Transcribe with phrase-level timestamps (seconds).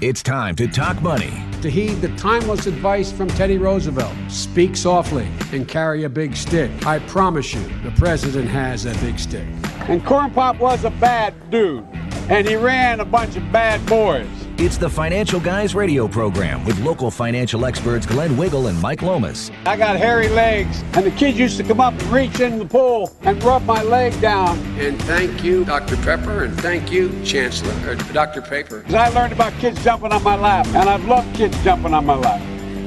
[0.00, 1.32] It's time to talk money.
[1.62, 6.70] To heed the timeless advice from Teddy Roosevelt speak softly and carry a big stick.
[6.86, 9.48] I promise you, the president has a big stick.
[9.88, 11.84] And Corn Pop was a bad dude,
[12.28, 14.28] and he ran a bunch of bad boys.
[14.58, 19.50] It's the Financial Guys radio program with local financial experts Glenn Wiggle and Mike Lomas.
[19.66, 22.64] I got hairy legs, and the kids used to come up and reach in the
[22.64, 24.56] pool and rub my leg down.
[24.78, 25.98] And thank you, Dr.
[25.98, 28.40] Pepper, and thank you, Chancellor, or Dr.
[28.40, 28.80] Paper.
[28.80, 32.06] 'Cause I learned about kids jumping on my lap, and I've loved kids jumping on
[32.06, 32.40] my lap.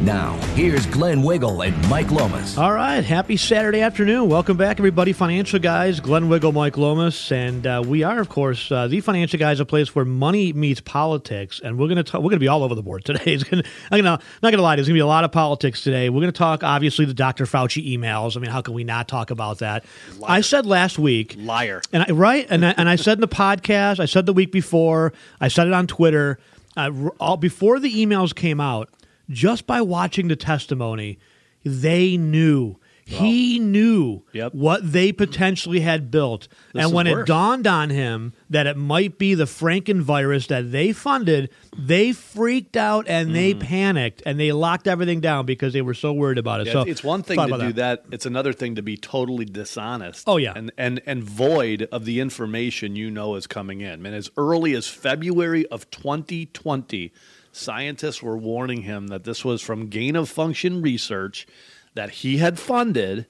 [0.03, 2.57] Now, here's Glenn Wiggle and Mike Lomas.
[2.57, 4.29] All right, happy Saturday afternoon.
[4.29, 5.11] Welcome back, everybody.
[5.11, 9.37] Financial Guys, Glenn Wiggle, Mike Lomas, and uh, we are, of course, uh, the Financial
[9.37, 12.39] Guys, a place where money meets politics, and we're going to talk we're going to
[12.39, 13.19] be all over the board today.
[13.33, 15.33] It's gonna, I'm gonna not going to lie, there's going to be a lot of
[15.33, 16.09] politics today.
[16.09, 17.43] We're going to talk, obviously, the Dr.
[17.43, 18.37] Fauci emails.
[18.37, 19.83] I mean, how can we not talk about that?
[20.17, 20.31] Liar.
[20.31, 21.81] I said last week, Liar.
[21.91, 24.53] and I, right, and I, and I said in the podcast, I said the week
[24.53, 26.39] before, I said it on Twitter,
[26.77, 28.89] uh, all, before the emails came out,
[29.29, 31.19] just by watching the testimony,
[31.63, 32.77] they knew.
[33.09, 34.53] He knew Yep.
[34.53, 36.47] what they potentially had built.
[36.73, 40.71] This and when it dawned on him that it might be the Franken virus that
[40.71, 43.67] they funded, they freaked out and they mm-hmm.
[43.67, 46.67] panicked and they locked everything down because they were so worried about it.
[46.67, 48.05] Yeah, so it's one thing to do that.
[48.11, 50.25] It's another thing to be totally dishonest.
[50.27, 50.53] Oh, yeah.
[50.55, 54.03] and and and void of the information you know is coming in.
[54.03, 57.11] Man, as early as February of 2020,
[57.51, 61.47] scientists were warning him that this was from gain of function research
[61.95, 63.25] that he had funded.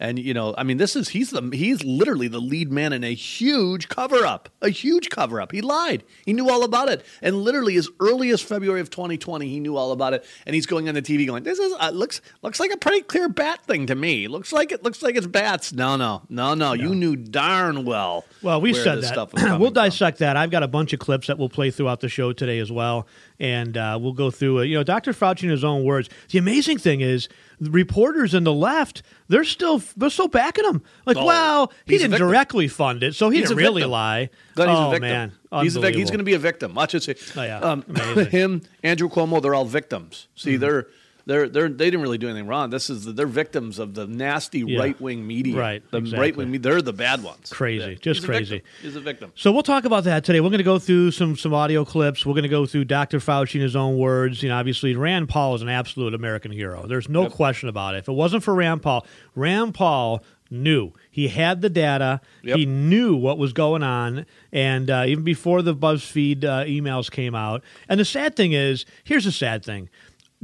[0.00, 3.04] And you know, I mean, this is he's the he's literally the lead man in
[3.04, 5.52] a huge cover up, a huge cover up.
[5.52, 6.02] He lied.
[6.26, 9.76] He knew all about it, and literally as early as February of 2020, he knew
[9.76, 10.24] all about it.
[10.46, 13.02] And he's going on the TV going, "This is uh, looks looks like a pretty
[13.02, 14.26] clear bat thing to me.
[14.26, 16.72] Looks like it looks like it's bats." No, no, no, no.
[16.72, 18.24] You knew darn well.
[18.42, 19.30] Well, we said that.
[19.64, 19.74] We'll from.
[19.74, 20.36] dissect that.
[20.36, 23.06] I've got a bunch of clips that we'll play throughout the show today as well,
[23.40, 24.66] and uh, we'll go through it.
[24.66, 25.12] You know, Dr.
[25.12, 27.28] Fauci, in his own words, the amazing thing is,
[27.60, 30.82] the reporters in the left, they're still they're still backing him.
[31.06, 34.30] Like, Oh, well, he didn't directly fund it, so he He's didn't really lie.
[34.54, 35.08] Glenn, he's oh a victim.
[35.08, 36.74] man, he's he's going to be a victim.
[36.74, 37.32] Watch it.
[37.36, 37.58] Oh, yeah.
[37.60, 37.82] Um,
[38.26, 40.28] him, Andrew Cuomo, they're all victims.
[40.36, 40.40] Mm-hmm.
[40.40, 40.86] See, they're
[41.26, 42.70] they're they're they didn't really do anything wrong.
[42.70, 44.78] This is they're victims of the nasty Yeah.
[44.80, 45.56] right wing media.
[45.58, 46.20] Right, the exactly.
[46.20, 46.50] right wing.
[46.50, 46.70] media.
[46.70, 47.50] They're the bad ones.
[47.50, 47.94] Crazy, Yeah.
[48.00, 48.54] just He's crazy.
[48.56, 48.70] victim.
[48.82, 49.32] He's a victim.
[49.34, 50.40] So we'll talk about that today.
[50.40, 52.24] We're going to go through some some audio clips.
[52.26, 53.18] We're going to go through Dr.
[53.20, 54.42] Fauci in his own words.
[54.42, 56.86] You know, obviously Rand Paul is an absolute American hero.
[56.86, 57.98] There's no question about it.
[57.98, 62.20] If it wasn't for Rand Paul, Rand Paul knew he had the data.
[62.42, 62.56] Yep.
[62.58, 67.34] He knew what was going on, and uh, even before the BuzzFeed uh, emails came
[67.34, 67.62] out.
[67.88, 69.88] And the sad thing is, here's the sad thing.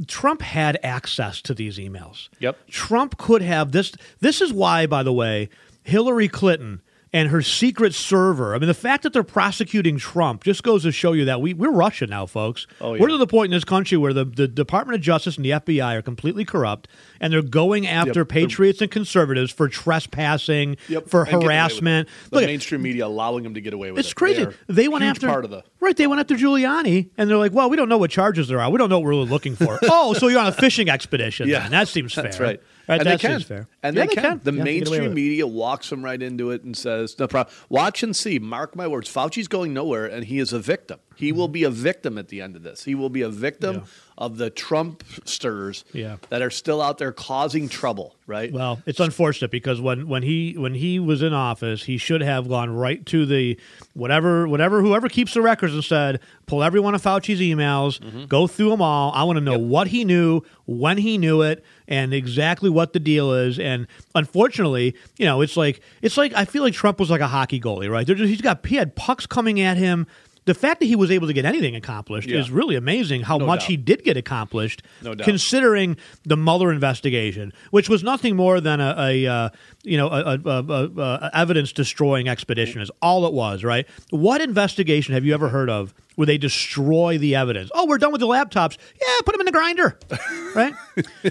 [0.07, 2.29] Trump had access to these emails.
[2.39, 2.67] Yep.
[2.67, 3.93] Trump could have this.
[4.19, 5.49] This is why, by the way,
[5.83, 6.81] Hillary Clinton
[7.13, 8.55] and her secret server.
[8.55, 11.53] I mean, the fact that they're prosecuting Trump just goes to show you that we,
[11.53, 12.67] we're Russia now, folks.
[12.79, 13.01] Oh, yeah.
[13.01, 15.49] We're to the point in this country where the, the Department of Justice and the
[15.51, 16.87] FBI are completely corrupt,
[17.19, 18.29] and they're going after Yep.
[18.29, 21.07] patriots and conservatives for trespassing, Yep.
[21.09, 21.45] for And getting away with it.
[21.55, 22.09] harassment.
[22.29, 24.05] The Look, mainstream media allowing them to get away with it.
[24.05, 24.43] it's crazy.
[24.45, 25.63] They're They went after part of the.
[25.79, 25.95] right.
[25.97, 28.69] They went after Giuliani, and they're like, "Well, we don't know what charges there are.
[28.71, 31.49] We don't know what we're really looking for." oh, so you're on a fishing expedition?
[31.49, 31.71] Yeah, then.
[31.71, 32.23] that seems fair.
[32.23, 32.61] That's right.
[32.87, 33.67] Right, and that they seems fair.
[33.83, 34.41] And Yeah, they, can.
[34.43, 38.03] The Yeah, they mainstream media walks them right into it and says, "No problem." Watch
[38.03, 38.37] and see.
[38.37, 39.09] Mark my words.
[39.09, 40.99] Fauci's going nowhere, and he is a victim.
[41.15, 42.83] He will be a victim at the end of this.
[42.83, 43.85] He will be a victim Mm-hmm.
[43.85, 44.25] Yeah.
[44.25, 46.17] of the Trumpsters Yeah.
[46.29, 48.15] that are still out there causing trouble.
[48.27, 48.51] Right?
[48.51, 52.47] Well, it's unfortunate because when, when he when he was in office, he should have
[52.47, 53.59] gone right to the
[53.93, 58.25] whatever whatever whoever keeps the records and said, pull every one of Fauci's emails, Mm-hmm.
[58.25, 59.11] go through them all.
[59.13, 62.99] I want to know what he knew, when he knew it, and exactly what the
[62.99, 63.59] deal is.
[63.59, 63.70] And
[64.15, 67.59] unfortunately, you know, it's like it's like I feel like Trump was like a hockey
[67.59, 68.05] goalie, right?
[68.05, 70.07] Just, he's got he had pucks coming at him.
[70.45, 72.39] The fact that he was able to get anything accomplished Yeah.
[72.39, 73.21] is really amazing.
[73.21, 73.67] How No much doubt.
[73.69, 75.23] he did get accomplished, No doubt.
[75.23, 79.49] considering the Mueller investigation, which was nothing more than a, a uh,
[79.83, 80.63] you know, a, a,
[80.97, 83.87] a, evidence destroying expedition is all it was, right?
[84.11, 87.71] What investigation have you ever heard of where they destroy the evidence?
[87.73, 88.77] Oh, we're done with the laptops.
[89.01, 89.97] Yeah, put them in the grinder,
[90.55, 90.73] right?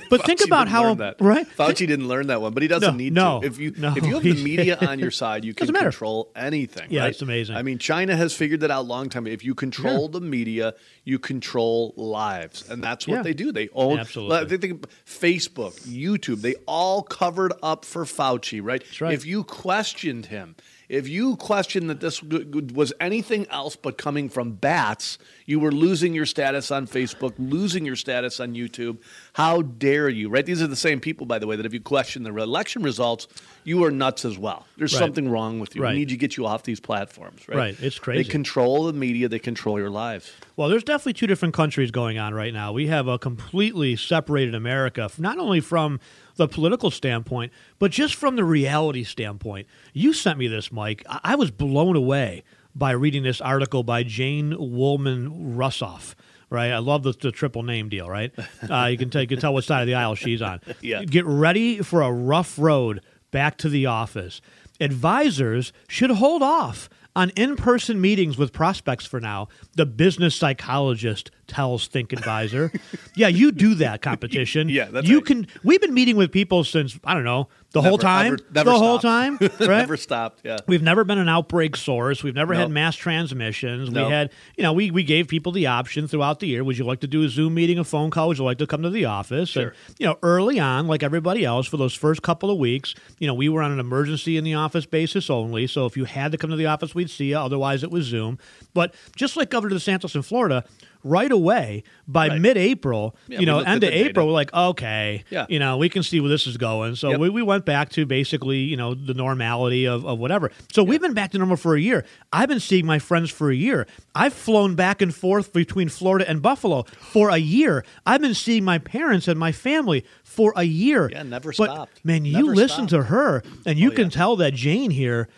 [0.09, 1.17] But think about how that.
[1.21, 1.47] right.
[1.57, 3.47] Fauci didn't learn that one, but he doesn't No, need no, to.
[3.47, 6.89] If you no, if you have the media on your side, you can control anything.
[6.91, 7.11] Yeah, right?
[7.11, 7.55] it's amazing.
[7.57, 9.27] I mean, China has figured that out a long time.
[9.27, 9.33] ago.
[9.33, 10.75] If you control the media,
[11.05, 13.23] you control lives, and that's what Yeah.
[13.23, 13.53] they do.
[13.53, 14.01] They own.
[14.01, 14.45] Absolutely.
[14.47, 19.01] They think Facebook, YouTube, they all covered up for Fauci, right?
[19.01, 19.15] right.
[19.15, 20.57] If you questioned him.
[20.89, 26.15] If you questioned that this was anything else but coming from bats, you were losing
[26.15, 28.99] your status on Facebook, losing your status on YouTube.
[29.35, 30.45] How dare you, right?
[30.45, 33.29] These are the same people, by the way, that if you question the election results,
[33.63, 34.67] you are nuts as well.
[34.79, 34.99] There's Right.
[34.99, 35.83] something wrong with you.
[35.83, 35.93] Right.
[35.93, 37.57] We need to get you off these platforms, right?
[37.57, 37.77] Right.
[37.81, 38.25] It's crazy.
[38.25, 40.33] They control the media, they control your lives.
[40.57, 42.73] Well, there's definitely two different countries going on right now.
[42.73, 46.01] We have a completely separated America, not only from
[46.41, 49.67] the political standpoint, but just from the reality standpoint.
[49.93, 51.05] You sent me this, Mike.
[51.07, 52.45] I, I was blown away
[52.75, 56.15] by reading this article by Jane Wollman Rusoff.
[56.49, 58.09] Right, I love the, the triple name deal.
[58.09, 58.33] Right,
[58.69, 60.61] uh, you can tell you can tell what side of the aisle she's on.
[60.81, 61.05] Yeah.
[61.05, 64.41] Get ready for a rough road back to the office.
[64.81, 71.31] Advisors should hold off on in person meetings with prospects for now, the business psychologist
[71.51, 72.73] tells Think Advisor.
[73.15, 74.69] yeah, you do that competition.
[74.81, 75.27] Yeah, that's you right.
[75.27, 75.47] can.
[75.65, 78.35] We've been meeting with people since I don't know the whole time.
[78.35, 79.61] ever- never the whole time, right?
[79.61, 80.41] never stopped.
[80.45, 80.59] Yeah.
[80.67, 82.23] We've never been an outbreak source.
[82.23, 83.91] We've never had mass transmissions.
[83.91, 84.07] Nope.
[84.07, 86.63] We had, you know, we, we gave people the option throughout the year.
[86.65, 88.29] Would you like to do a Zoom meeting, a phone call?
[88.29, 89.51] Would you like to come to the office?
[89.51, 89.69] Sure.
[89.69, 93.27] And, you know, early on, like everybody else, for those first couple of weeks, you
[93.27, 95.67] know, we were on an emergency in the office basis only.
[95.67, 97.39] So if you had to come to the office, we'd see you.
[97.39, 98.39] Otherwise, it was Zoom.
[98.75, 100.65] But just like Governor DeSantis in Florida,
[101.03, 102.41] right away by Right.
[102.41, 104.09] mid-April, Yeah, you know, end of the data.
[104.11, 105.47] April, we're like, okay, Yeah.
[105.49, 106.97] you know, we can see where this is going.
[106.97, 107.21] So Yep.
[107.21, 110.51] we, we went back to basically, you know, the normality of, of whatever.
[110.73, 112.05] So we've been back to normal for a year.
[112.33, 113.87] I've been seeing my friends for a year.
[114.15, 116.83] I've flown back and forth between Florida and Buffalo
[117.13, 117.85] for a year.
[118.05, 121.09] I've been seeing my parents and my family for a year.
[121.11, 122.05] Yeah, never But, stopped.
[122.05, 122.91] Man, you Never listen stopped.
[122.91, 124.11] to her, and you Oh, can yeah.
[124.11, 125.29] tell that Jane here.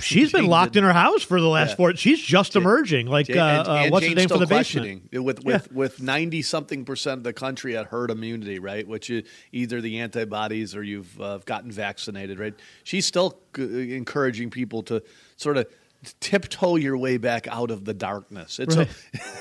[0.00, 1.76] She's been Jane locked in her house for the last Yeah.
[1.76, 1.96] four.
[1.96, 3.06] She's just emerging.
[3.06, 5.12] Like Jane- uh, and, uh, and what's Jane's his name for the basement?
[5.12, 8.86] with with with ninety something percent of the country at herd immunity, right?
[8.86, 12.54] Which is either the antibodies or you've uh, gotten vaccinated, right?
[12.84, 15.02] She's still c- encouraging people to
[15.36, 15.66] sort of
[16.20, 18.60] tiptoe your way back out of the darkness.
[18.60, 18.86] It's a,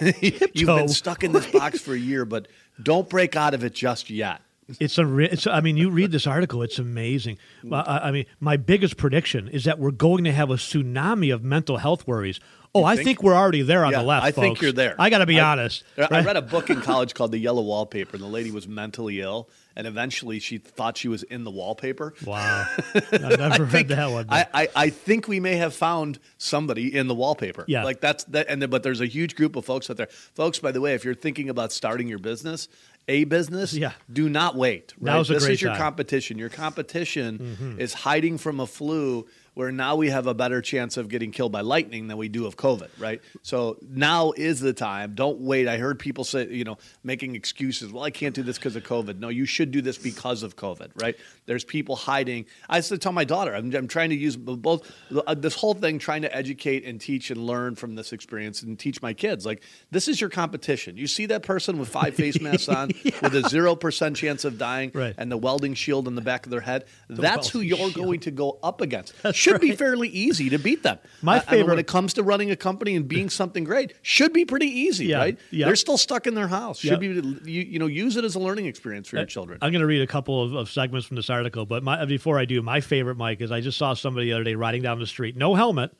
[0.53, 2.47] you've been stuck in this box for a year, but
[2.81, 4.41] don't break out of it just yet.
[4.79, 5.05] It's a.
[5.05, 7.37] Re- it's, I mean, you read this article; it's amazing.
[7.63, 7.83] Mm.
[7.87, 11.43] I, I mean, my biggest prediction is that we're going to have a tsunami of
[11.43, 12.39] mental health worries.
[12.75, 13.05] Oh, I think?
[13.07, 14.25] think, we're already there on Yeah, the left.
[14.25, 14.93] I think you're there.
[14.99, 15.83] I got to be I- honest.
[15.97, 16.25] I right?
[16.25, 19.49] read a book in college called The Yellow Wallpaper, and the lady was mentally ill,
[19.75, 22.13] and eventually she thought she was in the wallpaper.
[22.25, 24.25] Wow, I've never read think- that one.
[24.29, 27.63] I, I, I think we may have found somebody in the wallpaper.
[27.69, 27.83] Yeah.
[27.85, 28.47] like that's that.
[28.49, 30.07] And then, but there's a huge group of folks out there.
[30.35, 32.67] Folks, by the way, if you're thinking about starting your business,
[33.07, 33.93] a business, Yeah.
[34.11, 34.93] do not wait.
[34.99, 35.13] Right?
[35.13, 35.75] Now's a this great is your time.
[35.77, 35.83] Mm-hmm.
[35.85, 36.37] competition.
[36.37, 39.25] Your competition is hiding from a flu.
[39.57, 42.45] Where now we have a better chance of getting killed by lightning than we do
[42.45, 43.19] of COVID, right?
[43.41, 45.15] So now is the time.
[45.15, 45.67] Don't wait.
[45.67, 47.91] I heard people say, you know, making excuses.
[47.91, 49.17] Well, I can't do this because of COVID.
[49.17, 51.15] No, you should do this because of COVID, right?
[51.47, 52.45] There's people hiding.
[52.69, 54.91] I used to tell my daughter, I'm, I'm trying to use both
[55.25, 58.77] uh, this whole thing, trying to educate and teach and learn from this experience and
[58.77, 59.43] teach my kids.
[59.43, 60.97] Like, this is your competition.
[60.97, 64.91] You see that person with five face masks on with a 0% chance of dying
[64.93, 65.15] Right.
[65.17, 66.85] and the welding shield in the back of their head?
[67.09, 67.93] That's who you're shield.
[67.95, 69.15] going to go up against.
[69.47, 70.97] Should be fairly easy to beat them.
[71.21, 73.63] My I- I mean, favorite- when it comes to running a company and being something
[73.63, 75.37] great, should be pretty easy, Yeah, right?
[75.51, 76.79] They're still stuck in their house.
[76.79, 77.43] Should Yep.
[77.43, 79.59] be you, you know use it as a learning experience for your uh, children.
[79.61, 82.39] I'm going to read a couple of, of segments from this article, but my, before
[82.39, 84.99] I do, my favorite, Mike, is I just saw somebody the other day riding down
[84.99, 85.91] the street, no helmet,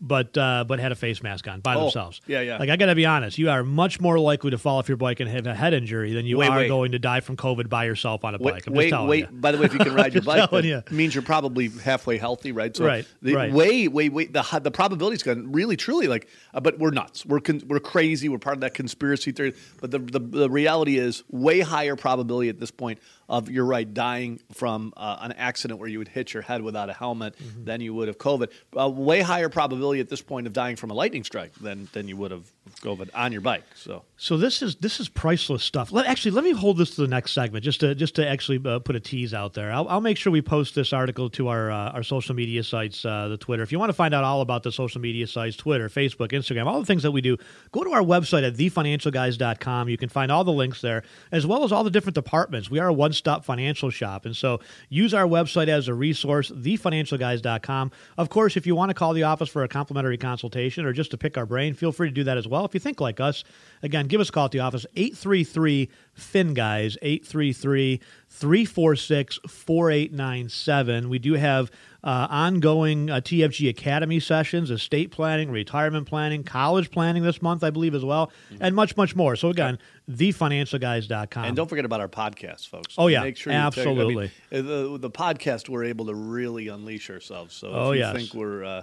[0.00, 2.20] but uh, but had a face mask on by Oh, themselves.
[2.26, 2.58] yeah, yeah.
[2.58, 4.96] Like I got to be honest, you are much more likely to fall off your
[4.96, 6.68] bike and have a head injury than you Wait, are wait.
[6.68, 8.54] going to die from COVID by yourself on a bike.
[8.54, 9.20] Wait, I'm wait, just telling wait.
[9.30, 9.36] you.
[9.36, 10.82] By the way, if you can ride your bike, that you.
[10.90, 12.76] means you're probably halfway healthy, right?
[12.76, 13.52] So Right, the, right.
[13.52, 14.32] Wait, wait, wait.
[14.32, 16.28] The the probability's going really, truly like.
[16.52, 17.24] Uh, but we're nuts.
[17.24, 18.28] We're con- we're crazy.
[18.28, 19.54] We're part of that conspiracy theory.
[19.80, 22.98] But the, the the reality is way higher probability at this point
[23.28, 26.90] of you're right dying from uh, an accident where you would hit your head without
[26.90, 27.64] a helmet Mm-hmm.
[27.64, 28.50] than you would of COVID.
[28.78, 31.88] Uh, way higher probability probability at this point of dying from a lightning strike than
[31.92, 32.50] than you would have
[32.80, 33.64] COVID on your bike.
[33.74, 35.92] So So this is this is priceless stuff.
[35.92, 38.60] Let, actually, let me hold this to the next segment, just to just to actually
[38.64, 39.72] uh, put a tease out there.
[39.72, 43.04] I'll, I'll make sure we post this article to our uh, our social media sites,
[43.04, 43.62] uh, the Twitter.
[43.62, 46.66] If you want to find out all about the social media sites, Twitter, Facebook, Instagram,
[46.66, 47.36] all the things that we do,
[47.72, 49.88] go to our website at thefinancialguys.com.
[49.88, 52.70] You can find all the links there, as well as all the different departments.
[52.70, 56.50] We are a one stop financial shop, and so use our website as a resource,
[56.50, 57.92] thefinancialguys.com.
[58.16, 61.10] Of course, if you want to call the office for a complimentary consultation or just
[61.10, 62.64] to pick our brain, feel free to do that as well.
[62.64, 63.42] If you think like us,
[63.82, 68.00] again, give us a call at the office 833 Fin Guys 833
[68.30, 71.08] 346 4897.
[71.08, 71.70] We do have
[72.04, 77.70] uh, ongoing uh, TFG Academy sessions, estate planning, retirement planning, college planning this month, I
[77.70, 79.36] believe, as well, and much, much more.
[79.36, 79.78] So, again,
[80.10, 81.44] thefinancialguys.com.
[81.44, 82.94] and don't forget about our podcast, folks.
[82.98, 83.22] Oh, yeah.
[83.22, 84.26] make sure take- I mean, Absolutely.
[84.52, 87.54] uh, the the podcast we're able to really unleash ourselves.
[87.56, 88.14] So Oh, if you yes.
[88.16, 88.82] think we're uh,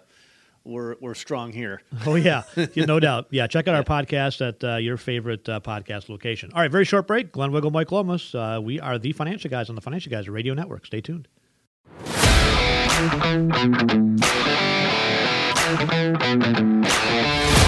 [0.64, 1.82] we're we're strong here.
[2.06, 3.28] Oh yeah, Yeah, no doubt.
[3.30, 6.52] Yeah, check out our podcast at uh, your favorite uh, podcast location.
[6.54, 7.32] All right, very short break.
[7.32, 8.34] Glenn Wiggle, Mike Lomas.
[8.34, 10.86] Uh, we are the Financial Guys on the Financial Guys Radio Network.
[10.86, 11.28] Stay tuned.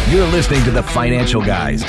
[0.10, 1.82] You're listening to the Financial Guys.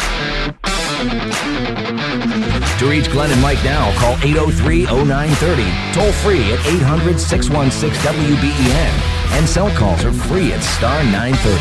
[2.79, 9.14] To reach Glenn and Mike now, call 803 0930, toll free at 800 616 WBEN,
[9.35, 11.55] and cell calls are free at star 930.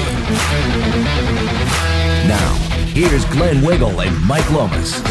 [2.28, 2.54] Now,
[2.94, 5.02] here's Glenn Wiggle and Mike Lomas.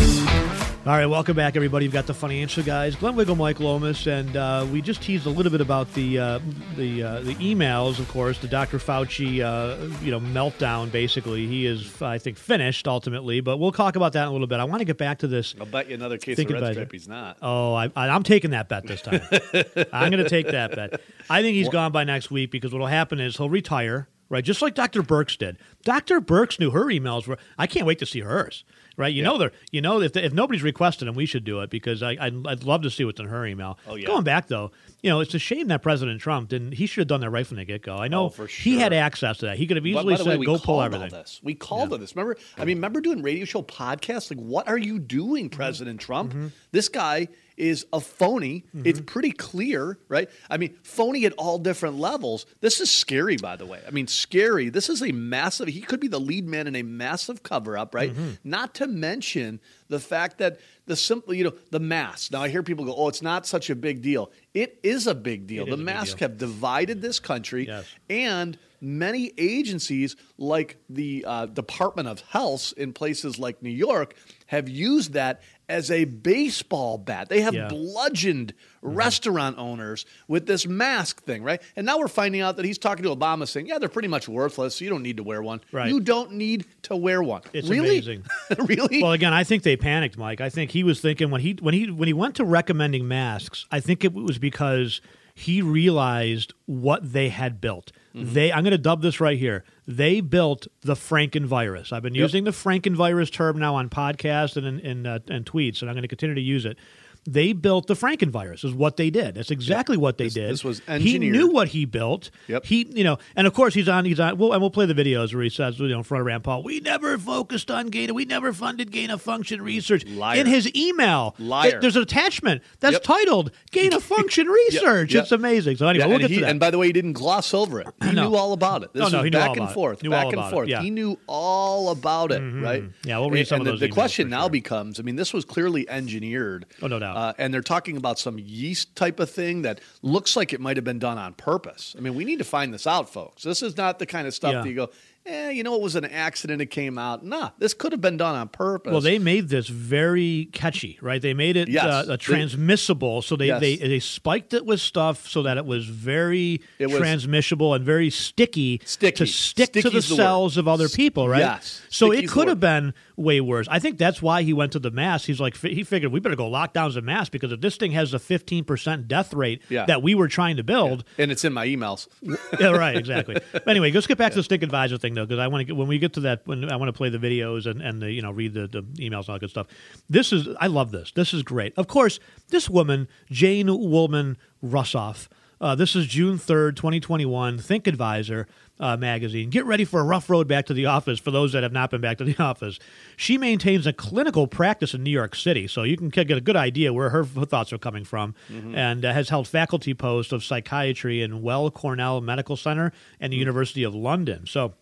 [0.85, 1.85] All right, welcome back, everybody.
[1.85, 5.31] You've got the Financial Guys, Glenn Wiggle, Mike Lomas, and uh, we just teased a
[5.31, 6.41] little bit about the uh,
[6.75, 8.01] the uh, the emails.
[8.01, 8.79] Of course, the Dr.
[8.79, 10.91] Fauci, uh, you know, meltdown.
[10.91, 13.41] Basically, he is, I think, finished ultimately.
[13.41, 14.59] But we'll talk about that in a little bit.
[14.59, 15.55] I want to get back to this.
[15.61, 16.91] I'll bet you another case Think of red it.
[16.91, 17.39] He's not.
[17.41, 19.21] Oh, I, I, I'm taking that bet this time.
[19.93, 21.01] I'm going to take that bet.
[21.31, 24.43] I think he's gone by next week because what will happen is he'll retire, right?
[24.43, 25.05] Just like Dr.
[25.05, 25.59] Birx did.
[25.85, 26.21] Dr.
[26.21, 27.39] Birx knew her emails were.
[27.57, 28.65] I can't wait to see hers.
[28.97, 31.71] Right, you know they're you know if if nobody's requested them, we should do it
[31.71, 33.79] because I I'd, I'd love to see what's in her email.
[33.87, 34.07] Oh, yeah.
[34.07, 34.71] Going back though,
[35.03, 36.73] you know it's a shame that President Trump didn't.
[36.73, 37.97] He should have done that right from the get go.
[37.97, 39.57] I know Oh, for he had access to that.
[39.57, 41.41] He could have easily way, said, we "Go pull called everything." This.
[41.43, 42.15] We called on this.
[42.15, 42.37] Remember?
[42.59, 44.31] I mean, remember doing radio show podcasts?
[44.31, 45.57] Like, what are you doing, Mm-hmm.
[45.57, 46.35] President Trump?
[46.73, 48.65] This guy is a phony.
[48.85, 49.07] It's Mm-hmm.
[49.07, 50.29] pretty clear, right?
[50.51, 52.47] I mean, phony at all different levels.
[52.61, 53.81] This is scary, by the way.
[53.87, 54.69] I mean, scary.
[54.69, 55.69] This is a massive.
[55.69, 58.13] He could be the lead man in a massive cover up, right?
[58.13, 58.31] Mm-hmm.
[58.45, 62.33] Not to mention the fact that the simple, you know, the mask.
[62.33, 65.15] Now I hear people go, "Oh, it's not such a big deal." It is a
[65.15, 65.67] big deal.
[65.67, 66.29] It the masks deal.
[66.29, 67.85] have divided this country, Yes.
[68.11, 74.15] and many agencies like the uh, Department of Health in places like New York
[74.47, 75.41] have used that
[75.73, 77.31] as a baseball bat.
[77.31, 77.69] They have Yeah.
[77.69, 78.52] bludgeoned
[78.85, 78.95] mm-hmm.
[78.95, 81.62] restaurant owners with this mask thing, right?
[81.76, 84.29] And now we're finding out that he's talking to Obama saying, yeah, they're pretty much
[84.29, 84.76] worthless.
[84.76, 85.62] So you don't need to wear one.
[85.73, 85.88] Right.
[85.88, 87.41] You don't need to wear one.
[87.55, 87.88] It's really?
[87.88, 88.25] amazing.
[88.59, 89.02] really?
[89.02, 90.41] Well, again, I think they panicked, Mike.
[90.43, 93.67] I think he was thinking when he when he when he went to recommending masks.
[93.71, 95.00] I think it was because
[95.35, 97.93] he realized what they had built.
[98.15, 98.35] Mm-hmm.
[98.35, 99.65] They, I'm going to dub this right here.
[99.87, 101.93] They built the Frankenvirus.
[101.93, 105.81] I've been using the Frankenvirus term now on podcasts and in, in uh, and tweets,
[105.81, 106.77] and I'm going to continue to use it.
[107.25, 108.64] They built the Frankenvirus.
[108.64, 109.37] Is what they did.
[109.37, 110.50] That's exactly what they This- did.
[110.50, 112.31] this was He knew what he built.
[112.49, 112.64] Yep.
[112.67, 114.05] He, you know, and of course he's on.
[114.05, 114.38] He's on.
[114.38, 116.43] Well, and we'll play the videos where he says, you know, in front of Rand
[116.43, 118.12] Paul, we never focused on gain.
[118.12, 120.05] We never funded gain of function research.
[120.07, 120.41] Liar.
[120.41, 121.71] In his email, Liar.
[121.71, 123.02] th- there's an attachment that's Yep.
[123.05, 125.76] titled "Gain of Function Research." It's amazing.
[125.76, 126.50] So anyway, Yeah, we'll and, get he- to that.
[126.50, 127.87] and by the way, he didn't gloss over it.
[128.02, 128.31] He No.
[128.31, 128.93] knew all about it.
[128.93, 129.75] This No, no, he knew back all and it.
[129.75, 130.69] forth, back and forth.
[130.69, 130.83] yeah.
[130.83, 132.62] He knew all about it, mm-hmm.
[132.62, 132.85] right?
[133.05, 135.17] Yeah, we'll read And- some of and the, those the question now becomes: I mean,
[135.17, 136.67] this was clearly engineered.
[136.83, 137.12] Oh, no doubt.
[137.14, 140.76] Uh, and they're talking about some yeast type of thing that looks like it might
[140.76, 141.95] have been done on purpose.
[141.97, 143.42] I mean, we need to find this out, folks.
[143.42, 144.62] This is not the kind of stuff Yeah.
[144.62, 144.90] that you go,
[145.26, 146.61] eh, you know, it was an accident.
[146.61, 147.25] It came out.
[147.25, 148.90] Nah, this could have been done on purpose.
[148.92, 151.21] well, they made this very catchy, right?
[151.23, 151.85] They made it Yes.
[152.09, 153.61] uh, transmissible, so they, Yes.
[153.61, 157.85] they they spiked it with stuff so that it was very It was- transmissible and
[157.85, 159.16] very sticky, Sticky.
[159.16, 160.02] to stick to the the word.
[160.04, 161.40] cells of other people, right?
[161.40, 161.83] Yes.
[161.88, 163.67] So it Sticky's could have been way worse.
[163.71, 165.25] I think that's why he went to the mass.
[165.25, 167.93] He's like he figured we better go lock down the mask because if this thing
[167.93, 169.87] has a 15% death rate Yeah.
[169.87, 172.09] that we were trying to build, and it's in my emails.
[172.61, 173.37] yeah, right, exactly.
[173.52, 175.73] But anyway, let's get back to the Think Advisor thing though, because I want to
[175.75, 178.11] when we get to that when I want to play the videos and and the,
[178.12, 179.67] you know read the, the emails and all that good stuff.
[180.11, 181.12] This is I love this.
[181.12, 181.73] This is great.
[181.76, 185.29] Of course, this woman Jane Wollman Rusoff.
[185.61, 187.57] Uh, this is June third, twenty twenty one.
[187.59, 188.49] Think Advisor.
[188.83, 189.49] Uh, magazine.
[189.49, 191.93] Get ready for a rough road back to the office for those that have not
[191.93, 192.81] been back to the office.
[193.17, 196.57] She maintains a clinical practice in New York City, so you can get a good
[196.57, 198.35] idea where her thoughts are coming from,
[198.75, 203.37] and uh, has held faculty posts of psychiatry in Weill Cornell Medical Center and the
[203.37, 204.47] University of London.
[204.47, 204.75] So.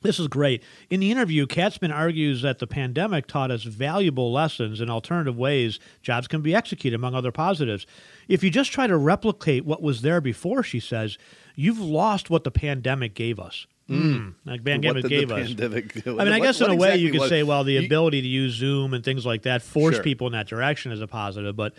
[0.00, 0.62] This is great.
[0.90, 5.78] In the interview, Katzman argues that the pandemic taught us valuable lessons in alternative ways
[6.02, 7.86] jobs can be executed, among other positives.
[8.28, 11.18] If you just try to replicate what was there before, she says,
[11.54, 13.66] you've lost what the pandemic gave us.
[13.90, 14.34] Mm.
[14.46, 15.48] Like What pandemic gave us.
[15.48, 16.06] pandemic?
[16.06, 17.84] I mean, I What- guess in a way you could was- say, well, the you-
[17.84, 20.04] ability to use Zoom and things like that force Sure.
[20.04, 21.54] people in that direction as a positive.
[21.54, 21.74] But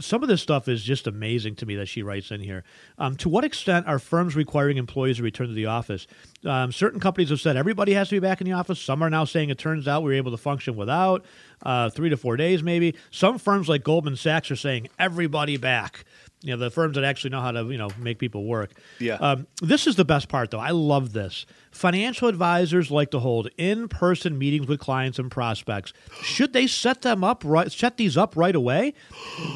[0.00, 2.64] some of this stuff is just amazing to me that she writes in here.
[2.98, 6.06] Um, to what extent are firms requiring employees to return to the office?
[6.46, 8.80] Um, certain companies have said everybody has to be back in the office.
[8.80, 11.24] Some are now saying it turns out we were able to function without
[11.62, 12.94] uh, three to four days, maybe.
[13.10, 16.04] Some firms like Goldman Sachs are saying everybody back.
[16.44, 18.72] You know, the firms that actually know how to you know make people work.
[18.98, 19.14] Yeah.
[19.14, 20.60] Um, this is the best part, though.
[20.60, 21.46] I love this.
[21.70, 25.94] Financial advisors like to hold in-person meetings with clients and prospects.
[26.22, 27.72] Should they set them up right?
[27.72, 28.92] Set these up right away?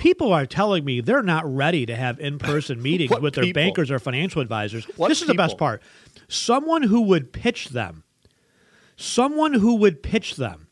[0.00, 3.62] People are telling me they're not ready to have in-person meetings with their people?
[3.62, 4.87] bankers or financial advisors.
[4.97, 5.83] What this is the best part.
[6.26, 8.02] Someone who would pitch them.
[8.97, 10.67] Someone who would pitch them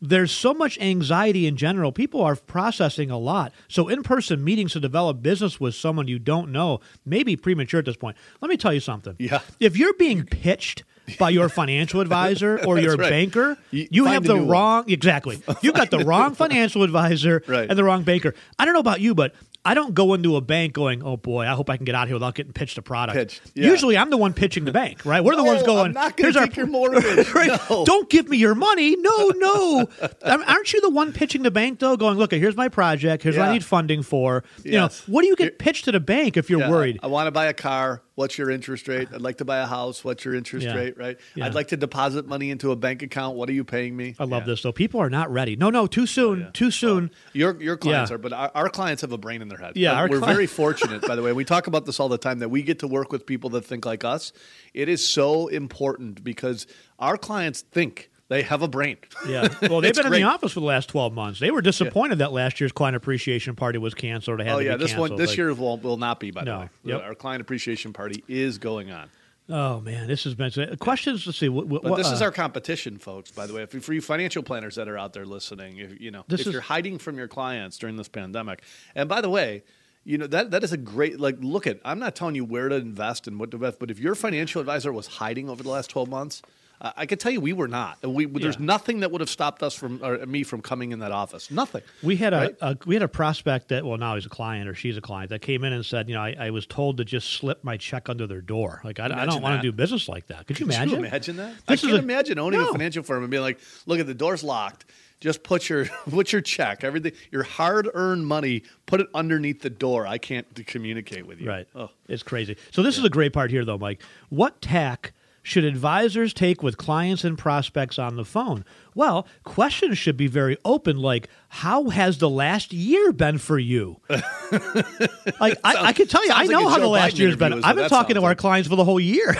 [0.00, 1.92] there's so much anxiety in general.
[1.92, 3.52] People are processing a lot.
[3.68, 7.80] So, in person meetings to develop business with someone you don't know may be premature
[7.80, 8.16] at this point.
[8.40, 9.16] Let me tell you something.
[9.18, 9.40] Yeah.
[9.58, 10.84] If you're being pitched
[11.18, 13.10] by your financial advisor or your right.
[13.10, 14.48] banker, You- you, have the new one.
[14.48, 15.42] wrong, exactly.
[15.62, 17.68] You've got the wrong financial advisor Right.
[17.68, 18.34] and the wrong banker.
[18.58, 21.42] I don't know about you, but I don't go into a bank going, "Oh boy,
[21.42, 23.66] I hope I can get out here without getting pitched a product." Pitched, yeah.
[23.66, 25.22] Usually, I'm the one pitching the bank, right?
[25.22, 25.86] We're the ones No, going.
[25.88, 27.60] I'm not gonna "Here's our your mortgage." right?
[27.68, 27.84] No.
[27.84, 28.96] Don't give me your money.
[28.96, 29.86] No, no.
[30.24, 31.94] Aren't you the one pitching the bank though?
[31.98, 33.22] Going, look, here's my project.
[33.22, 34.44] Here's what I need funding for.
[34.64, 36.98] You know, what do you get pitched to the bank if you're Yeah, worried?
[37.02, 38.02] I, want to buy a car.
[38.20, 39.08] What's your interest rate?
[39.14, 40.04] I'd like to buy a house.
[40.04, 40.74] What's your interest Yeah.
[40.74, 40.98] rate?
[40.98, 41.16] Right.
[41.34, 41.46] Yeah.
[41.46, 43.34] I'd like to deposit money into a bank account.
[43.34, 44.14] What are you paying me?
[44.18, 44.46] I love Yeah.
[44.48, 44.72] this though.
[44.72, 45.56] People are not ready.
[45.56, 46.44] No, no, too soon.
[46.48, 47.10] Oh, too soon.
[47.32, 48.16] Your your clients Yeah.
[48.16, 49.72] are, but our, our clients have a brain in their head.
[49.74, 51.32] Yeah, our we're cli- very fortunate, by the way.
[51.32, 53.64] We talk about this all the time that we get to work with people that
[53.64, 54.34] think like us.
[54.74, 56.66] It is so important because
[56.98, 58.96] our clients think they have a brain.
[59.28, 59.48] Yeah.
[59.62, 61.40] Well, they've been in the office for the last 12 months.
[61.40, 64.38] They were disappointed that last year's client appreciation party was canceled.
[64.40, 66.30] Had Oh yeah, this one this Like, year will will not be.
[66.30, 66.52] By No.
[66.54, 67.02] the way, Yep.
[67.02, 69.10] our client appreciation party is going on.
[69.48, 71.26] Oh man, this has been questions.
[71.26, 71.48] Let's see.
[71.48, 73.32] What, what, But this is uh, our competition, folks.
[73.32, 76.12] By the way, if, for you financial planners that are out there listening, if you
[76.12, 78.62] know This if is- you're hiding from your clients during this pandemic,
[78.94, 79.64] and by the way,
[80.04, 81.80] you know that that is a great like look at.
[81.84, 84.60] I'm not telling you where to invest and what to invest, but if your financial
[84.60, 86.42] advisor was hiding over the last 12 months.
[86.80, 87.98] Uh, I can tell you, we were not.
[88.02, 91.12] We, there's nothing that would have stopped us from, or me from coming in that
[91.12, 91.50] office.
[91.50, 91.82] Nothing.
[92.02, 92.56] We had a, Right?
[92.62, 95.28] a we had a prospect that well now he's a client or she's a client
[95.30, 97.76] that came in and said you know I, I was told to just slip my
[97.76, 100.46] check under their door like I, I don't want to do business like that.
[100.46, 101.00] Could you Could imagine?
[101.00, 101.54] you imagine that?
[101.66, 104.14] This I can't a- imagine owning a financial firm and being like, "Look at the
[104.14, 104.86] door's locked.
[105.20, 109.68] Just put your put your check, everything, your hard earned money, put it underneath the
[109.68, 110.06] door.
[110.06, 111.68] I can't communicate with you." Right.
[111.74, 111.90] Oh.
[112.08, 112.56] It's crazy.
[112.70, 114.00] So this is a great part here, though, Mike.
[114.30, 118.64] What tack should advisors take with clients and prospects on the phone?
[118.94, 124.00] Well, questions should be very open, like, "How has the last year been for you?"
[124.08, 127.36] like, I, I can tell you, I like know a how the last Biden year's
[127.36, 127.64] been.
[127.64, 129.32] I've been talking to sounds our clients for the whole year.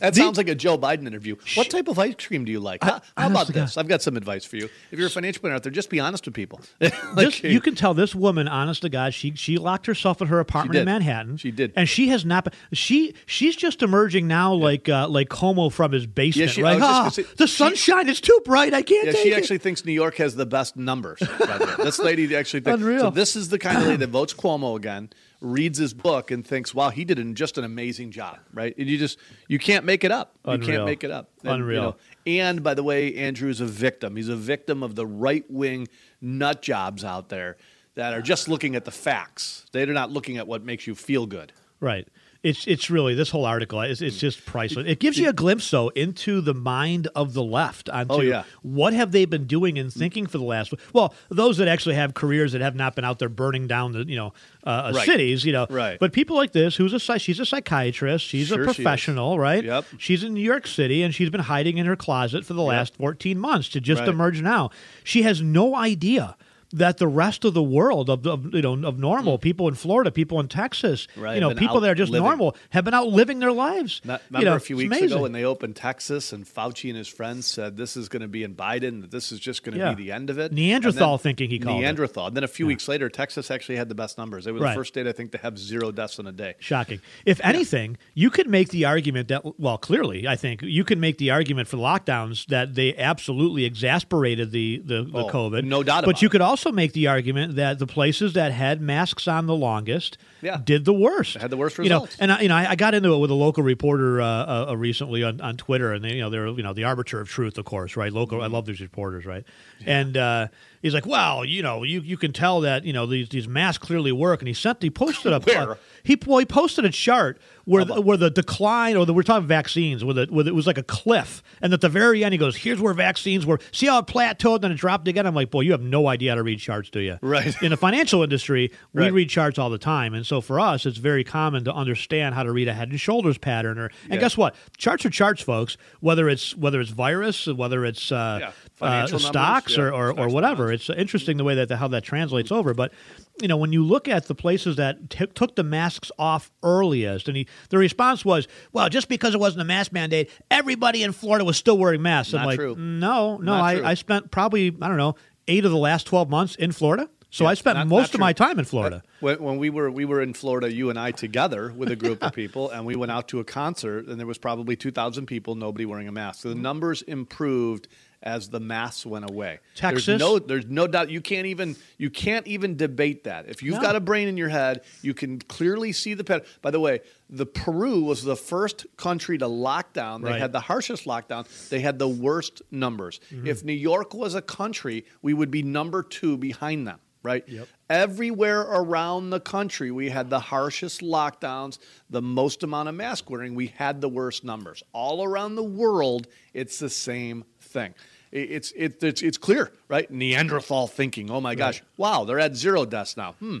[0.00, 1.36] that sounds like a Joe Biden interview.
[1.54, 2.82] What type of ice cream do you like?
[2.84, 3.76] How, how about this?
[3.76, 4.68] I've got some advice for you.
[4.90, 6.60] If you're a financial planner out there, just be honest with people.
[6.78, 10.40] this, you can tell this woman, honest to God, she she locked herself in her
[10.40, 10.84] apartment in.
[10.84, 11.36] Manhattan.
[11.36, 11.72] She did.
[11.76, 12.44] and she has not.
[12.44, 16.50] Been, she she's just emerging now, like uh, like Como from his basement.
[16.50, 16.74] she- right?
[16.78, 18.74] was just "Ah, say, the she- sunshine is too bright.
[18.74, 21.20] I can't Yeah, she it." actually thinks New York has the best numbers.
[21.20, 21.84] By the way.
[21.84, 22.80] This lady actually thinks.
[22.80, 23.00] Unreal.
[23.00, 26.46] So this is the kind of lady that votes Cuomo again, reads his book, and
[26.46, 28.76] thinks, "Wow, he did an, just an amazing job." Right?
[28.76, 30.34] And you just you can't make it up.
[30.46, 31.30] You can't make it up.
[31.42, 31.82] And, you Unreal.
[31.82, 34.16] know, and by the way, Andrew is a victim.
[34.16, 35.88] He's a victim of the right wing
[36.20, 37.56] nut jobs out there
[37.94, 39.66] that are just looking at the facts.
[39.72, 41.52] They're not looking at what makes you feel good.
[41.80, 42.08] Right.
[42.46, 43.80] It's it's really this whole article.
[43.80, 44.20] It's, it's mm.
[44.20, 44.86] just priceless.
[44.86, 47.88] It gives you a glimpse, though, into the mind of the left.
[47.88, 48.44] Onto Oh, yeah.
[48.62, 49.92] what have they been doing and mm.
[49.92, 50.72] thinking for the last?
[50.92, 54.06] Well, those that actually have careers that have not been out there burning down the
[54.06, 54.32] you know
[54.64, 55.06] uh, uh Right.
[55.06, 55.66] cities, you know.
[55.68, 55.98] Right.
[55.98, 59.64] But people like this, who's a she's a psychiatrist, she's Sure a she professional, right?
[59.64, 59.84] Yep.
[59.98, 62.94] She's in New York City and she's been hiding in her closet for the last
[62.94, 64.08] fourteen months to just Right.
[64.08, 64.70] emerge now.
[65.02, 66.36] She has no idea
[66.72, 69.40] that the rest of the world of, of you know of normal mm.
[69.40, 72.26] people in Florida, people in Texas, Right, you know, people that are just living.
[72.26, 74.00] normal have been out living their lives.
[74.04, 75.12] Not- You know, a few weeks amazing.
[75.12, 78.28] ago when they opened Texas and Fauci and his friends said this is going to
[78.28, 79.94] be in Biden, that this is just going to Yeah.
[79.94, 80.52] be the end of it.
[80.52, 81.80] Neanderthal thinking he called it.
[81.82, 82.26] Neanderthal.
[82.28, 84.44] And then a few weeks later, Texas actually had the best numbers.
[84.44, 84.70] They were Right.
[84.72, 86.54] the first state, I think, to have zero deaths in a day.
[86.58, 87.00] Shocking.
[87.24, 91.18] If anything, you could make the argument that, well, clearly, I think you could make
[91.18, 95.64] the argument for lockdowns that they absolutely exasperated the the, the Oh, COVID.
[95.64, 96.30] no doubt But about you it.
[96.32, 100.58] could also make the argument that the places that had masks on the longest Yeah.
[100.64, 101.36] did the worst.
[101.36, 102.16] Had the worst You know, results.
[102.18, 104.66] and I, you know, I, I got into it with a local reporter uh, uh,
[104.70, 107.28] uh, recently on, on Twitter, and they, you know, they're you know the arbiter of
[107.28, 108.12] truth, of course, right?
[108.12, 108.38] Local.
[108.38, 108.44] Mm-hmm.
[108.44, 109.44] I love these reporters, right?
[109.84, 110.48] And uh,
[110.82, 113.84] he's like, well, you know, you, you can tell that you know these these masks
[113.84, 115.78] clearly work, and he sent he posted a Where?
[116.02, 119.48] he well, he posted a chart where the, where the decline, or the, we're talking
[119.48, 122.38] vaccines, where, the, where it was like a cliff, and at the very end he
[122.38, 123.58] goes, "Here's where vaccines were.
[123.72, 126.30] See how it plateaued, then it dropped again." I'm like, "Boy, you have no idea
[126.30, 127.54] how to read charts, do you?" Right.
[127.62, 129.12] In the financial industry, we Right.
[129.12, 132.44] read charts all the time, and so for us, it's very common to understand how
[132.44, 133.78] to read a head and shoulders pattern.
[133.78, 134.20] Or and Yeah.
[134.20, 134.54] guess what?
[134.76, 135.76] Charts are charts, folks.
[136.00, 138.50] Whether it's whether it's virus, whether it's uh, Yeah.
[138.80, 139.88] Uh, stocks numbers, or, yeah.
[139.90, 140.66] or, or Stocks, whatever.
[140.68, 140.88] bonds.
[140.90, 142.74] It's interesting the way that the, how that translates over.
[142.74, 142.92] But
[143.40, 147.28] you know, when you look at the places that t- took the masks off earliest,
[147.28, 151.12] and he, the response was, "Well, just because it wasn't a mask mandate, everybody in
[151.12, 152.76] Florida was still wearing masks." I'm Not like, true.
[152.76, 153.90] "No, no, I.
[153.90, 155.14] I spent probably I don't know
[155.48, 158.14] eight of the last twelve months in Florida." So Yeah, I spent not- most not
[158.14, 159.02] of my time in Florida.
[159.20, 162.22] When, when we were we were in Florida, you and I together with a group
[162.22, 165.26] of people, and we went out to a concert, and there was probably two thousand
[165.26, 166.42] people, nobody wearing a mask.
[166.42, 167.88] So the numbers improved
[168.22, 169.60] as the masks went away.
[169.74, 170.06] Texas?
[170.06, 171.10] there's no, there's no doubt.
[171.10, 173.48] You can't even you can't even debate that.
[173.48, 173.80] If you've No.
[173.82, 176.46] got a brain in your head, you can clearly see the pattern.
[176.62, 177.00] By the way,
[177.30, 180.22] the Peru was the first country to lock down.
[180.22, 180.40] They Right.
[180.40, 181.46] had the harshest lockdown.
[181.68, 183.20] They had the worst numbers.
[183.32, 183.46] Mm-hmm.
[183.46, 186.98] If New York was a country, we would be number two behind them.
[187.22, 187.42] Right.
[187.48, 187.66] Yep.
[187.90, 193.56] Everywhere around the country, we had the harshest lockdowns, the most amount of mask wearing.
[193.56, 194.84] We had the worst numbers.
[194.92, 197.44] All around the world, it's the same
[197.76, 197.94] thing.
[198.32, 200.10] It's it, it's it's clear, right?
[200.10, 201.30] Neanderthal thinking.
[201.30, 201.82] Oh my gosh!
[201.96, 203.32] Wow, they're at zero deaths now.
[203.38, 203.58] Hmm.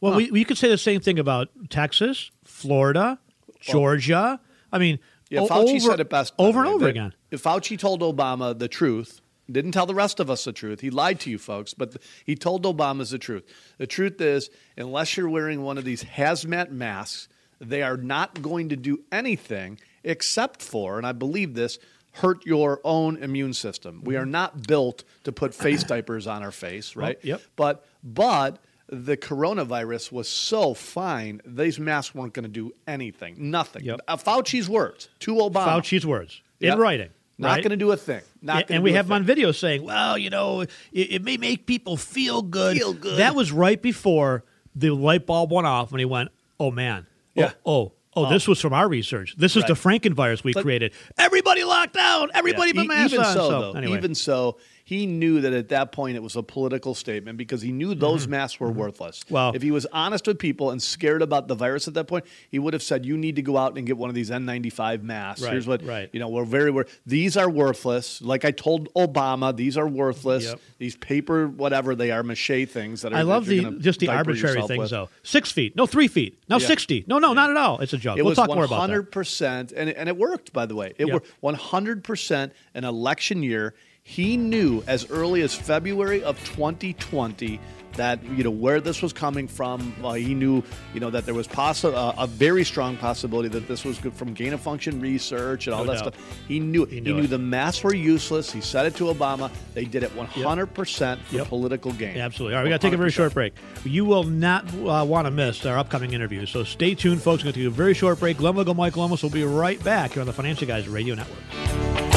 [0.00, 3.18] Well, we, we could say the same thing about Texas, Florida,
[3.60, 4.38] Georgia.
[4.72, 4.98] I mean,
[5.30, 7.12] Yeah, o- Fauci over, said it best over and over again.
[7.30, 10.80] If Fauci told Obama the truth, didn't tell the rest of us the truth.
[10.80, 13.44] He lied to you folks, but he told Obama's the truth.
[13.78, 17.28] The truth is, unless you're wearing one of these hazmat masks,
[17.60, 21.78] they are not going to do anything except for, and I believe this,
[22.16, 24.02] hurt your own immune system.
[24.04, 27.18] We are not built to put face diapers on our face, right?
[27.22, 27.42] yep.
[27.56, 33.84] But but the coronavirus was so fine; these masks weren't going to do anything, nothing.
[33.84, 34.00] Yep.
[34.08, 35.66] Uh, Fauci's words to Obama.
[35.66, 36.78] Fauci's words in Yep.
[36.78, 37.10] writing.
[37.38, 37.62] Not right?
[37.62, 38.22] going to do a thing.
[38.40, 41.66] Not and we have him on video saying, "Well, you know, it, it may make
[41.66, 43.18] people feel good." Feel good.
[43.18, 47.52] That was right before the light bulb went off, and he went, "Oh man, yeah.
[47.66, 47.88] oh, Yeah.
[48.16, 49.34] Oh, oh, this um, was from our research.
[49.36, 50.92] This is the Frankenvirus we But- created.
[51.18, 52.30] Everybody locked down.
[52.34, 53.96] Everybody Yeah, put e- masks even on." so, though, anyway.
[53.96, 57.72] even so, he knew that at that point it was a political statement because he
[57.72, 59.24] knew those masks were worthless.
[59.24, 59.34] Mm-hmm.
[59.34, 62.24] Well- if he was honest with people and scared about the virus at that point,
[62.52, 65.02] he would have said, "You need to go out and get one of these N95
[65.02, 65.42] masks.
[65.42, 66.08] Right, Here's what right.
[66.12, 66.28] you know.
[66.28, 66.72] We're very
[67.04, 68.22] these are worthless.
[68.22, 70.44] Like I told Obama, these are worthless.
[70.44, 70.60] Yep.
[70.78, 73.16] These paper whatever they are, mache things that are.
[73.16, 74.90] I love that the just the arbitrary things with.
[74.90, 75.08] though.
[75.24, 76.66] Six feet, no three feet, no Yeah.
[76.66, 77.80] sixty, no, no, not at all.
[77.80, 78.18] It's a joke.
[78.18, 79.10] It we'll talk more about that.
[79.10, 80.92] 100%, and it, and it worked, by the way.
[80.96, 81.14] It Yep.
[81.14, 83.74] worked 100% an election year.
[84.08, 87.58] He knew as early as February of 2020
[87.94, 89.92] that you know where this was coming from.
[90.04, 90.62] Uh, he knew
[90.94, 94.14] you know that there was possi- uh, a very strong possibility that this was good
[94.14, 96.14] from gain of function research and all No that doubt.
[96.14, 96.38] stuff.
[96.46, 97.30] He knew he, knew knew it.
[97.30, 98.52] the masks were useless.
[98.52, 99.50] He said it to Obama.
[99.74, 101.48] They did it 100% for Yep.
[101.48, 102.16] political gain.
[102.18, 102.54] Absolutely.
[102.54, 103.54] All right, we got to take a very short break.
[103.84, 106.46] You will not uh, want to miss our upcoming interview.
[106.46, 107.42] So stay tuned, folks.
[107.42, 108.36] We're going to take a very short break.
[108.36, 112.15] Glenn Wiggle, Mike Lomas will be right back here on the Financial Guys Radio Network.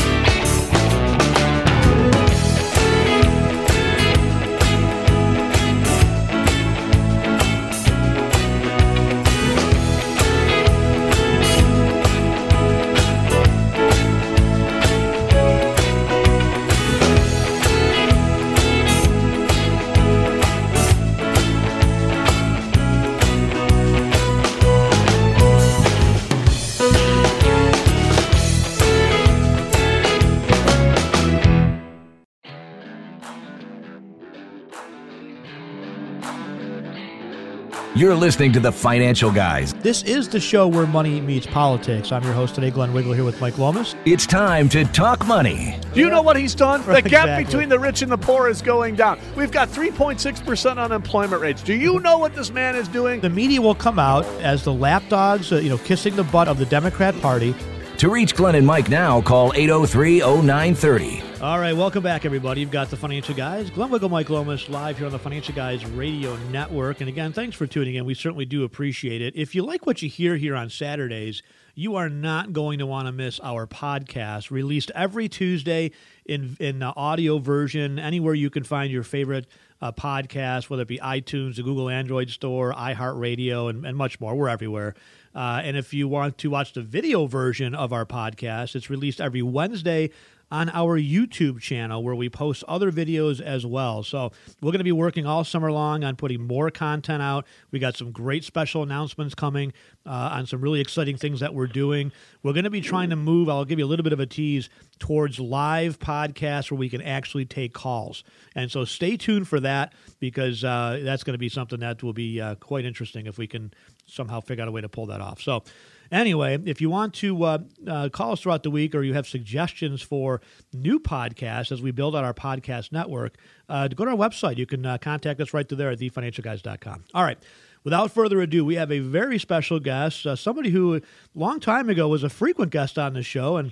[37.99, 39.73] You're listening to the Financial Guys.
[39.73, 42.13] This is the show where money meets politics.
[42.13, 43.93] I'm your host today, Glenn Wiggle, here with Mike Lomas.
[44.05, 45.77] It's time to talk money.
[45.93, 46.81] Do you know what he's done?
[46.85, 49.19] Right, the gap between the rich and the poor is going down.
[49.35, 51.61] We've got 3.6% unemployment rates.
[51.61, 53.19] Do you know what this man is doing?
[53.19, 56.57] The media will come out as the lapdogs, uh, you know, kissing the butt of
[56.57, 57.53] the Democrat Party.
[57.97, 61.28] To reach Glenn and Mike now, call 803 0930.
[61.41, 62.59] All right, welcome back, everybody.
[62.59, 65.85] You've got the Financial Guys, Glenn Wiggle, Mike Lomas, live here on the Financial Guys
[65.85, 66.99] Radio Network.
[66.99, 68.03] And again, thanks for tuning in.
[68.03, 69.37] We certainly do appreciate it.
[69.37, 71.41] If you like what you hear here on Saturdays,
[71.75, 75.91] you are not going to want to miss our podcast, released every Tuesday
[76.25, 79.47] in in uh, audio version, anywhere you can find your favorite
[79.81, 84.35] uh, podcast, whether it be iTunes, the Google Android Store, iHeartRadio, and, and much more.
[84.35, 84.93] We're everywhere.
[85.33, 89.21] Uh, and if you want to watch the video version of our podcast, it's released
[89.21, 90.09] every Wednesday
[90.51, 94.03] on our YouTube channel where we post other videos as well.
[94.03, 94.31] So
[94.61, 97.45] we're going to be working all summer long on putting more content out.
[97.71, 99.73] We got some great special announcements coming
[100.05, 102.11] uh, on some really exciting things that we're doing.
[102.41, 104.25] We're going to be trying to move, I'll give you a little bit of a
[104.25, 108.23] tease, towards live podcasts where we can actually take calls.
[108.55, 112.13] And so stay tuned for that because uh, that's going to be something that will
[112.13, 113.71] be uh, quite interesting if we can
[114.05, 115.41] somehow figure out a way to pull that off.
[115.41, 115.63] So,
[116.11, 119.27] Anyway, if you want to uh, uh, call us throughout the week or you have
[119.27, 120.41] suggestions for
[120.73, 124.57] new podcasts as we build out our podcast network, uh, go to our website.
[124.57, 127.05] You can uh, contact us right through there at thefinancialguys.com.
[127.13, 127.37] All right.
[127.83, 131.01] Without further ado, we have a very special guest, uh, somebody who a
[131.33, 133.71] long time ago was a frequent guest on the show and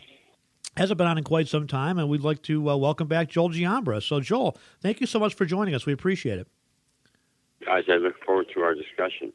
[0.78, 1.98] hasn't been on in quite some time.
[1.98, 4.02] And we'd like to uh, welcome back Joel Giambra.
[4.02, 5.86] So, Joel, thank you so much for joining us.
[5.86, 6.48] We appreciate it.
[7.66, 9.34] Guys, I look forward to our discussion.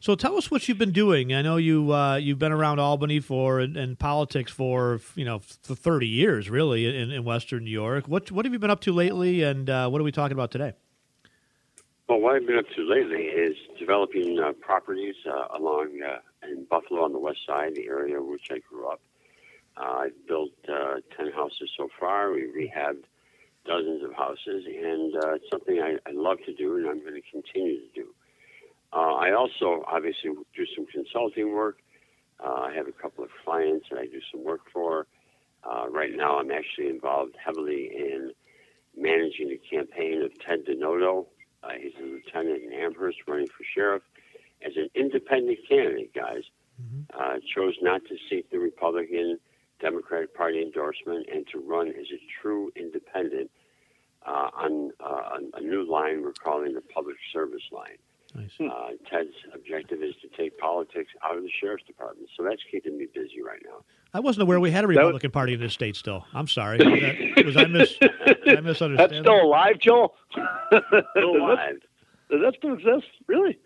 [0.00, 1.34] So tell us what you've been doing.
[1.34, 5.40] I know you uh, you've been around Albany for and, and, politics for you know
[5.40, 8.08] for thirty years, really, in, in, Western New York.
[8.08, 10.50] What what have you been up to lately, and uh, what are we talking about
[10.50, 10.72] today?
[12.08, 16.64] Well, what I've been up to lately is developing uh, properties uh, along uh, in
[16.64, 19.02] Buffalo on the west side, the area which I grew up.
[19.76, 22.32] Uh, I've built ten houses so far.
[22.32, 23.04] We rehabbed
[23.66, 27.30] dozens of houses, and it's something I, I love to do, and I'm going to
[27.30, 28.14] continue to do.
[28.92, 31.78] Uh, I also obviously do some consulting work.
[32.44, 35.06] Uh, I have a couple of clients that I do some work for.
[35.62, 38.32] Uh, right now, I'm actually involved heavily in
[38.96, 41.26] managing the campaign of Ted Denoto.
[41.62, 44.02] Uh, he's a lieutenant in Amherst running for sheriff
[44.66, 46.42] as an independent candidate, guys.
[46.80, 47.36] Mm-hmm.
[47.54, 49.38] chose not to seek the Republican
[49.80, 53.50] Democratic Party endorsement and to run as a true independent
[54.26, 54.92] uh, on
[55.54, 57.98] a new line we're calling the public service line.
[58.34, 58.50] Nice.
[58.60, 62.96] Uh, Ted's objective is to take politics out of the sheriff's department, so that's keeping
[62.96, 63.82] me busy right now.
[64.14, 65.32] I wasn't aware we had a Republican was...
[65.32, 65.96] Party in this state.
[65.96, 66.78] Still, I'm sorry.
[66.78, 67.96] Was, that, was I mis?
[68.44, 68.98] Did I misunderstand?
[68.98, 69.44] That's still that?
[69.44, 70.14] alive, Joel.
[70.30, 71.78] still alive.
[72.30, 73.06] Does that still exist?
[73.26, 73.58] Really?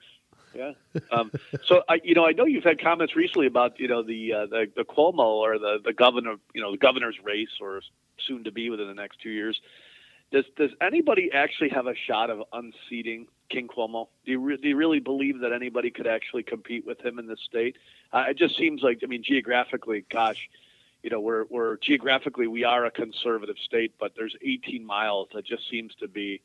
[0.55, 0.73] Yeah.
[1.11, 1.33] Um,
[1.65, 4.47] so I, you know, I know you've had comments recently about you know the uh,
[4.47, 7.81] the, the Cuomo or the the governor, you know, the governor's race or
[8.27, 9.61] soon to be within the next two years.
[10.35, 14.09] Does does anybody actually have a shot of unseating King Cuomo?
[14.27, 17.29] Do you, re- do you really believe that anybody could actually compete with him in
[17.29, 17.77] this state?
[18.13, 20.49] Uh, it just seems like, I mean, geographically, gosh,
[21.05, 25.47] you know, we're, we're geographically, we are a conservative state, but there's 18 miles that
[25.47, 26.41] just seems to be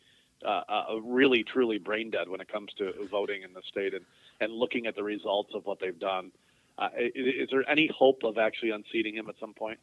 [0.45, 4.06] uh, uh, really, truly brain dead when it comes to voting in the state and,
[4.39, 6.32] and looking at the results of what they've done.
[6.78, 9.80] Uh, is, is, there any hope of actually unseating him at some point?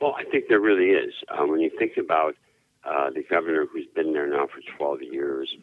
[0.00, 1.12] Well, I think there really is.
[1.28, 2.36] Um, when you think about
[2.84, 5.54] uh, the governor who's been there now for 12 years,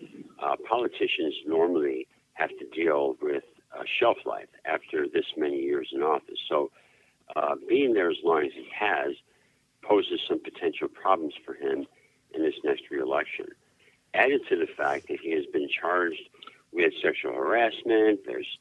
[0.41, 3.43] uh, politicians normally have to deal with
[3.77, 6.39] uh, shelf life after this many years in office.
[6.47, 6.71] So,
[7.35, 9.13] uh, being there as long as he has
[9.83, 11.85] poses some potential problems for him
[12.33, 13.45] in this next reelection.
[14.13, 16.21] Added to the fact that he has been charged
[16.71, 18.57] with sexual harassment, there's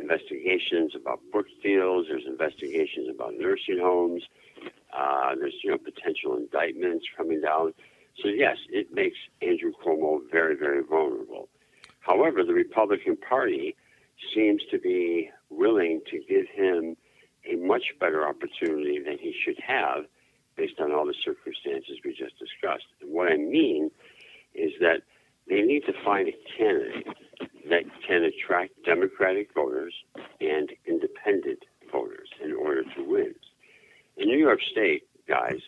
[0.00, 4.22] investigations about book deals, there's investigations about nursing homes.
[4.98, 7.72] Uh, there's you know potential indictments coming down.
[8.22, 11.48] So yes, it makes Andrew Cuomo very very vulnerable.
[12.00, 13.76] However, the Republican Party
[14.34, 16.96] seems to be willing to give him
[17.48, 20.04] a much better opportunity than he should have
[20.56, 22.86] based on all the circumstances we just discussed.
[23.00, 23.90] And what I mean
[24.54, 25.02] is that
[25.48, 27.06] they need to find a candidate
[27.70, 29.94] that can attract Democratic voters
[30.40, 33.34] and independent voters in order to win.
[34.18, 35.60] In New York State, guys,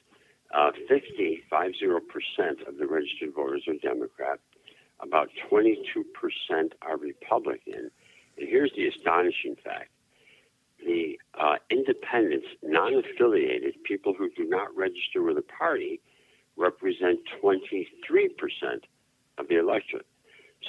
[0.52, 4.40] uh, 50, 50% of the registered voters are Democrat.
[5.00, 5.72] About 22%
[6.82, 7.90] are Republican.
[8.36, 9.90] And here's the astonishing fact.
[10.84, 16.00] The uh, independents, non affiliated, people who do not register with a party,
[16.56, 17.86] represent 23%
[19.38, 20.06] of the electorate.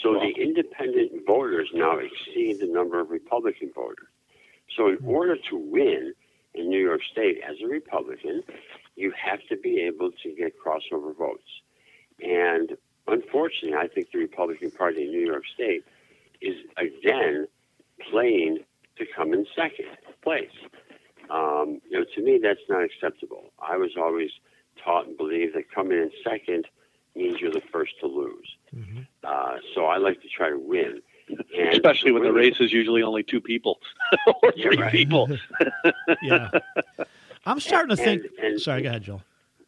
[0.04, 4.08] So the independent voters now exceed the number of Republican voters.
[4.78, 6.14] So in order to win
[6.54, 8.44] in New York State as a Republican,
[8.96, 11.48] you have to be able to get crossover votes.
[12.22, 15.84] And unfortunately, I think the Republican Party in New York State
[16.42, 17.48] is again
[18.10, 18.60] playing
[18.98, 19.88] to come in second
[20.24, 20.52] place.
[21.30, 23.54] Um, you know, to me, that's not acceptable.
[23.60, 24.32] I was always
[24.84, 26.68] taught and believed that coming in second
[27.16, 28.56] means you're the first to lose.
[28.76, 29.02] Mm-hmm.
[29.24, 31.02] Uh, so I like to try to win.
[31.58, 33.80] And Especially when the race is usually only two people
[34.44, 34.92] or three right.
[34.92, 35.30] people.
[36.22, 36.50] yeah.
[37.46, 38.24] I'm starting to think.
[38.38, 39.24] And, and, sorry, go ahead, Joel.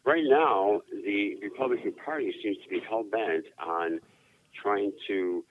[0.06, 4.00] Right now, the Republican Party seems to be hell bent on
[4.62, 5.44] trying to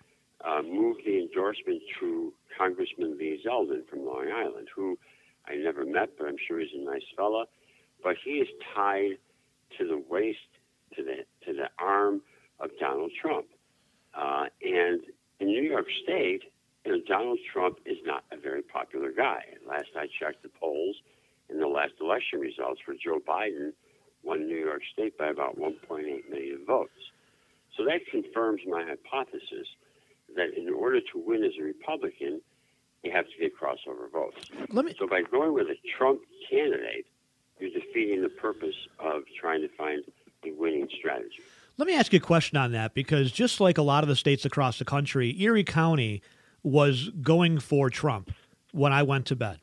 [0.45, 4.99] uh, move the endorsement to Congressman Lee Zeldin from Long Island, who
[5.49, 7.47] I never met, but I'm sure he's a nice fella.
[8.03, 9.19] But he is tied
[9.79, 10.39] to the waist,
[10.97, 12.21] to the to the arm
[12.61, 13.47] of Donald Trump.
[14.15, 15.01] Uh, and
[15.43, 16.45] in New York State,
[16.85, 19.43] you know, Donald Trump is not a very popular guy.
[19.67, 20.97] Last I checked the polls,
[21.51, 23.73] in the last election results for Joe Biden
[24.23, 27.11] won New York State by about 1.8 million votes.
[27.77, 29.67] So that confirms my hypothesis
[30.37, 32.41] that in order to win as a Republican,
[33.03, 34.49] you have to get crossover votes.
[34.71, 34.95] Let Me...
[34.97, 37.07] So by going with a Trump candidate,
[37.59, 40.05] you're defeating the purpose of trying to find
[40.45, 41.43] a winning strategy.
[41.79, 44.17] Let me ask you a question on that because just like a lot of the
[44.17, 46.23] states across the country, Erie County
[46.63, 48.31] was going for Trump
[48.73, 49.59] when I went to bed.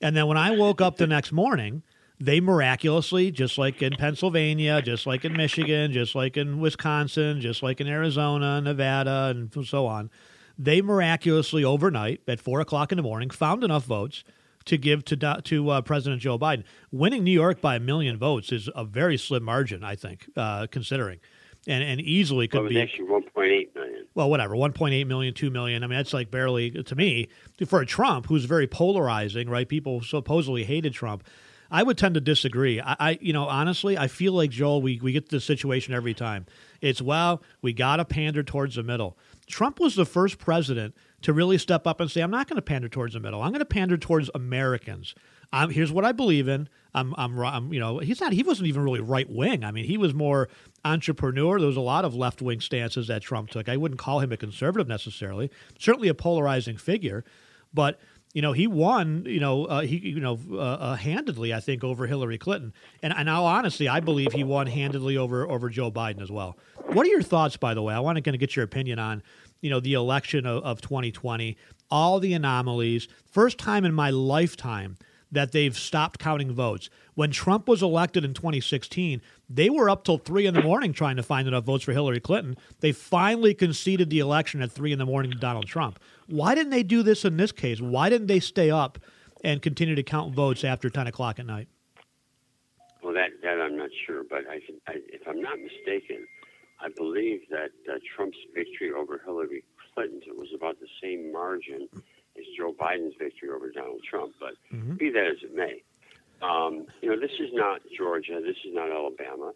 [0.00, 1.82] And then when I woke up the next morning,
[2.18, 7.62] they miraculously, just like in Pennsylvania, just like in Michigan, just like in Wisconsin, just
[7.62, 10.10] like in Arizona, Nevada, and so on,
[10.58, 14.24] they miraculously overnight at four o'clock in the morning found enough votes
[14.64, 16.64] to give to to uh, President Joe Biden.
[16.90, 20.66] Winning New York by a million votes is a very slim margin, I think, uh,
[20.70, 21.18] considering,
[21.66, 24.06] and and easily could well, be actually 1.8 million.
[24.14, 25.84] Well, whatever, 1.8 million, 2 million.
[25.84, 27.28] I mean, that's like barely to me
[27.66, 29.68] for a Trump who's very polarizing, right?
[29.68, 31.24] People supposedly hated Trump.
[31.70, 32.80] I would tend to disagree.
[32.82, 34.82] I, I, you know, honestly, I feel like Joel.
[34.82, 36.46] We we get this situation every time.
[36.80, 39.16] It's well, we got to pander towards the middle.
[39.46, 42.62] Trump was the first president to really step up and say, "I'm not going to
[42.62, 43.40] pander towards the middle.
[43.40, 45.14] I'm going to pander towards Americans.
[45.52, 46.68] I'm, here's what I believe in.
[46.94, 48.32] I'm, I'm, I'm, you know, he's not.
[48.32, 49.64] He wasn't even really right wing.
[49.64, 50.48] I mean, he was more
[50.84, 51.58] entrepreneur.
[51.58, 53.68] There was a lot of left wing stances that Trump took.
[53.68, 55.50] I wouldn't call him a conservative necessarily.
[55.78, 57.24] Certainly a polarizing figure,
[57.72, 57.98] but
[58.34, 61.84] you know, he won, you know, uh, he, you know, uh, uh, handedly, I think,
[61.84, 62.72] over Hillary Clinton.
[63.02, 66.58] And, and now, honestly, I believe he won handedly over over Joe Biden as well.
[66.86, 67.94] What are your thoughts, by the way?
[67.94, 69.22] I want to kind of get your opinion on,
[69.60, 71.58] you know, the election of, of 2020,
[71.90, 73.06] all the anomalies.
[73.30, 74.96] First time in my lifetime
[75.32, 76.90] that they've stopped counting votes.
[77.14, 81.16] When Trump was elected in 2016, they were up till three in the morning trying
[81.16, 82.56] to find enough votes for Hillary Clinton.
[82.80, 85.98] They finally conceded the election at three in the morning to Donald Trump.
[86.28, 87.80] Why didn't they do this in this case?
[87.80, 88.98] Why didn't they stay up
[89.42, 91.68] and continue to count votes after 10 o'clock at night?
[93.02, 96.26] Well, that, that I'm not sure, but I, I, if I'm not mistaken,
[96.80, 99.64] I believe that uh, Trump's victory over Hillary
[99.94, 101.88] Clinton was about the same margin
[102.36, 104.32] as Joe Biden's victory over Donald Trump.
[104.40, 104.94] But mm-hmm.
[104.94, 105.82] be that as it may,
[106.42, 108.40] um, you know, this is not Georgia.
[108.44, 109.52] This is not Alabama.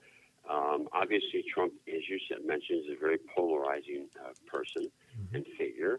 [0.48, 5.36] Um, obviously, Trump, as you said, mentioned, is a very polarizing uh, person mm-hmm.
[5.36, 5.98] and figure.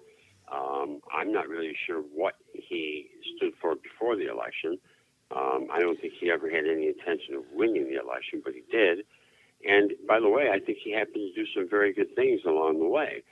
[0.51, 4.77] Um, I'm not really sure what he stood for before the election.
[5.35, 8.63] Um, I don't think he ever had any intention of winning the election, but he
[8.71, 8.99] did.
[9.67, 12.79] And by the way, I think he happened to do some very good things along
[12.79, 13.23] the way.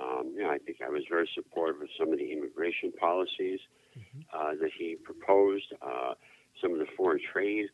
[0.00, 3.60] Um, you know, I think I was very supportive of some of the immigration policies
[3.96, 4.20] mm-hmm.
[4.32, 5.72] uh, that he proposed.
[5.80, 6.14] Uh,
[6.62, 7.66] some of the foreign trade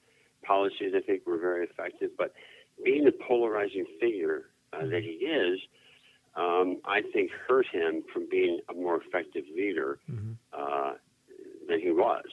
[0.44, 2.10] policies I think were very effective.
[2.16, 2.32] But
[2.84, 5.04] being the polarizing figure uh, that mm-hmm.
[5.04, 5.60] he is,
[6.34, 10.32] um, I think hurt him from being a more effective leader mm-hmm.
[10.52, 10.92] uh,
[11.68, 12.24] than he was.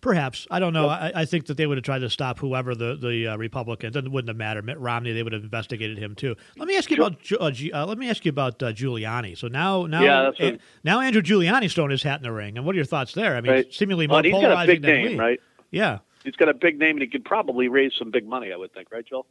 [0.00, 0.88] Perhaps I don't know.
[0.88, 3.96] I, I, think that they would have tried to stop whoever the the uh, Republicans.
[3.96, 4.64] It wouldn't have mattered.
[4.64, 5.12] Mitt Romney.
[5.12, 6.36] They would have investigated him too.
[6.56, 7.06] Let me ask you sure.
[7.06, 9.36] about uh, uh, let me ask you about uh, Giuliani.
[9.36, 12.56] So now now yeah, a, now Andrew Giuliani's throwing his hat in the ring.
[12.56, 13.36] And what are your thoughts there?
[13.36, 13.74] I mean, right.
[13.74, 15.18] seemingly more well, he's polarizing got a big than name, Lee.
[15.18, 15.40] right?
[15.70, 18.52] Yeah, he's got a big name, and he could probably raise some big money.
[18.52, 19.26] I would think, right, Joel?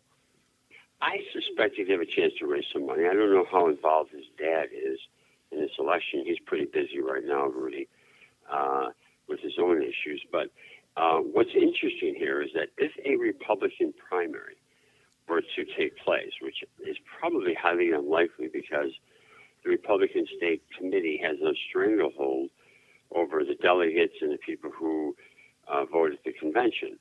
[1.02, 3.06] I suspect he'd have a chance to raise some money.
[3.06, 5.00] I don't know how involved his dad is
[5.52, 6.24] in this election.
[6.26, 7.88] He's pretty busy right now, Rudy,
[8.52, 8.90] uh,
[9.30, 10.22] with his own issues.
[10.32, 10.50] But
[10.98, 14.56] uh, what's interesting here is that if a Republican primary
[15.28, 18.92] were to take place, which is probably highly unlikely because
[19.64, 22.50] the Republican State Committee has a stranglehold
[23.16, 25.16] over the delegates and the people who
[25.68, 26.98] uh, voted at the convention.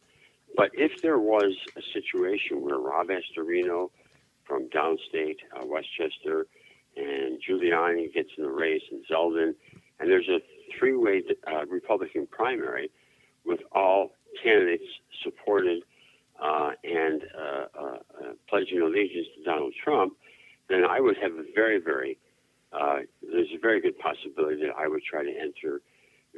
[0.56, 3.90] But if there was a situation where Rob Astorino
[4.44, 6.46] from downstate uh, Westchester
[6.96, 9.54] and Giuliani gets in the race, and Zeldin,
[10.00, 10.40] and there's a
[10.78, 12.90] three-way uh, Republican primary
[13.44, 14.85] with all candidates
[15.22, 15.83] supported
[16.40, 17.98] uh, and uh, uh, uh,
[18.48, 20.14] pledging allegiance to Donald Trump,
[20.68, 22.18] then I would have a very, very
[23.22, 25.81] there's a very good possibility that I would try to enter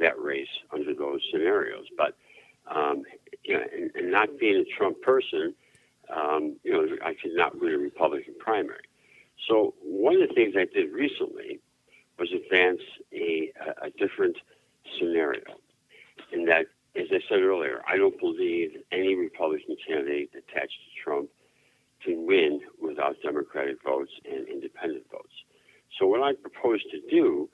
[0.00, 1.86] that race under those scenarios.
[1.96, 2.16] But
[2.66, 3.02] um,
[3.44, 5.54] you know, and, and, not being a Trump person,
[6.14, 8.84] um, you know, I could not win a Republican primary.
[9.48, 11.60] So one of the things I did recently
[12.20, 12.82] was advance
[13.14, 13.50] a,
[13.82, 14.36] a different
[14.98, 15.42] scenario,
[16.32, 21.30] in that, as I said earlier, I don't believe any Republican candidate attached to Trump
[22.04, 25.32] can win without Democratic votes and independent votes.
[25.98, 27.48] So what I propose to do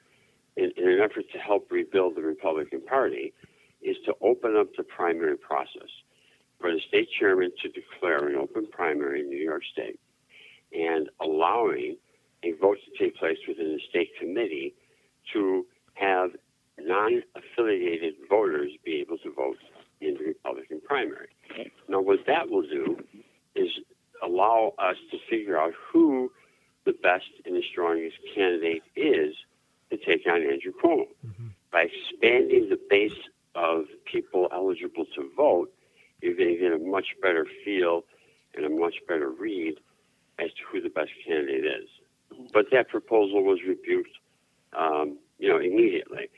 [0.56, 3.32] in, in an effort to help rebuild the Republican Party
[3.82, 5.90] is to open up the primary process
[6.60, 10.00] for the state chairman to declare an open primary in New York State
[10.72, 11.96] and allowing
[12.42, 14.74] a vote to take place within the state committee
[15.32, 16.30] to have
[16.78, 19.58] non affiliated voters be able to vote
[20.00, 21.28] in the Republican primary.
[21.88, 23.02] Now, what that will do
[23.54, 23.70] is
[24.22, 26.30] allow us to figure out who
[26.84, 29.34] the best and the strongest candidate is
[29.90, 31.06] to take on Andrew Cuomo.
[31.26, 31.46] Mm-hmm.
[31.72, 33.12] By expanding the base
[33.54, 35.72] of people eligible to vote,
[36.20, 38.04] you're going to get a much better feel
[38.54, 39.74] and a much better read
[40.38, 41.88] as to who the best candidate is.
[42.52, 44.16] But that proposal was rebuked,
[44.76, 46.28] um, you know, immediately,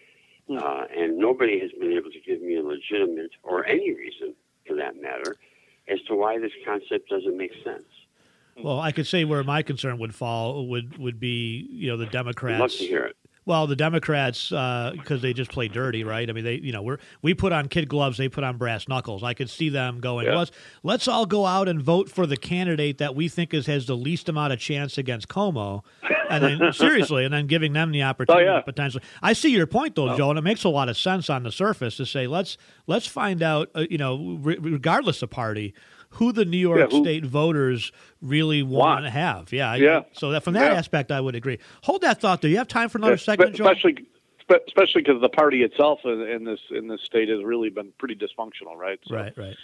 [0.46, 0.58] hmm.
[0.58, 4.34] uh, and nobody has been able to give me a legitimate or any reason,
[4.66, 5.36] for that matter,
[5.88, 7.84] as to why this concept doesn't make sense.
[8.62, 12.06] Well, I could say where my concern would fall would would be you know the
[12.06, 12.54] Democrats.
[12.54, 13.16] I'd love to hear it.
[13.48, 16.28] Well, the Democrats, because uh, they just play dirty, right?
[16.28, 18.86] I mean, they, you know, we're we put on kid gloves, they put on brass
[18.88, 19.22] knuckles.
[19.22, 20.36] I could see them going, yeah.
[20.36, 20.50] let's
[20.82, 23.96] let's all go out and vote for the candidate that we think is has the
[23.96, 25.82] least amount of chance against Cuomo,
[26.28, 28.60] and then seriously, and then giving them the opportunity oh, yeah.
[28.60, 29.02] potentially.
[29.22, 30.16] I see your point though, oh.
[30.18, 33.06] Joe, and it makes a lot of sense on the surface to say let's let's
[33.06, 35.72] find out, uh, you know, re- regardless of party
[36.10, 37.92] who the New York yeah, State voters
[38.22, 39.52] really want, to have.
[39.52, 40.02] Yeah, yeah.
[40.12, 40.78] So that from that yeah.
[40.78, 41.58] aspect, I would agree.
[41.82, 42.40] Hold that thought.
[42.40, 44.04] Do you have time for another yeah, segment, especially, Joe?
[44.66, 48.76] Especially because the party itself in this in this state has really been pretty dysfunctional,
[48.76, 48.98] right?
[49.06, 49.56] So, right, right.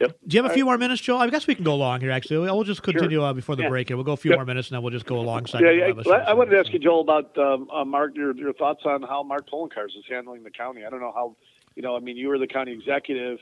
[0.00, 0.18] Yep.
[0.26, 1.18] Do you have a few more minutes, Joe?
[1.18, 2.10] I guess we can go along here.
[2.10, 3.26] Actually, we'll just continue sure.
[3.26, 3.68] uh, before the yeah.
[3.68, 3.96] break here.
[3.96, 4.38] We'll go a few yep.
[4.38, 5.62] more minutes, and then we'll just go alongside.
[5.62, 5.92] Yeah, yeah.
[6.12, 8.16] I, I wanted to ask you, Joel, about um, uh, Mark.
[8.16, 10.84] Your, your thoughts on how Mark Poloncarz is handling the county.
[10.84, 11.36] I don't know how.
[11.76, 13.38] You know, I mean, you were the county executive.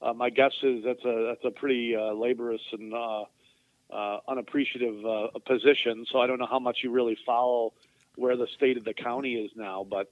[0.00, 3.24] Uh, my guess is that's a that's a pretty uh, laborious and uh,
[3.90, 6.06] uh unappreciative uh, position.
[6.10, 7.72] So I don't know how much you really follow
[8.16, 10.10] where the state of the county is now, but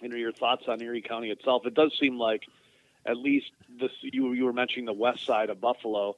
[0.00, 1.66] you know your thoughts on Erie County itself.
[1.66, 2.44] It does seem like
[3.04, 3.50] at least
[3.80, 6.16] this you you were mentioning the west side of Buffalo.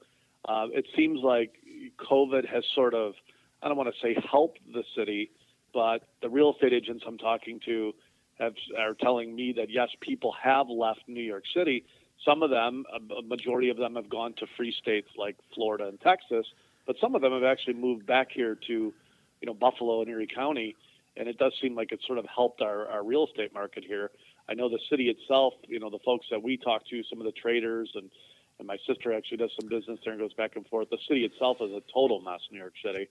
[0.49, 1.55] It seems like
[1.99, 3.15] COVID has sort of
[3.63, 5.31] I don't want to say helped the city,
[5.73, 7.95] but the real estate agents I'm talking to
[8.39, 11.85] have are telling me that yes, people have left New York City
[12.25, 16.01] some of them, a majority of them, have gone to free states like Florida and
[16.01, 16.47] Texas,
[16.87, 20.29] but some of them have actually moved back here to, you know, Buffalo and Erie
[20.33, 20.77] County,
[21.17, 24.11] and it does seem like it's sort of helped our, our real estate market here.
[24.49, 27.27] I know the city itself, you know, the folks that we talk to, some of
[27.27, 28.11] the traders, and
[28.59, 30.89] and my sister actually does some business there and goes back and forth.
[30.91, 33.09] The city itself is a total mess, New York City,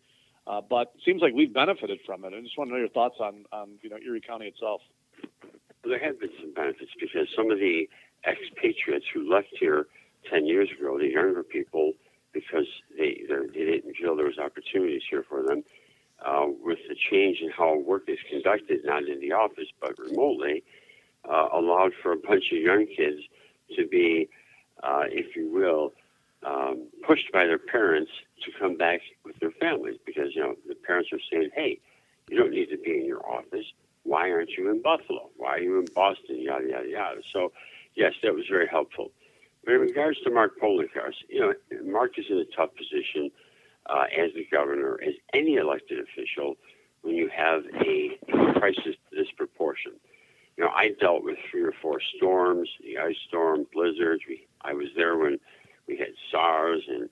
[0.47, 2.33] uh, but it seems like we've benefited from it.
[2.33, 4.81] I just want to know your thoughts on, on you know Erie County itself.
[5.83, 7.89] There have been some benefits because some of the
[8.27, 9.87] expatriates who left here
[10.29, 11.93] 10 years ago, the younger people,
[12.33, 12.67] because
[12.97, 15.63] they, they didn't feel there was opportunities here for them.
[16.23, 20.63] Uh, with the change in how work is conducted, not in the office but remotely,
[21.27, 23.21] uh, allowed for a bunch of young kids
[23.75, 24.29] to be,
[24.83, 25.93] uh, if you will,
[26.45, 28.11] um, pushed by their parents
[28.45, 31.79] to come back with their families because you know the parents are saying, "Hey,
[32.29, 33.65] you don't need to be in your office.
[34.03, 35.29] Why aren't you in Buffalo?
[35.37, 36.39] Why are you in Boston?
[36.39, 37.51] Yada yada yada." So
[37.95, 39.11] yes, that was very helpful.
[39.63, 41.53] But in regards to Mark Poloncarz, you know,
[41.85, 43.29] Mark is in a tough position
[43.87, 46.55] uh, as the governor, as any elected official,
[47.01, 48.17] when you have a
[48.59, 49.93] crisis this proportion.
[50.57, 54.23] You know, I dealt with three or four storms, the ice storm, blizzards.
[54.27, 55.39] We, I was there when
[55.87, 57.09] we had SARS and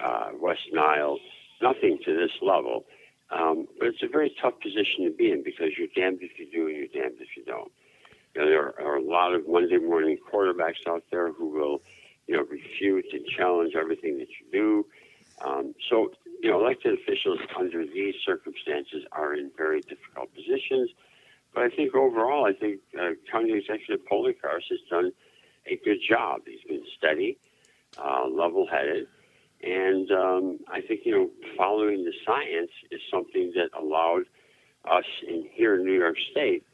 [0.00, 1.18] uh, West Nile.
[1.62, 2.84] Nothing to this level.
[3.30, 6.50] Um, but it's a very tough position to be in because you're damned if you
[6.50, 7.70] do and you're damned if you don't.
[8.46, 11.82] There are a lot of Monday morning quarterbacks out there who will,
[12.26, 14.86] you know, refute and challenge everything that you do.
[15.44, 16.12] Um, so,
[16.42, 20.90] you know, elected officials under these circumstances are in very difficult positions.
[21.54, 25.12] But I think overall, I think uh, County Executive Poloncarz has done
[25.66, 26.42] a good job.
[26.46, 27.38] He's been steady,
[27.98, 29.06] uh, level-headed,
[29.62, 34.24] and um, I think you know following the science is something that allowed
[34.90, 36.64] us in here in New York State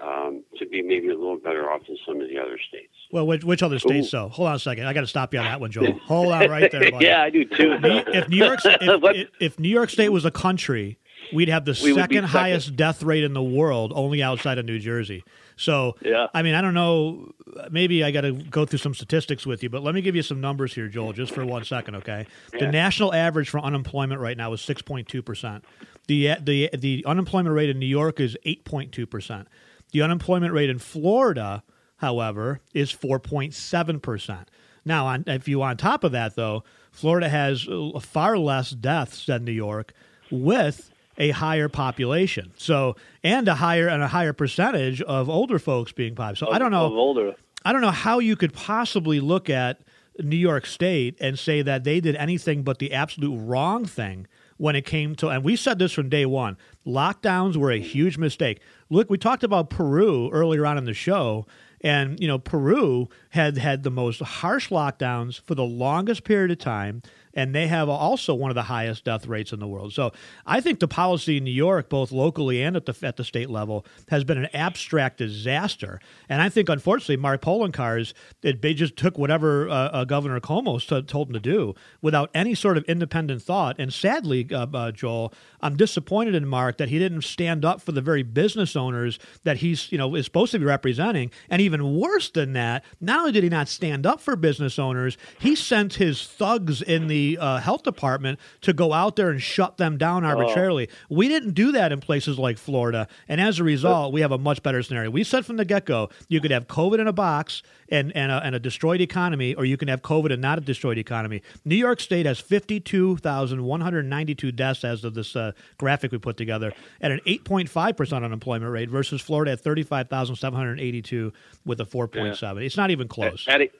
[0.00, 2.92] um, to be maybe a little better off than some of the other states.
[3.10, 4.10] Well, which, which other states?
[4.10, 4.86] So hold on a second.
[4.86, 5.98] I got to stop you on that one, Joel.
[6.06, 6.90] Hold on right there.
[6.90, 7.04] Buddy.
[7.04, 7.78] yeah, I do too.
[7.82, 10.98] if New York, if, if, New York State was a country,
[11.32, 14.66] we'd have the we second, second highest death rate in the world, only outside of
[14.66, 15.24] New Jersey.
[15.56, 16.26] So, yeah.
[16.34, 17.32] I mean, I don't know.
[17.70, 20.22] Maybe I got to go through some statistics with you, but let me give you
[20.22, 22.26] some numbers here, Joel, just for one second, okay?
[22.52, 22.66] Yeah.
[22.66, 25.64] The national average for unemployment right now is six point two percent.
[26.06, 29.48] The the the unemployment rate in New York is eight point two percent.
[29.92, 31.62] The unemployment rate in Florida,
[31.98, 34.46] however, is 4.7%.
[34.84, 36.62] Now, on, if you on top of that, though,
[36.92, 39.92] Florida has uh, far less deaths than New York
[40.30, 42.52] with a higher population.
[42.56, 46.36] So, and a higher and a higher percentage of older folks being popular.
[46.36, 46.94] So, I don't know.
[46.94, 47.34] older.
[47.64, 49.80] I don't know how you could possibly look at
[50.20, 54.26] New York State and say that they did anything but the absolute wrong thing
[54.56, 58.18] when it came to, and we said this from day one lockdowns were a huge
[58.18, 58.60] mistake.
[58.88, 61.46] Look, we talked about Peru earlier on in the show,
[61.80, 66.58] and you know Peru had had the most harsh lockdowns for the longest period of
[66.58, 67.02] time
[67.36, 69.92] and they have also one of the highest death rates in the world.
[69.92, 70.12] So
[70.46, 73.50] I think the policy in New York, both locally and at the at the state
[73.50, 76.00] level, has been an abstract disaster.
[76.28, 81.28] And I think, unfortunately, Mark Poloncarz, they just took whatever uh, uh, Governor Cuomo told
[81.28, 83.76] him to do without any sort of independent thought.
[83.78, 87.92] And sadly, uh, uh, Joel, I'm disappointed in Mark that he didn't stand up for
[87.92, 91.30] the very business owners that he's you know is supposed to be representing.
[91.50, 95.18] And even worse than that, not only did he not stand up for business owners,
[95.38, 99.76] he sent his thugs in the uh, health department to go out there and shut
[99.76, 100.28] them down oh.
[100.28, 100.88] arbitrarily.
[100.88, 101.16] Oh.
[101.16, 104.38] We didn't do that in places like Florida, and as a result, we have a
[104.38, 105.10] much better scenario.
[105.10, 108.30] We said from the get go, you could have COVID in a box and and
[108.32, 111.42] a, and a destroyed economy, or you can have COVID and not a destroyed economy.
[111.64, 115.34] New York State has fifty two thousand one hundred ninety two deaths as of this
[115.36, 119.52] uh, graphic we put together, at an eight point five percent unemployment rate versus Florida
[119.52, 121.32] at thirty five thousand seven hundred eighty two
[121.64, 122.62] with a four point seven.
[122.62, 123.44] It's not even close.
[123.48, 123.70] Eddie,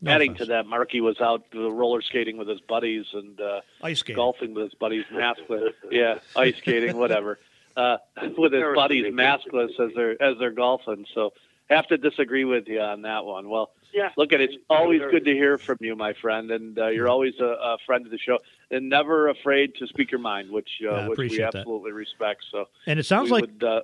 [0.00, 0.48] no Adding offense.
[0.48, 4.16] to that, Marky was out roller skating with his buddies and uh, ice skating.
[4.16, 5.72] golfing with his buddies, maskless.
[5.90, 7.38] yeah, ice skating, whatever,
[7.76, 7.96] uh,
[8.36, 11.06] with his buddies maskless as they're as they're golfing.
[11.14, 11.32] So
[11.70, 13.48] have to disagree with you on that one.
[13.48, 14.10] Well, yeah.
[14.16, 17.34] Look, at it's always good to hear from you, my friend, and uh, you're always
[17.40, 18.38] a, a, friend of the show,
[18.70, 21.96] and never afraid to speak your mind, which uh, yeah, which we absolutely that.
[21.96, 22.44] respect.
[22.50, 23.80] So, and it sounds like would, uh,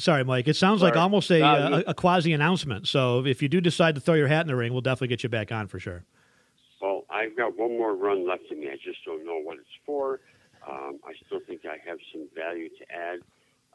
[0.00, 0.48] Sorry, Mike.
[0.48, 0.92] It sounds Sorry.
[0.92, 2.88] like almost a, no, a, a quasi announcement.
[2.88, 5.22] So if you do decide to throw your hat in the ring, we'll definitely get
[5.22, 6.04] you back on for sure.
[6.80, 8.68] Well, I've got one more run left in me.
[8.68, 10.20] I just don't know what it's for.
[10.68, 13.18] Um, I still think I have some value to add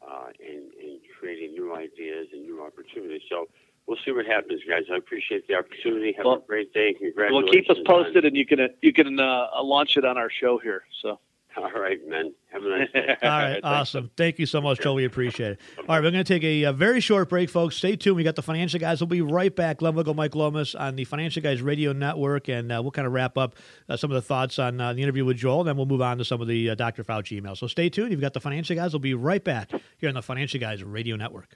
[0.08, 3.22] uh, in, in creating new ideas and new opportunities.
[3.30, 3.48] So
[3.88, 4.84] we'll see what happens, guys.
[4.92, 6.14] I appreciate the opportunity.
[6.18, 6.94] Have well, a great day.
[6.94, 7.54] Congratulations.
[7.54, 8.30] Well, keep us posted, on...
[8.30, 10.84] and you can uh, you can uh, launch it on our show here.
[11.02, 11.20] So.
[11.62, 12.34] All right, man.
[12.52, 13.16] Have a nice day.
[13.24, 14.12] All right, awesome.
[14.18, 14.94] Thank you so much, Joe.
[14.94, 15.60] We appreciate it.
[15.78, 17.76] All right, we're going to take a, a, very short break, folks.
[17.76, 18.18] Stay tuned.
[18.18, 19.00] We got the Financial Guys.
[19.00, 19.78] We'll be right back.
[19.78, 23.14] Glenn Wiggle, Mike Lomas on the Financial Guys Radio Network, and uh, we'll kind of
[23.14, 23.56] wrap up
[23.88, 26.02] uh, some of the thoughts on uh, the interview with Joel, and then we'll move
[26.02, 27.04] on to some of the uh, Dr.
[27.04, 27.58] Fauci emails.
[27.58, 28.12] So stay tuned.
[28.12, 28.92] You've got the Financial Guys.
[28.92, 31.56] We'll be right back here on the Financial Guys Radio Network.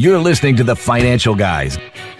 [0.00, 1.76] You're listening to the Financial Guys.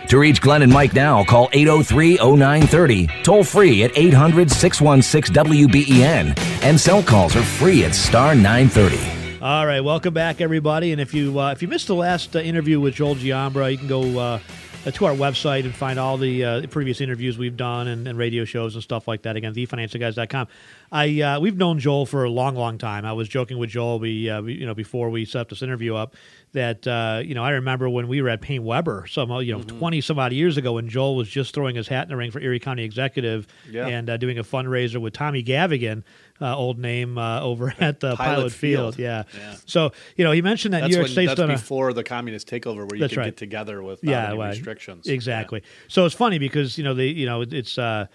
[0.08, 6.36] To reach Glenn and Mike now, call 803 0930, toll free at 800 616 WBEN,
[6.64, 9.38] and cell calls are free at star 930.
[9.40, 10.90] All right, welcome back, everybody.
[10.90, 13.78] And if you uh, if you missed the last uh, interview with Joel Giambra, you
[13.78, 14.40] can go uh,
[14.84, 18.44] to our website and find all the uh, previous interviews we've done and, and, radio
[18.44, 19.36] shows and stuff like that.
[19.36, 20.48] Again, thefinancialguys.com.
[20.90, 23.04] I uh, we've known Joel for a long, long time.
[23.04, 25.94] I was joking with Joel, we, uh, we you know before we set this interview
[25.94, 26.14] up
[26.52, 29.60] that uh, you know I remember when we were at Paine Webber some you know
[29.60, 29.78] mm-hmm.
[29.78, 32.30] 20 some odd years ago when Joel was just throwing his hat in the ring
[32.30, 33.86] for Erie County Executive yeah.
[33.86, 36.02] and uh, doing a fundraiser with Tommy Gavigan
[36.40, 38.96] uh, old name uh, over at the Pilot, Pilot Field.
[38.96, 38.98] Field.
[38.98, 39.24] Yeah.
[39.36, 39.56] yeah.
[39.66, 41.94] So you know he mentioned that that's New York when, State's that's done before a,
[41.94, 43.24] the communist takeover where you could right.
[43.26, 45.06] get together with yeah, well, restrictions.
[45.06, 45.60] Exactly.
[45.62, 45.70] Yeah.
[45.88, 48.06] So it's funny because you know they you know it's uh,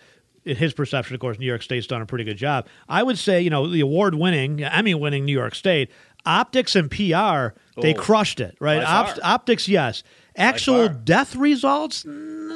[0.46, 2.68] in his perception, of course, New York State's done a pretty good job.
[2.90, 5.90] I would say, you know, the award winning, Emmy winning New York State,
[6.26, 8.84] optics and PR, they oh, crushed it, right?
[8.84, 10.04] Op- optics, yes.
[10.36, 12.06] Actual death results,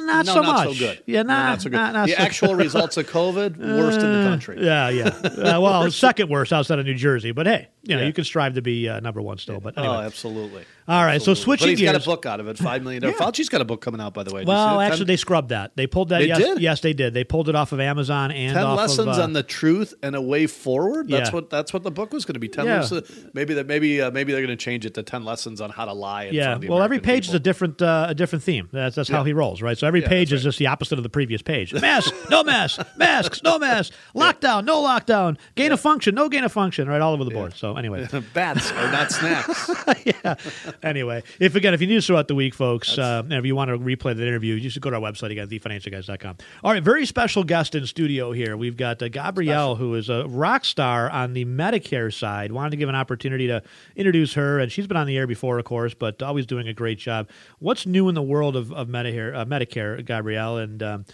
[0.08, 0.76] not no, so not much.
[0.76, 1.02] So good.
[1.06, 1.76] Yeah, not, no, not so good.
[1.76, 2.64] Not, not the so actual good.
[2.64, 4.64] results of COVID, worst uh, in the country.
[4.64, 5.08] Yeah, yeah.
[5.08, 8.06] Uh, well, second worst outside of New Jersey, but hey, you know, yeah.
[8.06, 9.60] you can strive to be uh, number one still.
[9.60, 9.94] But anyway.
[9.94, 10.64] oh, absolutely.
[10.88, 11.42] All right, so Absolutely.
[11.42, 13.16] switching But he's got a book out of it, five million dollars.
[13.20, 14.40] Fauci's got a book coming out, by the way.
[14.40, 15.76] Did Well, actually, they scrubbed that.
[15.76, 16.20] They pulled that.
[16.20, 16.60] They yes, did?
[16.62, 17.12] yes, they did.
[17.12, 19.92] They pulled it off of Amazon and ten off lessons of, uh, on the truth
[20.02, 21.08] and a way forward.
[21.08, 21.34] That's Yeah.
[21.34, 22.48] what that's what the book was going to be.
[22.48, 22.76] Ten Yeah.
[22.80, 23.10] lessons.
[23.34, 25.84] Maybe that maybe uh, maybe they're going to change it to ten lessons on how
[25.84, 26.30] to lie.
[26.32, 26.54] Yeah.
[26.54, 28.70] of the Well, every American page is a different uh, a different theme.
[28.72, 29.76] That's that's how he rolls, right?
[29.76, 31.74] So every Yeah, page is just the opposite of the previous page.
[31.88, 32.80] Mask, no mask.
[32.96, 33.92] Masks, no mask.
[34.14, 35.36] Lockdown, no lockdown.
[35.54, 36.88] Gain of function, no gain of function.
[36.88, 37.54] Right, all over the board.
[37.56, 39.70] So anyway, Bats are not snacks.
[40.06, 40.34] yeah.
[40.82, 43.54] Anyway, if again, if you need us throughout the week, folks, uh, and if you
[43.56, 46.36] want to replay the interview, you should go to our website again, thefinancialguys.com.
[46.62, 48.56] All right, very special guest in studio here.
[48.56, 52.52] We've got uh, Gabrielle, who is a rock star on the Medicare side.
[52.52, 53.62] Wanted to give an opportunity to
[53.96, 56.74] introduce her, and she's been on the air before, of course, but always doing a
[56.74, 57.28] great job.
[57.58, 61.04] What's new in the world of, of Medicare, uh, Medicare, Gabrielle, and um,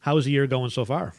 [0.00, 1.14] how is the year going so far?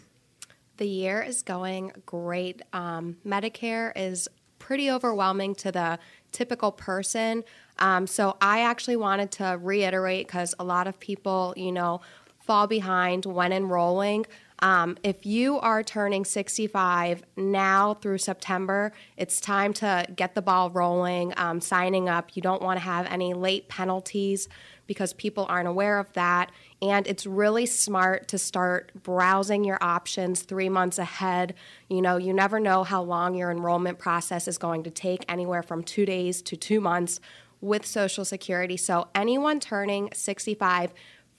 [0.78, 2.62] The year is going great.
[2.74, 4.28] Um, Medicare is
[4.60, 6.00] pretty overwhelming to the
[6.36, 7.44] typical person.
[7.80, 12.02] Um, so I actually wanted to reiterate because a lot of people, you know,
[12.42, 14.26] fall behind when enrolling.
[14.60, 20.70] Um, if you are turning 65 now through September, it's time to get the ball
[20.70, 22.36] rolling, um, signing up.
[22.36, 24.48] You don't want to have any late penalties
[24.88, 26.52] because people aren't aware of that.
[26.82, 31.56] And it's really smart to start browsing your options three months ahead.
[31.90, 35.64] You know, you never know how long your enrollment process is going to take, anywhere
[35.64, 37.20] from two days to two months
[37.62, 38.78] with Social Security.
[38.78, 40.94] So, anyone turning 65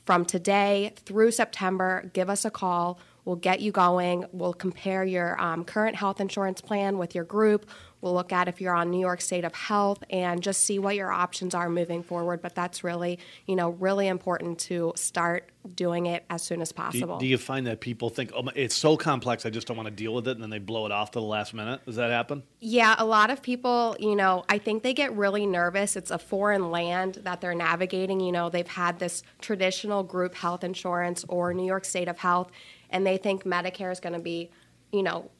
[0.06, 2.98] from today through September, give us a call.
[3.24, 4.24] We'll get you going.
[4.32, 7.68] We'll compare your um, current health insurance plan with your group.
[8.14, 11.10] Look at if you're on New York State of Health and just see what your
[11.10, 12.42] options are moving forward.
[12.42, 16.74] But that's really, you know, really important to start doing it as soon as Do,
[16.76, 17.18] possible.
[17.18, 19.88] do you find that people think, oh, my- it's so complex, I just don't want
[19.88, 21.84] to deal with it, and then they blow it off to the last minute?
[21.84, 22.44] Does that happen?
[22.60, 25.96] Yeah, a lot of people, you know, I think they get really nervous.
[25.96, 28.20] It's a foreign land that they're navigating.
[28.20, 32.52] You know, they've had this traditional group health insurance or New York State of Health,
[32.90, 34.50] and they think Medicare is going to be,
[34.92, 35.30] you know,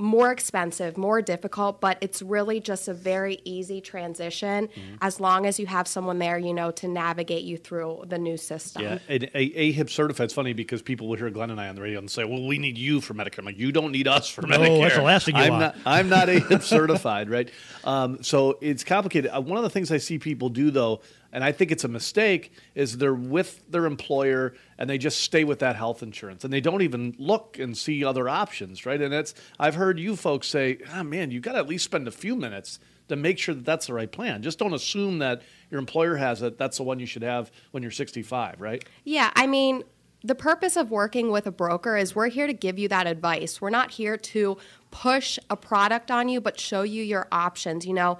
[0.00, 4.96] more expensive, more difficult, but it's really just a very easy transition Mm-hmm.
[5.02, 8.36] as long as you have someone there, you know, to navigate you through the new
[8.36, 8.82] system.
[8.82, 10.24] Yeah, and a, AHIP certified.
[10.24, 12.46] It's funny because people will hear Glenn and I on the radio and say, "Well,
[12.46, 14.96] we need you for Medicare." I'm like, "You don't need us for No, Medicare." that's
[14.96, 15.60] the last thing you I'm want.
[15.60, 15.76] not.
[15.84, 17.50] I'm not AHIP certified, right?
[17.84, 19.30] Um, so it's complicated.
[19.34, 21.00] Uh, one of the things I see people do though,
[21.32, 25.44] and I think it's a mistake, is they're with their employer and they just stay
[25.44, 29.00] with that health insurance and they don't even look and see other options, right?
[29.00, 32.08] And that's I've heard you folks say, "Ah, man, you got to at least spend
[32.08, 32.78] a few minutes."
[33.08, 34.40] To make sure that that's the right plan.
[34.40, 36.58] Just don't assume that your employer has it.
[36.58, 38.84] That's the one you should have when you're 65, right?
[39.02, 39.82] Yeah, I mean,
[40.22, 43.60] the purpose of working with a broker is we're here to give you that advice.
[43.60, 44.58] We're not here to
[44.90, 47.86] push a product on you, but show you your options.
[47.86, 48.18] You know,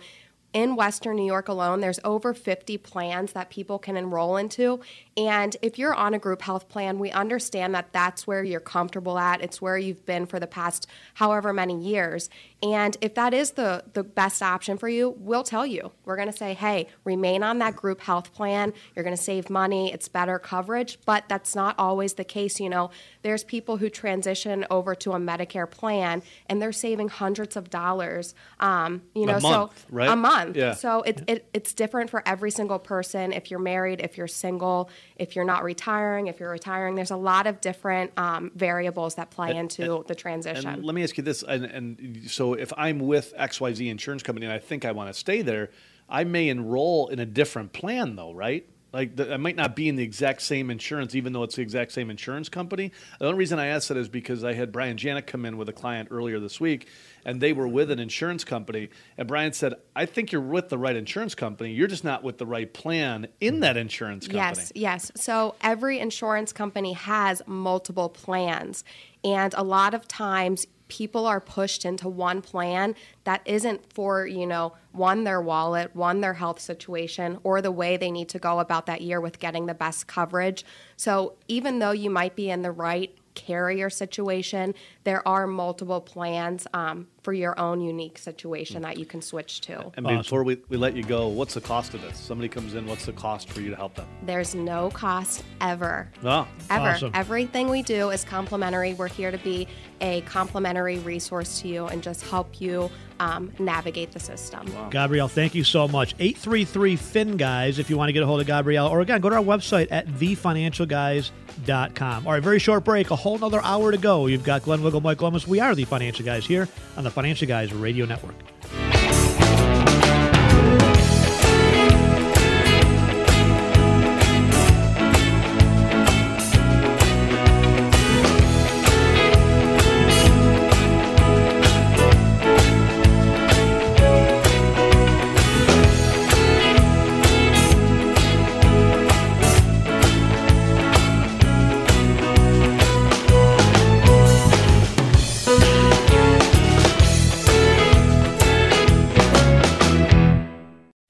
[0.53, 4.81] in Western New York alone, there's over 50 plans that people can enroll into.
[5.17, 9.19] And if you're on a group health plan, we understand that that's where you're comfortable
[9.19, 9.43] at.
[9.43, 12.31] It's where you've been for the past however many years.
[12.63, 15.93] And if that is the, the best option for you, we'll tell you.
[16.05, 18.73] We're going to say, hey, remain on that group health plan.
[18.95, 19.93] You're going to save money.
[19.93, 20.99] It's better coverage.
[21.07, 22.61] But that's not always the case.
[22.61, 22.91] You know,
[23.23, 28.35] there's people who transition over to a Medicare plan and they're saving hundreds of dollars.
[28.59, 30.09] Um, you A know, month, so right?
[30.09, 30.39] a month.
[30.55, 30.74] Yeah.
[30.74, 33.32] So it, it, it's different for every single person.
[33.32, 37.16] If you're married, if you're single, if you're not retiring, if you're retiring, there's a
[37.16, 40.68] lot of different um, variables that play into the transition.
[40.68, 44.47] And let me ask you this: and, and so, if I'm with XYZ insurance company
[44.47, 45.70] and I think I want to stay there,
[46.09, 48.66] I may enroll in a different plan, though, right?
[48.93, 51.93] Like I might not be in the exact same insurance, even though it's the exact
[51.93, 52.93] same insurance company.
[53.18, 55.68] The only reason I asked that is because I had Brian Janik come in with
[55.68, 56.88] a client earlier this week,
[57.24, 60.78] and they were with an insurance company, and Brian said, "I think you're with the
[60.78, 61.72] right insurance company.
[61.72, 65.12] You're just not with the right plan in that insurance company." Yes, yes.
[65.14, 68.84] So every insurance company has multiple plans,
[69.22, 74.47] and a lot of times people are pushed into one plan that isn't for, you
[74.47, 78.59] know, one, their wallet, one, their health situation, or the way they need to go
[78.59, 80.66] about that year with getting the best coverage.
[80.97, 84.74] So even though you might be in the right carrier situation,
[85.05, 89.91] there are multiple plans um, for your own unique situation that you can switch to.
[89.97, 92.19] And before we, we let you go, what's the cost of this?
[92.19, 94.07] Somebody comes in, what's the cost for you to help them?
[94.23, 96.11] There's no cost ever.
[96.23, 96.89] Oh, Ever.
[96.89, 97.11] Awesome.
[97.15, 98.95] Everything we do is complimentary.
[98.95, 99.67] We're here to be
[100.01, 102.91] a complimentary resource to you and just help you
[103.21, 104.67] um, navigate the system.
[104.91, 106.15] Gabrielle, thank you so much.
[106.19, 108.87] 833 Fin Guys, if you want to get a hold of Gabrielle.
[108.89, 112.27] Or again, go to our website at thefinancialguys.com.
[112.27, 114.27] All right, very short break, a whole nother hour to go.
[114.27, 115.47] You've got Glenn Wiggle, Mike Lomas.
[115.47, 118.34] We are the Financial Guys here on the Financial Guys Radio Network.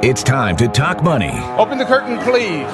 [0.00, 1.32] It's time to talk money.
[1.58, 2.70] Open the curtain, please.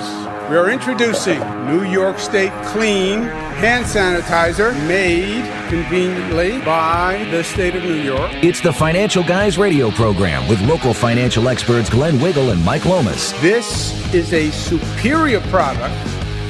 [0.51, 7.83] We are introducing New York State Clean hand sanitizer made conveniently by the state of
[7.83, 8.31] New York.
[8.45, 13.33] It's the Financial Guys radio program with local financial experts Glenn Wiggle and Mike Lomas.
[13.41, 15.95] This is a superior product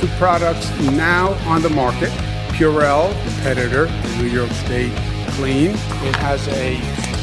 [0.01, 2.11] to products now on the market.
[2.49, 3.87] Purell, competitor,
[4.19, 4.93] New York State
[5.35, 5.71] Clean.
[5.71, 7.14] It has a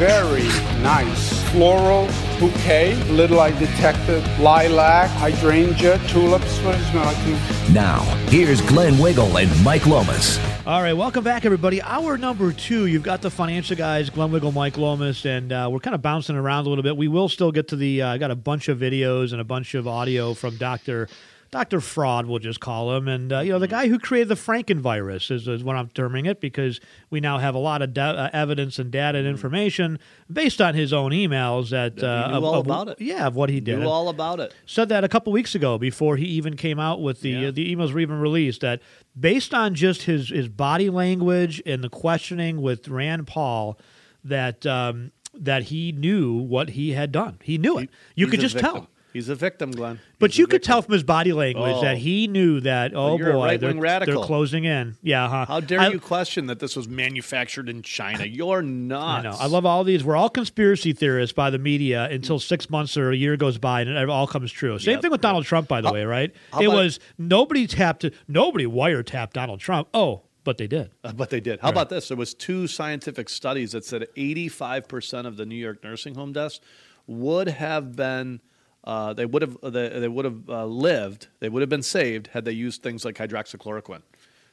[0.00, 0.48] very
[0.80, 2.06] nice floral
[2.38, 2.98] bouquet.
[3.10, 6.58] A little I detected lilac, hydrangea, tulips.
[6.60, 7.70] What does it smell like?
[7.70, 10.38] Now, here's Glenn Wiggle and Mike Lomas.
[10.66, 11.82] All right, welcome back, everybody.
[11.82, 15.80] Hour number two, you've got the financial guys, Glenn Wiggle, Mike Lomas, and uh, we're
[15.80, 16.96] kind of bouncing around a little bit.
[16.96, 19.44] We will still get to the, uh, I got a bunch of videos and a
[19.44, 21.08] bunch of audio from Dr.
[21.50, 21.80] Dr.
[21.80, 23.08] Fraud, we'll just call him.
[23.08, 25.88] And, uh, you know, the guy who created the Franken virus is, is what I'm
[25.88, 26.80] terming it because
[27.10, 29.98] we now have a lot of da- uh, evidence and data and information
[30.32, 33.00] based on his own emails that, That he uh, knew of, all of- about it.
[33.00, 33.80] Yeah, of what he did.
[33.80, 34.54] Knew all about it.
[34.64, 37.74] Said that a couple weeks ago before he even came out with the uh, the
[37.74, 38.60] emails were even released.
[38.60, 38.80] That
[39.18, 43.76] based on just his his body language and the questioning with Rand Paul,
[44.22, 47.38] that um, that he knew what he had done.
[47.42, 47.90] He knew it.
[48.14, 48.88] You could just tell.
[49.12, 49.98] He's a victim, Glenn.
[50.18, 51.80] But you could tell from his body language Oh.
[51.82, 52.92] that he knew that.
[52.94, 54.96] Oh you're boy, they're, they're closing in.
[55.02, 55.46] Yeah, huh?
[55.46, 58.24] How dare I- you question that this was manufactured in China?
[58.24, 59.20] You're not.
[59.20, 59.36] I know.
[59.38, 60.04] I love all these.
[60.04, 63.80] We're all conspiracy theorists by the media until six months or a year goes by
[63.80, 64.78] and it all comes true.
[64.78, 65.02] Same Yep.
[65.02, 66.30] thing with Donald Trump, by the way, right?
[66.60, 69.88] It about- was nobody tapped, nobody wiretapped Donald Trump.
[69.94, 70.90] Oh, but they did.
[71.04, 71.60] Uh, but they did.
[71.60, 72.08] How about this?
[72.08, 76.60] There was two scientific studies that said 85% of the New York nursing home deaths
[77.06, 78.40] would have been
[78.84, 82.28] uh, they would have they, they would have uh, lived, they would have been saved
[82.28, 84.02] had they used things like hydroxychloroquine.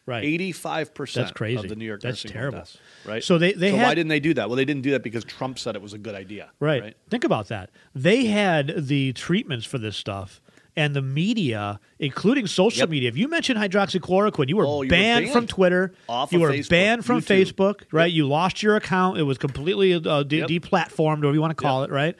[0.05, 0.23] Right.
[0.23, 1.57] 85% That's crazy.
[1.61, 2.59] of the New York That's terrible.
[2.59, 3.21] deaths, right?
[3.21, 4.47] So they- they why had- didn't they do that?
[4.47, 6.49] Well, they didn't do that because Trump said it was a good idea.
[6.61, 6.95] Right.
[7.09, 7.71] Think about that.
[7.93, 10.39] They had the treatments for this stuff.
[10.78, 12.89] And the media, including social Yep.
[12.89, 15.34] media, if you mentioned hydroxychloroquine, you were, Oh, you were banned, banned.
[15.34, 15.91] from Twitter.
[16.07, 17.53] Off you of were Facebook, banned from YouTube.
[17.53, 18.11] Facebook, right?
[18.11, 19.17] You lost your account.
[19.17, 20.47] It was completely uh, de- Yep.
[20.49, 22.15] deplatformed, whatever you want to call it, right?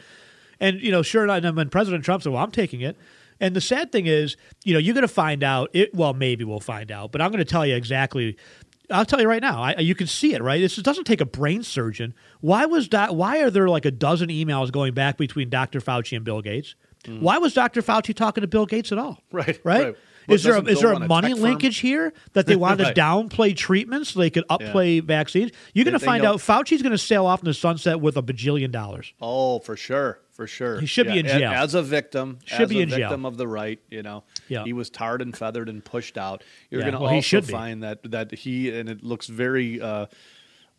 [0.60, 2.98] And you know, sure enough, and when President Trump said, "Well, I'm taking it,"
[3.40, 5.70] and the sad thing is, you know, you're going to find out.
[5.74, 8.38] It well, maybe we'll find out, but I'm going to tell you exactly.
[8.90, 9.62] I'll tell you right now.
[9.62, 10.62] I, you can see it, right?
[10.62, 12.14] This doesn't take a brain surgeon.
[12.40, 13.16] Why was that?
[13.16, 15.82] Why are there like a dozen emails going back between Dr.
[15.82, 16.76] Fauci and Bill Gates?
[17.06, 17.82] Why was Dr.
[17.82, 19.14] Fauci talking to Bill Gates at all?
[19.14, 19.18] Mm.
[19.32, 19.84] Right, right.
[19.86, 19.96] right.
[20.26, 21.42] What, Is there a, is there a money firm?
[21.42, 22.96] linkage here that they wanted Right.
[22.96, 25.52] to downplay treatments so they could upplay vaccines?
[25.74, 28.18] You're going to find know- out Fauci's going to sail off in the sunset with
[28.18, 29.14] a bajillion dollars.
[29.22, 30.80] Oh, for sure, for sure.
[30.80, 31.52] He should be in jail.
[31.52, 32.40] as a victim.
[32.46, 33.00] Should as be a in jail.
[33.10, 33.80] victim of the right.
[33.90, 34.64] You know, Yeah.
[34.64, 36.44] he was tarred and feathered and pushed out.
[36.70, 37.48] You're Yeah, going to well, he also be.
[37.52, 39.82] find that that he and it looks very.
[39.82, 40.06] Uh,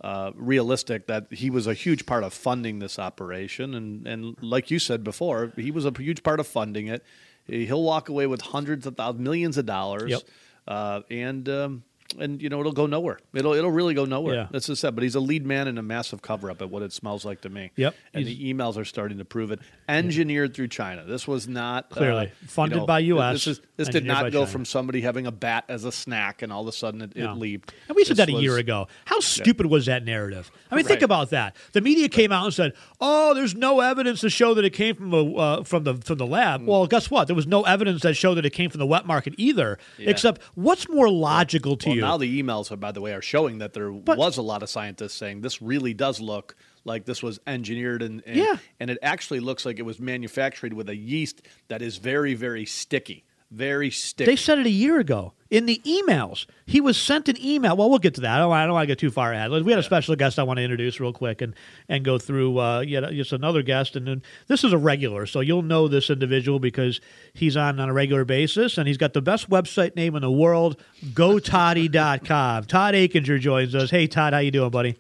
[0.01, 4.71] uh, realistic that he was a huge part of funding this operation, and and like
[4.71, 7.03] you said before, he was a huge part of funding it.
[7.49, 10.23] He'll walk away with hundreds of thousands, millions of dollars, Yep.
[10.69, 11.83] uh, and um,
[12.19, 13.19] and you know it'll go nowhere.
[13.35, 14.35] It'll it'll really go nowhere.
[14.35, 14.47] Yeah.
[14.51, 14.95] That's just said.
[14.95, 17.43] But he's a lead man in a massive cover up at what it smells like
[17.43, 17.71] to me.
[17.77, 17.95] Yep.
[18.15, 19.61] And He's- the emails are starting to prove it.
[19.89, 21.05] Engineered through China.
[21.05, 22.33] This was not uh, Clearly.
[22.43, 24.47] you Funded know, by US, This, is, this did not go China.
[24.47, 27.33] from somebody having a bat as a snack and all of a sudden it, No.
[27.33, 27.73] it leaped.
[27.89, 28.89] And we said This that a was- year ago.
[29.07, 30.51] How stupid was that narrative?
[30.71, 31.57] I mean, think about that.
[31.73, 34.95] The media came out and said, "Oh, there's no evidence to show that it came
[34.95, 36.31] from a, uh, from the from the Mm.
[36.31, 37.27] lab." Well, guess what?
[37.27, 39.79] There was no evidence that showed that it came from the wet market either.
[39.99, 41.98] Except, what's more logical to Well, you?
[42.01, 45.15] Now the emails, by the way, are showing that there was a lot of scientists
[45.15, 48.57] saying this really does look like this was engineered and, and Yeah.
[48.81, 52.65] and it actually looks like it was manufactured with a yeast that is very very
[52.65, 54.31] sticky, very sticky.
[54.31, 56.47] They said it a year ago in the emails.
[56.67, 57.77] He was sent an email.
[57.77, 58.37] Well, we'll get to that.
[58.37, 59.51] I don't, I don't want to get too far ahead.
[59.51, 61.55] We had a special guest I want to introduce real quick and
[61.89, 63.97] and go through uh, yet just another guest.
[63.97, 67.01] And then this is a regular, so you'll know this individual because
[67.33, 70.31] he's on on a regular basis and he's got the best website name in the
[70.31, 72.65] world, GoToddy.com.
[72.65, 73.91] Todd Akinger joins us.
[73.91, 74.97] Hey, Todd, how you doing, buddy?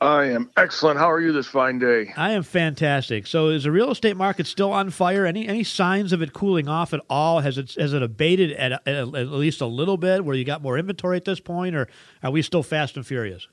[0.00, 0.98] I am excellent.
[0.98, 2.12] How are you this fine day?
[2.16, 3.26] I am fantastic.
[3.26, 5.24] So, is the real estate market still on fire?
[5.24, 7.40] Any any signs of it cooling off at all?
[7.40, 10.60] Has it has it abated at, at, at least a little bit, where you got
[10.60, 11.88] more inventory at this point, or
[12.22, 13.48] are we still fast and furious?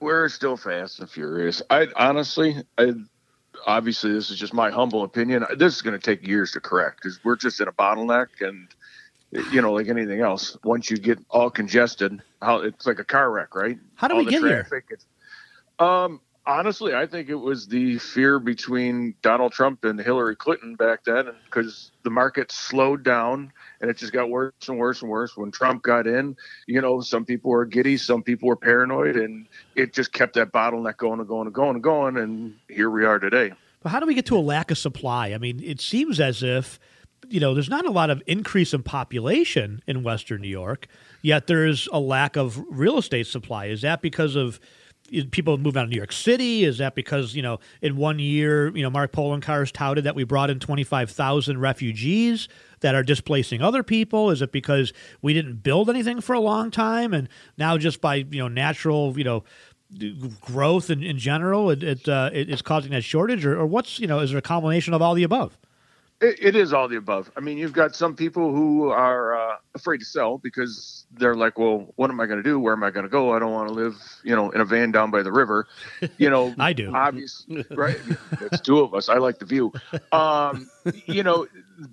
[0.00, 1.62] We're still fast and furious.
[1.70, 2.94] I honestly, I,
[3.64, 5.44] obviously this is just my humble opinion.
[5.56, 8.66] This is going to take years to correct because we're just in a bottleneck, and
[9.52, 13.30] you know, like anything else, once you get all congested, how it's like a car
[13.30, 13.78] wreck, right?
[13.94, 14.66] How do all we get here?
[14.90, 15.06] It's,
[15.78, 21.04] um, honestly, I think it was the fear between Donald Trump and Hillary Clinton back
[21.04, 25.36] then, because the market slowed down and it just got worse and worse and worse.
[25.36, 29.46] When Trump got in, you know, some people were giddy, some people were paranoid, and
[29.74, 32.16] it just kept that bottleneck going and going and going and going.
[32.16, 33.52] And here we are today.
[33.82, 35.32] But how do we get to a lack of supply?
[35.34, 36.78] I mean, it seems as if
[37.28, 40.86] you know there's not a lot of increase in population in Western New York,
[41.22, 43.66] yet there's a lack of real estate supply.
[43.66, 44.60] Is that because of
[45.30, 46.64] people move out of New York City?
[46.64, 50.24] Is that because you know in one year, you know, Mark Poloncarz touted that we
[50.24, 52.48] brought in twenty five thousand refugees
[52.80, 54.30] that are displacing other people?
[54.30, 54.92] Is it because
[55.22, 59.16] we didn't build anything for a long time, and now just by you know natural
[59.18, 59.44] you know
[60.40, 64.06] growth in, in general, it, it uh, it's causing that shortage, or, or what's you
[64.06, 65.58] know is there a combination of all the above?
[66.24, 67.30] It, it is all the above.
[67.36, 71.58] I mean, you've got some people who are uh, afraid to sell because they're like,
[71.58, 72.58] well, what am I going to do?
[72.58, 73.34] Where am I going to go?
[73.34, 75.66] I don't want to live, you know, in a van down by the river.
[76.16, 76.94] You know, I do.
[76.94, 77.98] Obviously, right?
[78.40, 79.10] It's two of us.
[79.10, 79.72] I like the view.
[80.12, 80.70] Um,
[81.06, 81.46] you know,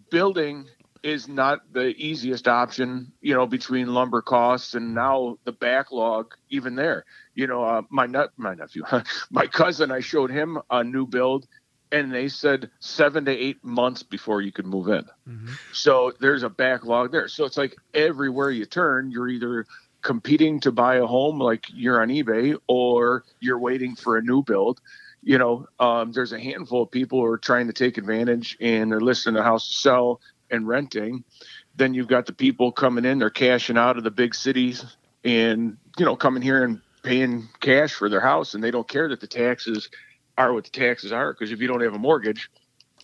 [0.09, 0.67] building
[1.03, 6.75] is not the easiest option, you know, between lumber costs and now the backlog even
[6.75, 7.05] there.
[7.34, 8.84] You know, uh, my nut, my nephew,
[9.32, 11.47] my cousin, I showed him a new build
[11.91, 15.03] and they said seven to eight months before you could move in.
[15.27, 15.53] Mm-hmm.
[15.73, 17.27] So there's a backlog there.
[17.27, 19.65] So it's like everywhere you turn, you're either
[20.01, 24.43] competing to buy a home like you're on eBay or you're waiting for a new
[24.43, 24.81] build.
[25.23, 28.91] You know, um, there's a handful of people who are trying to take advantage and
[28.91, 31.23] they're listing a house to sell and renting.
[31.75, 34.83] Then you've got the people coming in, they're cashing out of the big cities
[35.23, 39.09] and, you know, coming here and paying cash for their house and they don't care
[39.09, 39.89] that the taxes
[40.41, 42.49] are what the taxes are because if you don't have a mortgage,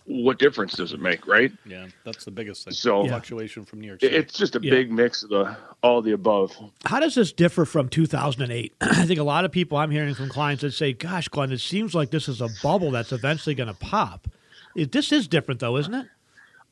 [0.06, 1.52] what difference does it make, right?
[1.66, 2.74] Yeah, that's the biggest thing.
[2.74, 4.16] So fluctuation from New York City.
[4.16, 4.70] It's just a Yeah.
[4.70, 6.56] big mix of the all the above.
[6.86, 8.72] How does this differ from 2008?
[8.80, 11.60] I think a lot of people I'm hearing from clients that say, "Gosh, Glenn, it
[11.60, 14.28] seems like this is a bubble that's eventually going to pop."
[14.74, 16.06] It, this is different, though, isn't it?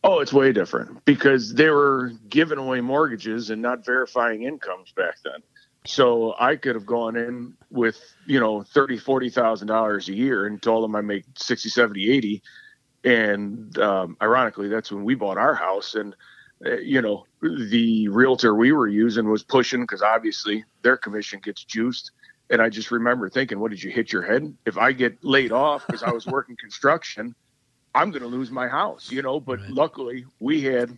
[0.05, 5.17] Oh, it's way different because they were giving away mortgages and not verifying incomes back
[5.25, 5.43] then.
[5.87, 10.61] So I could have gone in with, you know, 30, 40,000 dollars a year and
[10.61, 12.43] told them I make 60, 70, 80
[13.07, 15.95] and um, ironically that's when we bought our house.
[15.95, 16.15] And
[16.65, 21.65] uh, you know the realtor we were using was pushing because obviously their commission gets
[21.65, 22.11] juiced.
[22.51, 24.55] And i just remember thinking what did you hit your head?
[24.67, 27.35] If i get laid off because i was working construction
[27.95, 29.41] i'm going to lose my house you know?
[29.41, 30.97] But luckily we had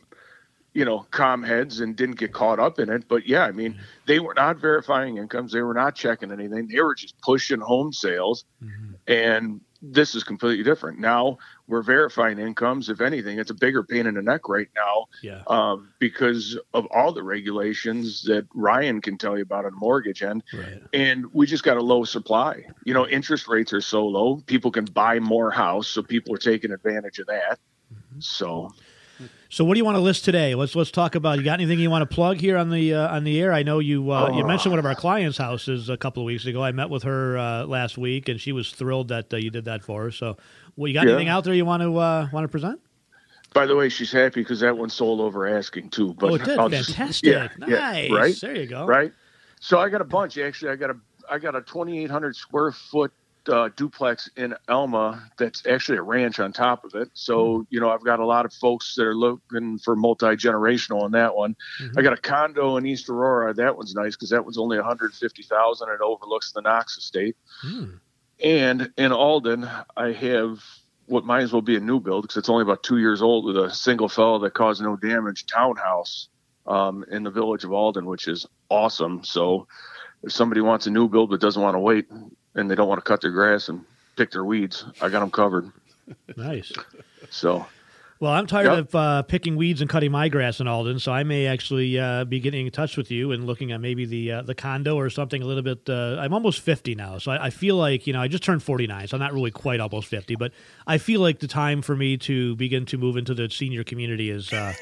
[0.78, 3.08] you know calm heads and didn't get caught up in it.
[3.08, 3.82] But yeah i mean mm-hmm.
[4.06, 5.50] they were not verifying incomes.
[5.50, 6.68] They were not checking anything.
[6.68, 8.44] They were just pushing home sales.
[8.62, 8.92] Mm-hmm.
[9.08, 11.00] And this is completely different.
[11.00, 12.88] Now we're verifying incomes.
[12.88, 15.42] If anything it's a bigger pain in the neck right now Yeah.
[15.48, 20.22] um, because of all the regulations that ryan can tell you about on the mortgage
[20.22, 20.44] end.
[20.54, 20.80] Right.
[20.92, 22.62] and we just got a low supply.
[22.84, 26.44] You know interest rates are so low people can buy more house so people are
[26.52, 27.58] taking advantage of that.
[27.92, 28.20] Mm-hmm.
[28.20, 28.70] So
[29.51, 30.55] So, what do you want to list today?
[30.55, 31.38] Let's let's talk about.
[31.38, 33.51] You got anything you want to plug here on the uh, on the air?
[33.51, 36.44] I know you uh, you mentioned one of our clients' houses a couple of weeks
[36.44, 36.62] ago.
[36.62, 39.64] I met with her uh, last week, and she was thrilled that uh, you did
[39.64, 40.11] that for her.
[40.11, 40.36] So,
[40.76, 41.14] well, you got Yeah.
[41.14, 42.78] anything out there you want to uh, want to present?
[43.55, 46.12] By the way, she's happy because that one sold over asking too.
[46.18, 46.59] But Oh, it did?
[46.59, 47.22] I'll Fantastic.
[47.22, 48.11] yeah, yeah, Nice.
[48.11, 48.40] right.
[48.42, 48.84] There you go.
[48.84, 49.14] Right.
[49.61, 50.72] So I got a bunch actually.
[50.72, 50.96] I got a
[51.30, 53.12] I got a 2,800 square foot
[53.49, 57.11] uh, duplex in Elma that's actually a ranch on top of it.
[57.14, 61.03] So you know I've got a lot of folks that are looking for multi generational
[61.03, 61.57] on that one.
[61.96, 63.55] I got a condo in East Aurora.
[63.55, 65.88] That one's nice because that one's only 150,000.
[65.88, 67.36] It overlooks the Knox Estate.
[68.42, 70.62] And in Alden, I have
[71.07, 73.44] what might as well be a new build because it's only about two years old
[73.44, 76.28] with a single fellow that caused no damage townhouse
[76.66, 79.24] um, in the village of Alden, which is awesome.
[79.24, 79.66] So
[80.22, 82.07] if somebody wants a new build but doesn't want to wait
[82.59, 83.84] and they don't want to cut their grass and
[84.16, 85.70] pick their weeds, I got them covered.
[86.36, 86.72] Nice.
[87.30, 87.66] So
[88.20, 88.78] Well, I'm tired Yep.
[88.78, 92.24] of uh, picking weeds and cutting my grass in Alden, so I may actually uh,
[92.24, 95.08] be getting in touch with you and looking at maybe the uh, the condo or
[95.08, 95.88] something a little bit.
[95.88, 98.60] Uh, I'm almost 50 now, so I, I feel like you know I just turned
[98.60, 100.50] 49, so I'm not really quite almost 50, but
[100.84, 104.30] I feel like the time for me to begin to move into the senior community
[104.30, 104.72] is uh,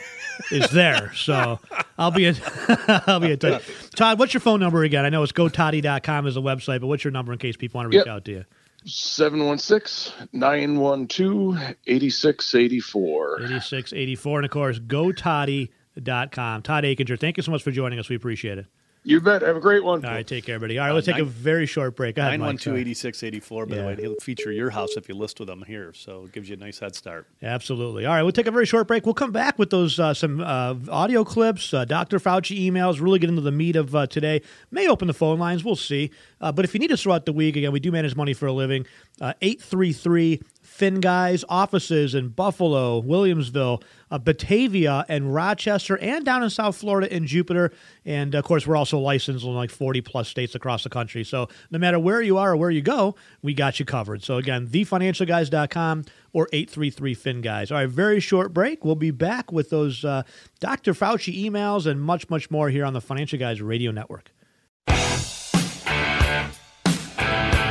[0.51, 1.13] is there.
[1.15, 1.61] So
[1.99, 2.37] I'll be in,
[3.07, 3.65] I'll be in touch.
[3.95, 5.05] Todd, what's your phone number again?
[5.05, 7.93] I know it's gotoddy.com is the website, but what's your number in case people want
[7.93, 8.15] to reach Yep.
[8.15, 8.45] out to you?
[8.87, 11.57] 716 912
[11.87, 13.37] 8684.
[13.43, 14.39] 8684.
[14.39, 16.63] And of course, gotoddy.com.
[16.63, 18.09] Todd Akinger, thank you so much for joining us.
[18.09, 18.67] We appreciate it.
[19.09, 19.43] You bet.
[19.43, 20.05] Have a great one.
[20.05, 20.81] All right, take care, everybody.
[20.81, 22.17] All right, let's take a very short break.
[22.17, 22.47] Go ahead, Nine Mike.
[22.47, 22.81] one two Sorry.
[22.81, 23.65] eighty six eighty four.
[23.65, 26.33] By the way, he'll feature your house if you list with them here, so it
[26.33, 27.29] gives you a nice head start.
[27.41, 28.05] Absolutely.
[28.05, 29.07] All right, we'll take a very short break.
[29.07, 32.19] We'll come back with those uh, some uh, audio clips, uh, Dr.
[32.19, 34.43] Fauci emails, really get into the meat of uh, today.
[34.73, 35.63] May open the phone lines.
[35.63, 36.11] We'll see.
[36.41, 38.47] Uh, but if you need us throughout the week, again, we do manage money for
[38.47, 38.87] a living.
[39.21, 40.43] Uh, 833
[40.77, 47.11] Fin Guys offices in Buffalo, Williamsville, uh, Batavia, and Rochester, and down in South Florida
[47.11, 47.73] in Jupiter.
[48.05, 51.25] And of course, we're also licensed in like 40 plus states across the country.
[51.25, 54.23] So no matter where you are or where you go, we got you covered.
[54.23, 56.05] So again, thefinancialguys.com
[56.35, 57.71] or 833 Fin Guys.
[57.71, 58.85] All right, very short break.
[58.85, 60.25] We'll be back with those uh,
[60.61, 60.93] Dr.
[60.93, 64.31] Fauci emails and much, much more here on the Financial Guys Radio Network.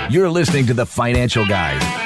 [0.10, 2.05] You're listening to the Financial Guys.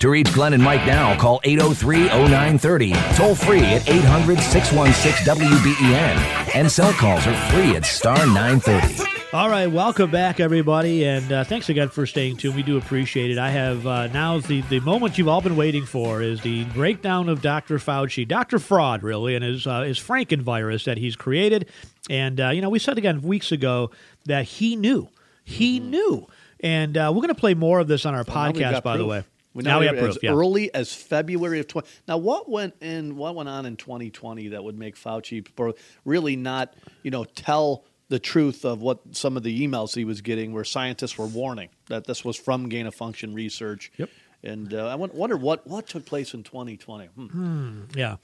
[0.00, 6.54] To reach Glenn and Mike now, call 803 0930, toll free at 800 616 WBEN,
[6.54, 9.16] and cell calls are free at star 930.
[9.32, 12.56] All right, welcome back, everybody, and uh, thanks again for staying tuned.
[12.56, 13.38] We do appreciate it.
[13.38, 17.30] I have uh, now the the moment you've all been waiting for is the breakdown
[17.30, 17.78] of Dr.
[17.78, 18.58] Fauci, Dr.
[18.58, 21.68] Fraud, really, and his uh, his Franken virus that he's created.
[22.10, 23.90] And uh, you know, we said again weeks ago
[24.26, 25.08] that he knew,
[25.42, 26.26] he knew,
[26.60, 28.24] and uh, we're going to play more of this on our.
[28.28, 28.70] Now we've podcast.
[28.72, 29.24] got By the way,
[29.56, 30.18] We now we have proof.
[30.22, 30.32] Yeah.
[30.32, 31.88] early as February of twenty.
[32.06, 33.16] Now, what went in?
[33.16, 37.86] What went on in twenty twenty that would make Fauci really not, you know, tell
[38.10, 41.70] the truth of what some of the emails he was getting, where scientists were warning
[41.86, 43.90] that this was from gain of function research.
[43.96, 44.10] Yep.
[44.42, 47.06] And uh, I wonder what what took place in twenty twenty.
[47.06, 47.84] Hmm.
[47.94, 48.16] Yeah.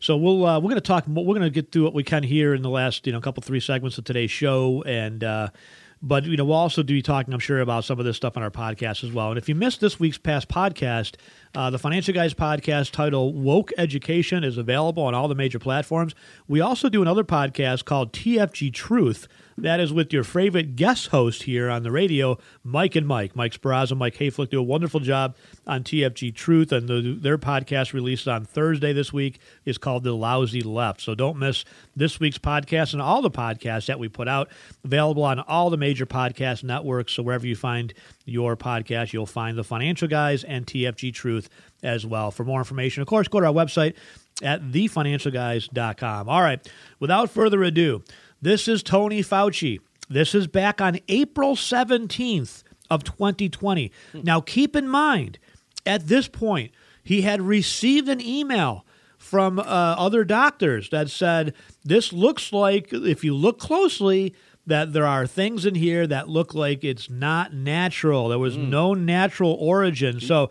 [0.00, 1.06] So we'll uh, we're going to talk.
[1.06, 3.42] We're going to get through what we can here in the last you know couple
[3.42, 5.50] three segments of today's show, and uh,
[6.02, 8.42] but you know we'll also be talking, I'm sure, about some of this stuff on
[8.42, 9.30] our podcast as well.
[9.30, 11.16] And if you missed this week's past podcast,
[11.54, 16.14] uh, the Financial Guys podcast titled "Woke Education" is available on all the major platforms.
[16.48, 19.28] We also do another podcast called TFG Truth.
[19.60, 23.36] That is with your favorite guest host here on the radio, Mike and Mike.
[23.36, 25.36] Mike Sparazzo, Mike Hayflick do a wonderful job
[25.66, 30.14] on TFG Truth, and the, their podcast released on Thursday this week is called The
[30.14, 31.02] Lousy Left.
[31.02, 34.50] So don't miss this week's podcast and all the podcasts that we put out.
[34.82, 37.12] Available on all the major podcast networks.
[37.12, 37.92] So wherever you find
[38.24, 41.50] your podcast, you'll find the Financial Guys and TFG Truth
[41.82, 42.30] as well.
[42.30, 43.94] For more information, of course, go to our website
[44.42, 46.28] at thefinancialguys.com.
[46.30, 46.66] All right,
[46.98, 48.02] without further ado,
[48.42, 49.80] this is Tony Fauci.
[50.08, 53.92] This is back on April 17th of 2020.
[54.14, 55.38] Now, keep in mind,
[55.86, 56.72] at this point,
[57.02, 58.84] he had received an email
[59.18, 64.34] from uh, other doctors that said, This looks like, if you look closely,
[64.66, 68.28] that there are things in here that look like it's not natural.
[68.28, 70.20] There was no natural origin.
[70.20, 70.50] So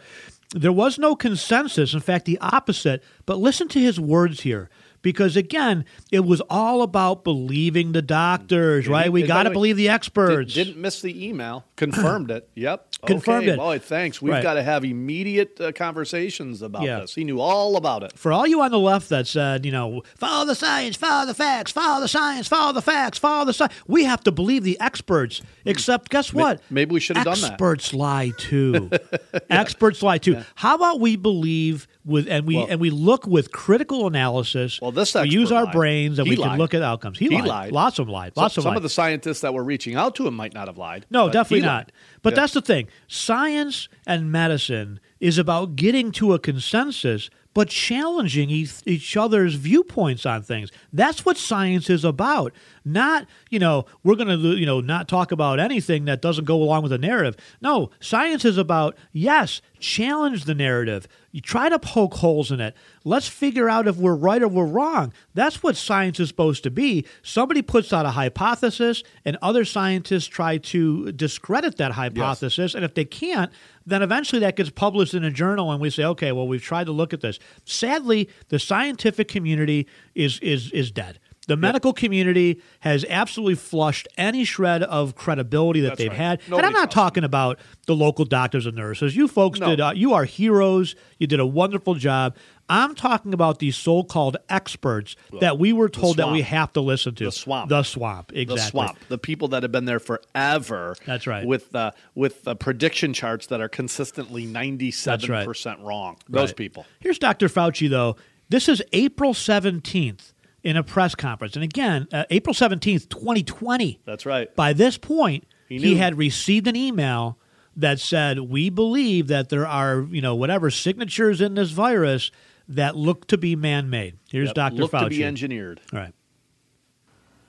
[0.55, 1.93] there was no consensus.
[1.93, 3.03] In fact, the opposite.
[3.25, 4.69] But listen to his words here.
[5.01, 9.11] Because again, it was all about believing the doctors, right?
[9.11, 10.53] We And got to believe the experts.
[10.53, 11.65] Did, not miss the email.
[11.75, 12.49] Confirmed it.
[12.59, 12.87] Yep.
[13.05, 13.57] Confirmed okay, it.
[13.57, 14.21] Boy, thanks.
[14.21, 14.43] We've Right.
[14.43, 16.99] got to have immediate uh, conversations about Yeah.
[16.99, 17.15] this.
[17.15, 18.11] He knew all about it.
[18.17, 21.33] for all you on the left that said, you know, follow the science, follow the
[21.33, 23.73] facts, follow the science, follow the facts, follow the science.
[23.87, 25.41] We have to believe the experts.
[25.63, 26.61] Except, guess what?
[26.69, 27.51] maybe we should have done that.
[27.53, 28.89] Experts lie too.
[29.49, 30.43] experts lie too.
[30.55, 34.79] How about we believe with and we Well- and we look with critical analysis.
[34.81, 35.73] Well, this we use our lied.
[35.73, 37.19] brains and He we can look at outcomes.
[37.19, 37.45] He, He lied.
[37.47, 37.71] lied.
[37.73, 38.33] Lots of them lied.
[38.35, 38.77] So- Lots of some lied.
[38.77, 41.05] of the scientists that were reaching out to him might not have lied.
[41.11, 41.75] No, definitely not.
[41.87, 41.91] lied.
[42.21, 42.35] But Yeah.
[42.41, 42.87] that's the thing.
[43.07, 50.25] Science and medicine is about getting to a consensus, but challenging each, each other's viewpoints
[50.25, 50.71] on things.
[50.93, 52.53] That's what science is about.
[52.85, 56.55] Not, you know, we're going to, you know, not talk about anything that doesn't go
[56.55, 57.35] along with the narrative.
[57.61, 61.07] No, science is about, yes, challenge the narrative.
[61.31, 62.75] You try to poke holes in it.
[63.03, 65.13] Let's figure out if we're right or we're wrong.
[65.33, 67.05] That's what science is supposed to be.
[67.21, 72.73] Somebody puts out a hypothesis, and other scientists try to discredit that hypothesis.
[72.73, 73.51] And if they can't,
[73.89, 76.85] then eventually that gets published in a journal, and we say, okay, well, we've tried
[76.85, 77.39] to look at this.
[77.65, 81.19] Sadly, the scientific community is is is dead.
[81.47, 86.17] The medical community has absolutely flushed any shred of credibility that That's they've right.
[86.17, 86.41] had.
[86.47, 89.15] Nobody and I'm not talking about the local doctors and nurses.
[89.15, 89.65] You folks No.
[89.71, 89.81] did.
[89.81, 90.95] Uh, you are heroes.
[91.17, 92.35] You did a wonderful job.
[92.69, 97.15] I'm talking about these so-called experts that we were told that we have to listen
[97.15, 97.25] to.
[97.25, 97.69] The swamp.
[97.69, 98.31] The swamp.
[98.33, 98.55] Exactly.
[98.55, 100.95] The swamp, the people that have been there forever.
[101.05, 101.45] That's right.
[101.45, 106.17] With uh, with uh, prediction charts that are consistently ninety seven percent wrong.
[106.29, 106.55] Those Right.
[106.57, 106.85] people.
[106.99, 107.47] Here's Dr.
[107.49, 108.15] Fauci, though.
[108.49, 111.55] This is April 17th in a press conference.
[111.55, 113.99] And again, uh, April 17th, 2020.
[114.05, 114.53] That's right.
[114.55, 117.37] By this point, He he, had received an email
[117.75, 122.31] that said, We believe that there are, you know, whatever signatures in this virus
[122.69, 124.17] that look to be man made.
[124.31, 124.55] Here's Yep.
[124.55, 124.75] Dr.
[124.75, 125.03] Look Fauci.
[125.03, 125.81] to be engineered.
[125.91, 126.13] All right.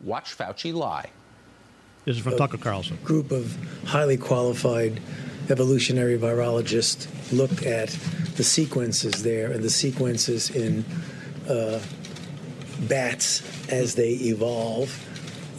[0.02, 1.10] Watch Fauci lie.
[2.06, 2.98] This is from a Tucker Carlson.
[3.04, 3.56] Group of
[3.86, 5.00] highly qualified
[5.50, 7.90] evolutionary virologists looked at
[8.36, 10.84] the sequences there and the sequences in
[11.48, 11.80] uh,
[12.88, 15.06] bats as they evolve.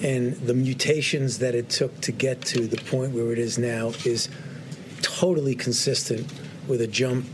[0.04, 3.90] And the mutations that it took to get to the point where it is now
[4.04, 4.28] is
[5.04, 6.26] totally consistent
[6.68, 7.26] with a jump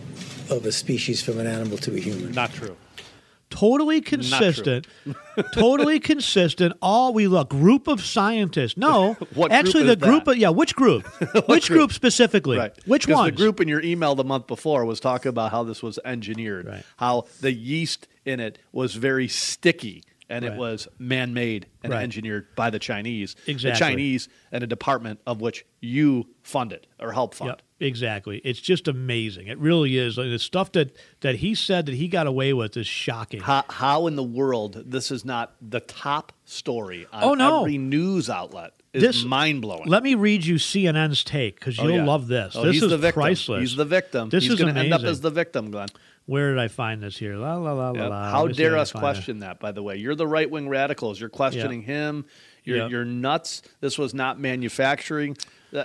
[0.50, 2.32] of a species from an animal to a human.
[2.32, 2.76] Not true.
[3.50, 4.88] Totally consistent.
[5.54, 6.74] totally consistent.
[6.82, 8.76] All we look group of scientists.
[8.76, 10.26] No, What group actually, is the group.
[10.26, 10.32] that?
[10.32, 11.06] Of, yeah, which group?
[11.48, 11.94] which group?
[11.94, 12.58] specifically?
[12.58, 12.74] Right.
[12.86, 13.26] Which 'Cause one?
[13.28, 16.68] The group in your email the month before was talking about how this was engineered,
[16.68, 16.84] Right.
[16.98, 20.58] how the yeast in it was very sticky and it Right.
[20.60, 22.04] was man-made and Right.
[22.04, 23.38] engineered by the Chinese.
[23.48, 23.72] Exactly.
[23.72, 27.52] The Chinese and a department of which you funded or helped fund.
[27.52, 28.38] Yep, exactly.
[28.44, 29.48] It's just amazing.
[29.48, 30.18] It really is.
[30.18, 33.42] Like, the stuff that that he said that he got away with is shocking.
[33.42, 37.60] How, how in the world this is not the top story on Oh, no.
[37.62, 39.88] every news outlet is This- mind blowing.
[39.88, 42.06] Let me read you CNN's take because Oh, you'll yeah.
[42.06, 42.56] love this.
[42.56, 43.22] Oh, this is the victim.
[43.22, 43.60] priceless.
[43.62, 44.30] He's the victim.
[44.30, 45.90] This he's is going to end up as the victim, Glenn.
[46.26, 47.38] Where did I find this here?
[47.38, 48.00] La la la la.
[48.02, 48.10] Yep.
[48.10, 48.30] la.
[48.32, 49.06] How Let me see dare us find it.
[49.06, 49.60] question that?
[49.62, 51.20] By the way, you're the right wing radicals.
[51.22, 52.26] You're questioning him.
[52.66, 52.92] You're Yep.
[52.92, 53.62] you're nuts.
[53.80, 55.38] This was not manufacturing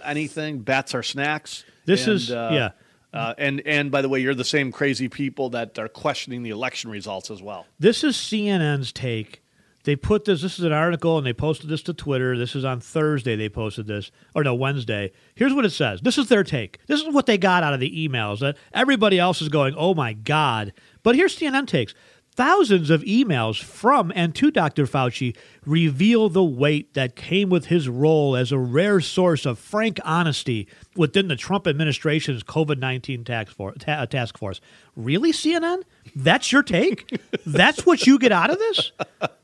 [0.04, 0.58] anything.
[0.60, 1.64] Bats are snacks.
[1.84, 2.70] This And, is- uh, yeah.
[3.14, 6.48] Uh, and and by the way, you're the same crazy people that are questioning the
[6.48, 7.66] election results as well.
[7.78, 9.42] This is CNN's take.
[9.84, 10.40] They put this.
[10.40, 12.38] This is an article, and they posted this to Twitter.
[12.38, 13.36] This is on Thursday.
[13.36, 15.12] They posted this, or no, Wednesday.
[15.34, 16.00] Here's what it says.
[16.00, 16.78] This is their take.
[16.86, 18.38] This is what they got out of the emails.
[18.40, 20.72] That everybody else is going, "Oh my god!"
[21.02, 21.92] But here's CNN takes.
[22.34, 24.86] Thousands of emails from and to Dr.
[24.86, 30.00] Fauci reveal the weight that came with his role as a rare source of frank
[30.02, 30.66] honesty
[30.96, 34.60] within the Trump administration's COVID 19 task, for, ta- uh, task force.
[34.96, 35.82] Really, CNN?
[36.14, 37.20] That's your take?
[37.46, 38.92] That's what you get out of this?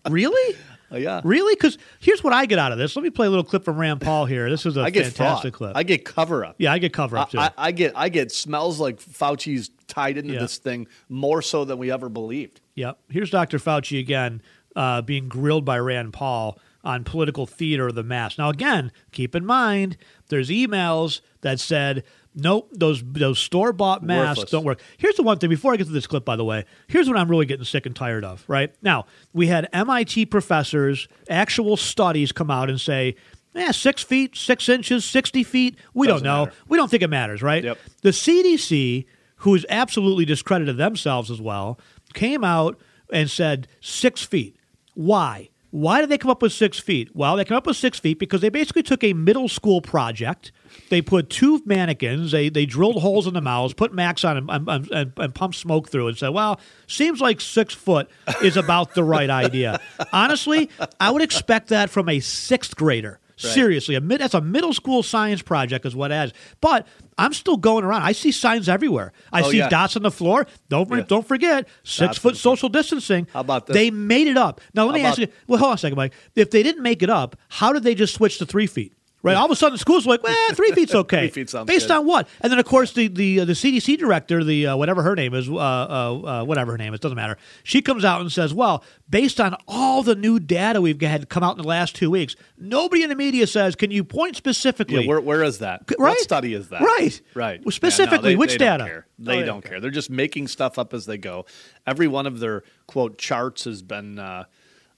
[0.08, 0.56] Really?
[0.90, 1.20] Uh, yeah.
[1.22, 1.54] Really?
[1.54, 2.96] Because here's what I get out of this.
[2.96, 4.48] Let me play a little clip from Rand Paul here.
[4.48, 5.74] This is a I get fantastic fraud.
[5.74, 5.76] clip.
[5.76, 6.54] I get cover up.
[6.58, 7.38] yeah, I get cover up too.
[7.38, 10.40] I, I get I get smells like Fauci's tied into Yeah.
[10.40, 12.60] this thing more so than we ever believed.
[12.76, 12.98] Yep.
[13.10, 13.58] Here's Dr.
[13.58, 14.40] Fauci again
[14.76, 18.38] uh, being grilled by Rand Paul on political theater of the mass.
[18.38, 22.04] Now, again, keep in mind there's emails that said,
[22.34, 24.50] nope, those those store bought masks Worthless.
[24.50, 24.80] don't work.
[24.98, 26.64] Here's the one thing before I get to this clip, by the way.
[26.86, 28.44] Here's what I'm really getting sick and tired of.
[28.48, 33.16] Right now, we had MIT professors, actual studies come out and say.
[33.54, 35.76] Yeah, six feet, six inches, sixty feet.
[35.94, 36.44] We Doesn't don't know.
[36.44, 36.56] matter.
[36.68, 37.64] We don't think it matters, right?
[37.64, 37.78] Yep.
[38.02, 39.06] The CDC,
[39.36, 41.80] who has absolutely discredited themselves as well,
[42.14, 42.78] came out
[43.12, 44.56] and said six feet.
[44.94, 45.48] Why?
[45.70, 47.14] Why did they come up with six feet?
[47.14, 50.50] Well, they came up with six feet because they basically took a middle school project.
[50.88, 54.50] They put two mannequins, they, they drilled holes in the mouths, put Max on and,
[54.50, 58.08] and, and, and pumped smoke through, and said, well, seems like six foot
[58.42, 59.80] is about the right idea.
[60.12, 63.20] Honestly, I would expect that from a sixth grader.
[63.36, 66.32] Seriously, a mid, that's a middle school science project, is what it is.
[66.60, 66.88] But
[67.18, 68.02] I'm still going around.
[68.02, 69.12] I see signs everywhere.
[69.32, 69.68] I Oh, see yeah.
[69.68, 70.46] dots on the floor.
[70.68, 71.02] Don't Yeah.
[71.06, 73.26] don't forget six Dots foot social distancing.
[73.32, 73.74] How about this?
[73.74, 74.60] They made it up.
[74.74, 75.28] Now let How me ask you.
[75.46, 76.14] Well, hold on a second, Mike.
[76.36, 78.94] If they didn't make it up, how did they just switch to three feet?
[79.20, 79.36] Right.
[79.36, 81.22] All of a sudden, the school's like, well, three feet's okay.
[81.28, 81.96] Three feet sounds Based good.
[81.96, 82.28] on what?
[82.40, 85.34] And then, of course, the the uh, the CDC director, the uh, whatever her name
[85.34, 87.36] is, uh, uh, uh, whatever her name is, doesn't matter.
[87.64, 91.42] She comes out and says, well, based on all the new data we've had come
[91.42, 95.02] out in the last two weeks, nobody in the media says, can you point specifically?
[95.02, 95.82] Yeah, where, where is that?
[95.98, 96.10] Right?
[96.10, 96.80] What study is that?
[96.82, 97.20] Right.
[97.34, 97.60] Right.
[97.64, 98.92] Well, specifically, Yeah, no, they- which they don't data?
[98.98, 99.80] Oh, They they don't don't care.
[99.80, 101.44] They're just making stuff up as they go.
[101.88, 104.20] Every one of their quote charts has been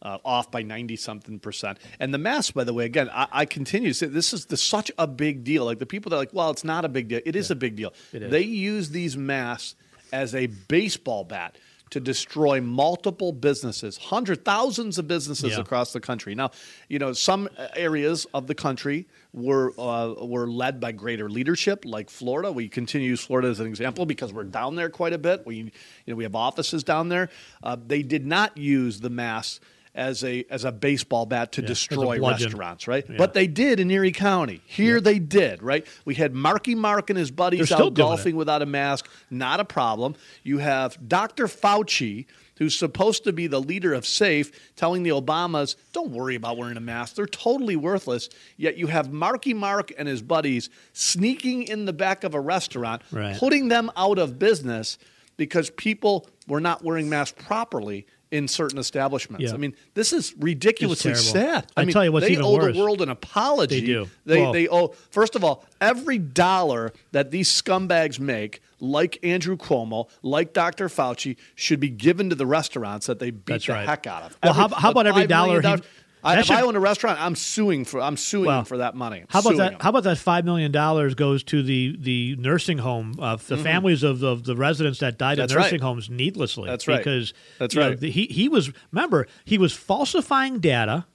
[0.02, 1.78] uh, off by ninety something percent.
[1.98, 4.56] And the mask, by the way, again, I, I continue to say this is the,
[4.56, 5.64] such a big deal.
[5.64, 7.20] Like the people that are like, well, it's not a big deal.
[7.24, 7.92] It is a big deal.
[8.12, 9.74] They use these masks
[10.12, 11.56] as a baseball bat.
[11.94, 15.60] To destroy multiple businesses, hundred thousands of businesses Yeah.
[15.60, 16.36] across the country.
[16.36, 16.52] Now,
[16.88, 22.08] you know, some areas of the country were uh, were led by greater leadership, like
[22.08, 22.52] Florida.
[22.52, 25.44] We continue to use Florida as an example because we're down there quite a bit.
[25.44, 25.72] We, you
[26.06, 27.28] know, we have offices down there.
[27.60, 29.58] Uh, they did not use the masks
[30.00, 33.04] as a as a baseball bat to Yeah, destroy restaurants, right?
[33.08, 33.16] Yeah.
[33.18, 34.62] But they did in Erie County.
[34.66, 35.86] Here they did, right?
[36.04, 39.60] We had Marky Mark and his They're buddies still out golfing without a mask, not
[39.60, 40.16] a problem.
[40.42, 41.46] You have Dr.
[41.46, 42.24] Fauci,
[42.56, 46.76] who's supposed to be the leader of SAFE, telling the Obamas, don't worry about wearing
[46.78, 47.14] a mask.
[47.16, 48.28] They're totally worthless.
[48.56, 53.02] Yet you have Marky Mark and his buddies sneaking in the back of a restaurant,
[53.12, 53.36] Right.
[53.36, 54.96] putting them out of business
[55.36, 59.44] because people were not wearing masks properly in certain establishments.
[59.44, 59.54] Yeah.
[59.54, 61.66] I mean, this is ridiculously sad.
[61.76, 62.74] I mean, tell you what's they even owe worse.
[62.76, 63.80] the world an apology.
[63.80, 64.08] They do.
[64.24, 69.56] They, Well- they owe, first of all, every dollar that these scumbags make, like Andrew
[69.56, 70.88] Cuomo, like Dr.
[70.88, 73.88] Fauci, should be given to the restaurants that they beat the right.
[73.88, 74.38] heck out of.
[74.42, 75.28] Well, how- Every- how about every $5
[75.62, 75.84] million he-
[76.22, 78.94] I, if should- I own a restaurant, I'm suing for I'm suing Well, for that
[78.94, 79.20] money.
[79.20, 79.70] I'm How about that?
[79.72, 79.80] them.
[79.80, 80.18] How about that?
[80.18, 83.62] Five million dollars goes to the the nursing home, uh, the Mhm.
[83.62, 85.86] families of the, of the residents that died That's in nursing right.
[85.86, 86.68] homes needlessly.
[86.68, 86.98] That's right.
[86.98, 88.00] Because That's you know, right.
[88.00, 91.06] the- he he was remember he was falsifying data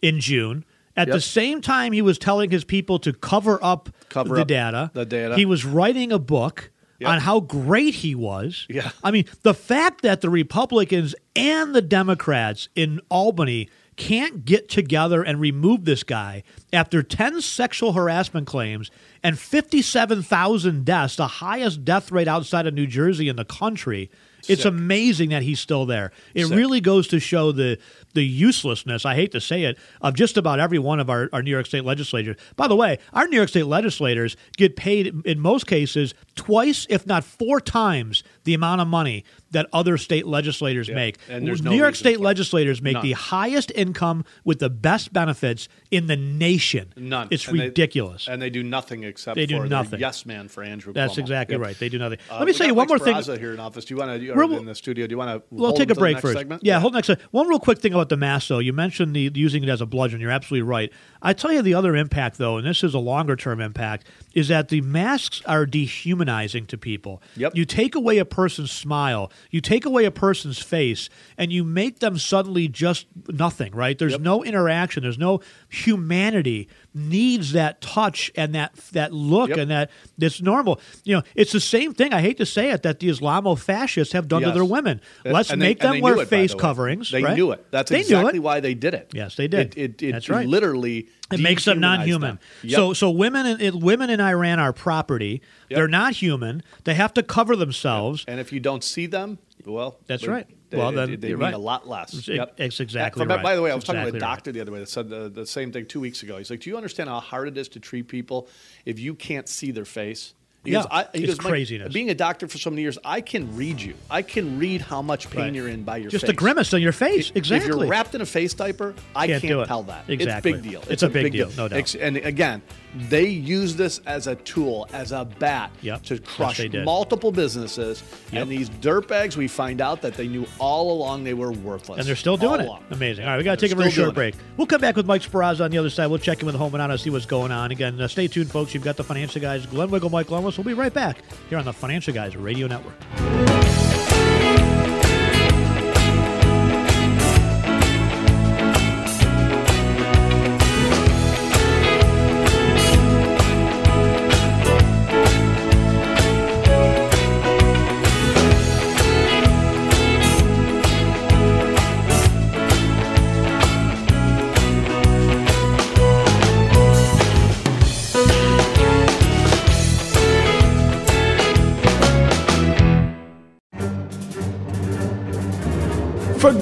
[0.00, 0.64] in June.
[0.94, 4.48] At the same time, he was telling his people to cover up Cover the up
[4.48, 4.90] data.
[4.92, 5.36] the data.
[5.36, 7.10] He was writing a book Yep.
[7.10, 8.64] on how great he was.
[8.68, 8.90] Yeah.
[9.02, 15.22] I mean, the fact that the Republicans and the Democrats in Albany can't get together
[15.22, 16.42] and remove this guy
[16.72, 18.90] after 10 sexual harassment claims
[19.22, 24.10] and 57,000 deaths, the highest death rate outside of New Jersey in the country.
[24.48, 26.10] It's amazing that he's still there.
[26.34, 26.56] It Sick.
[26.56, 27.78] really goes to show the
[28.14, 31.42] the uselessness, I hate to say it, of just about every one of our, our
[31.42, 32.36] New York State legislators.
[32.56, 37.06] By the way, our New York State legislators get paid in most cases twice, if
[37.06, 41.18] not four times, the amount of money that other state legislators make.
[41.28, 43.02] and there's no New York State legislators make None.
[43.04, 46.92] the highest income with the best benefits in the nation.
[46.96, 47.28] None.
[47.30, 48.28] It's And they- ridiculous.
[48.28, 50.00] and they do nothing except They do for nothing.
[50.00, 50.92] yes man for Andrew.
[50.94, 51.18] That's Cuomo.
[51.18, 51.62] exactly Yep.
[51.66, 51.78] right.
[51.78, 52.18] They do nothing.
[52.30, 53.38] Uh, Let me say one more Mike thing.
[53.38, 53.84] Here in office.
[53.84, 54.56] Do you want to?
[54.58, 55.06] In the studio?
[55.06, 55.42] Do you want to?
[55.54, 56.36] We'll take a break first.
[56.38, 56.62] Segment?
[56.64, 57.10] Yeah, hold next.
[57.30, 58.58] One real quick thing about the mask, though.
[58.58, 60.20] You mentioned the using it as a bludgeon.
[60.20, 60.92] You're absolutely right.
[61.20, 64.48] I tell you, the other impact, though, and this is a longer term impact, is
[64.48, 67.22] that the masks are dehumanizing to people.
[67.36, 67.54] Yep.
[67.54, 72.00] You take away a person's smile, you take away a person's face, and you make
[72.00, 73.74] them suddenly just nothing.
[73.74, 73.98] Right?
[73.98, 75.02] There's no interaction.
[75.02, 76.68] There's no humanity.
[76.94, 79.58] Needs that touch and that that look Yep.
[79.58, 80.78] and that that's normal.
[81.04, 82.12] You know, it's the same thing.
[82.12, 85.00] I hate to say it that the Islamo fascists have done to their women.
[85.24, 87.10] Let's they- make and them wear it, face the coverings.
[87.10, 87.34] They right?
[87.34, 87.64] knew it.
[87.70, 88.42] That's They exactly it.
[88.42, 89.10] why they did it.
[89.14, 89.74] Yes, they did.
[89.76, 90.46] It, it, it, That's right.
[90.46, 92.32] literally It makes them non-human.
[92.32, 92.38] them.
[92.62, 92.76] Yep.
[92.76, 95.40] So, so women, in, it, women in Iran are property.
[95.70, 95.76] Yep.
[95.78, 96.62] They're not human.
[96.84, 98.24] They have to cover themselves.
[98.28, 100.46] and if you don't see them, well, That's right.
[100.72, 101.54] They, Well, they- then they you're mean right.
[101.54, 102.14] a lot less.
[102.14, 102.54] It's- Yep.
[102.58, 103.42] it's exactly Yeah, for- right.
[103.42, 104.34] By the way, I was It's talking to a exactly right.
[104.36, 106.38] doctor the other way that said the, the same thing two weeks ago.
[106.38, 108.48] He's like, "Do you understand how hard it is to treat people
[108.86, 110.34] if you can't see their face?"
[110.64, 112.96] He Yeah, goes, I, he it's goes, craziness." Being a doctor for so many years,
[113.04, 113.94] I can read you.
[114.10, 115.54] I can read how much pain Right.
[115.54, 116.12] you're in by your face.
[116.12, 116.30] Just face.
[116.32, 117.30] a grimace on your face.
[117.30, 117.68] If Exactly.
[117.68, 119.66] you're wrapped in a face diaper, I Can't can't, do it.
[119.66, 120.04] tell that.
[120.08, 120.52] Exactly.
[120.52, 120.84] It's a big deal.
[120.88, 121.94] It's a big deal, no doubt.
[121.96, 122.62] And again,
[123.08, 126.02] they use this as a tool, as a bat Yep.
[126.04, 126.84] to crush did.
[126.84, 128.02] multiple businesses.
[128.32, 128.42] Yep.
[128.42, 131.98] And these dirtbags, we find out that they knew all along they were worthless.
[132.00, 132.66] And they're still doing All it.
[132.66, 132.84] along.
[132.90, 133.24] Amazing.
[133.24, 134.34] All right, we got to take a very short break.
[134.56, 136.06] We'll come back with Mike Sparazza on the other side.
[136.08, 137.70] We'll check in with Home and Auto, see what's going on.
[137.70, 138.74] Again, uh, stay tuned, folks.
[138.74, 140.58] You've got the Financial Guys, Glenn Wiggle, Mike Lomas.
[140.58, 142.94] We'll be right back here on the Financial Guys Radio Network.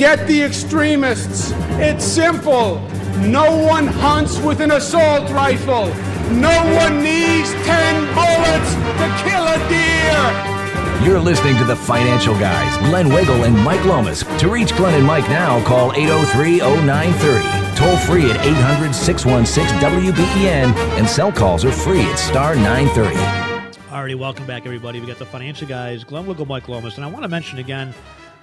[0.01, 1.53] Forget the extremists.
[1.73, 2.81] It's simple.
[3.21, 5.89] No one hunts with an assault rifle.
[6.33, 11.05] No one needs 10 bullets to kill a deer.
[11.07, 14.25] You're listening to the Financial Guys, Glenn Wiggle and Mike Lomas.
[14.39, 17.77] To reach Glenn and Mike now, call 803-0930.
[17.77, 23.17] Toll free at 800-616-WBEN, and cell calls are free at star 930.
[23.91, 24.99] Alrighty, welcome back, everybody.
[24.99, 27.93] We got the Financial Guys, Glenn Wiggle, Mike Lomas, and I want to mention again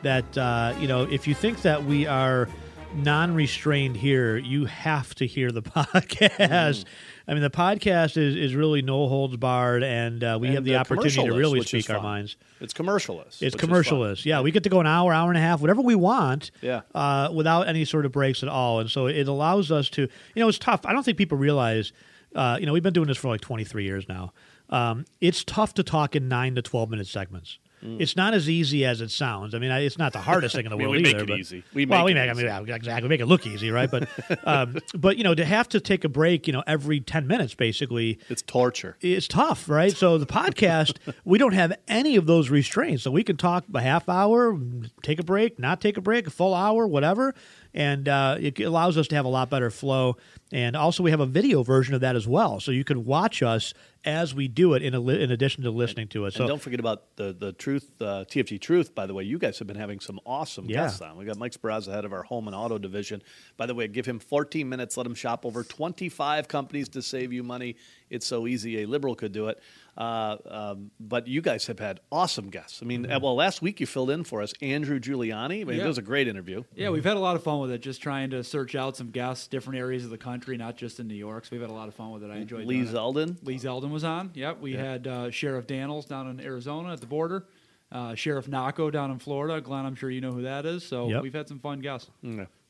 [0.03, 2.47] that uh, you know if you think that we are
[2.95, 6.85] non-restrained here, you have to hear the podcast.
[7.27, 10.63] I mean, the podcast is is really no holds barred, and uh, we And, have
[10.63, 12.37] the opportunity to really speak our minds.
[12.61, 13.41] It's commercialless.
[13.41, 13.69] It's which is fun.
[13.69, 14.25] commercialless.
[14.25, 16.51] Yeah, we get to go an hour, hour and a half, whatever we want.
[16.61, 16.81] Yeah.
[16.95, 20.01] Uh, without any sort of breaks at all, and so it allows us to.
[20.01, 20.09] You
[20.41, 20.85] know, it's tough.
[20.85, 21.91] I don't think people realize.
[22.35, 24.31] Uh, you know, we've been doing this for like 23 years now.
[24.69, 27.57] Um, it's tough to talk in nine to 12 minute segments.
[27.83, 28.01] Mm.
[28.01, 29.53] It's not as easy as it sounds.
[29.53, 31.23] I mean, it's not the hardest thing in the I mean, world we make either.
[31.23, 31.63] it but- easy.
[31.73, 32.29] We well, make we it make.
[32.29, 33.03] I mean, yeah, exactly.
[33.03, 33.89] We make it look easy, right?
[33.89, 34.09] But,
[34.45, 37.53] um, but you know, to have to take a break, you know, every 10 minutes,
[37.53, 38.97] basically, It's torture.
[39.01, 39.95] it's tough, right?
[39.95, 43.03] So the podcast, we don't have any of those restraints.
[43.03, 44.57] So we can talk a half hour,
[45.03, 47.35] take a break, not take a break, a full hour, whatever.
[47.77, 50.17] And uh, it allows us to have a lot better flow.
[50.51, 52.59] And also, we have a video version of that as well.
[52.59, 55.69] So you can watch us as we do it in, a li- in addition to
[55.69, 56.33] listening to it.
[56.33, 58.95] So and don't forget about the the truth, uh, TFG Truth.
[58.95, 60.77] By the way, you guys have been having some awesome Yeah.
[60.85, 61.17] guests on.
[61.17, 63.21] We got Mike Sparazza, head of our home and auto division.
[63.57, 64.97] By the way, give him 14 minutes.
[64.97, 67.75] Let him shop over 25 companies to save you money
[68.09, 69.59] it's so easy a liberal could do it.
[69.97, 72.81] Uh, um, but you guys have had awesome guests.
[72.83, 73.23] I mean, Mm-hmm.
[73.23, 75.61] well, last week you filled in for us, Andrew Giuliani.
[75.61, 75.85] I mean, Yeah.
[75.85, 76.63] it was a great interview.
[76.75, 79.09] Yeah, we've had a lot of fun with it, just trying to search out some
[79.09, 81.45] guests, different areas of the country, not just in New York.
[81.45, 82.29] So we've had a lot of fun with it.
[82.29, 82.93] I enjoyed Lee doing it.
[82.93, 83.37] Zeldin.
[83.43, 84.29] Lee Zeldin was on.
[84.35, 84.61] Yep.
[84.61, 84.83] We Yeah.
[84.83, 87.45] had uh, Sheriff Dannels down in Arizona at the border.
[87.91, 89.61] Uh, Sheriff Nocco down in Florida.
[89.61, 90.83] Glenn, I'm sure you know who that is.
[90.83, 91.23] So Yep.
[91.23, 92.09] we've had some fun guests.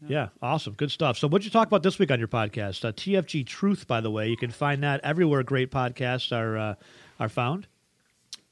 [0.07, 0.73] Yeah, awesome.
[0.73, 1.17] Good stuff.
[1.17, 2.85] So, what'd you talk about this week on your podcast?
[2.85, 4.29] Uh, TFG Truth, by the way.
[4.29, 6.75] You can find that everywhere great podcasts are, uh,
[7.19, 7.65] are found.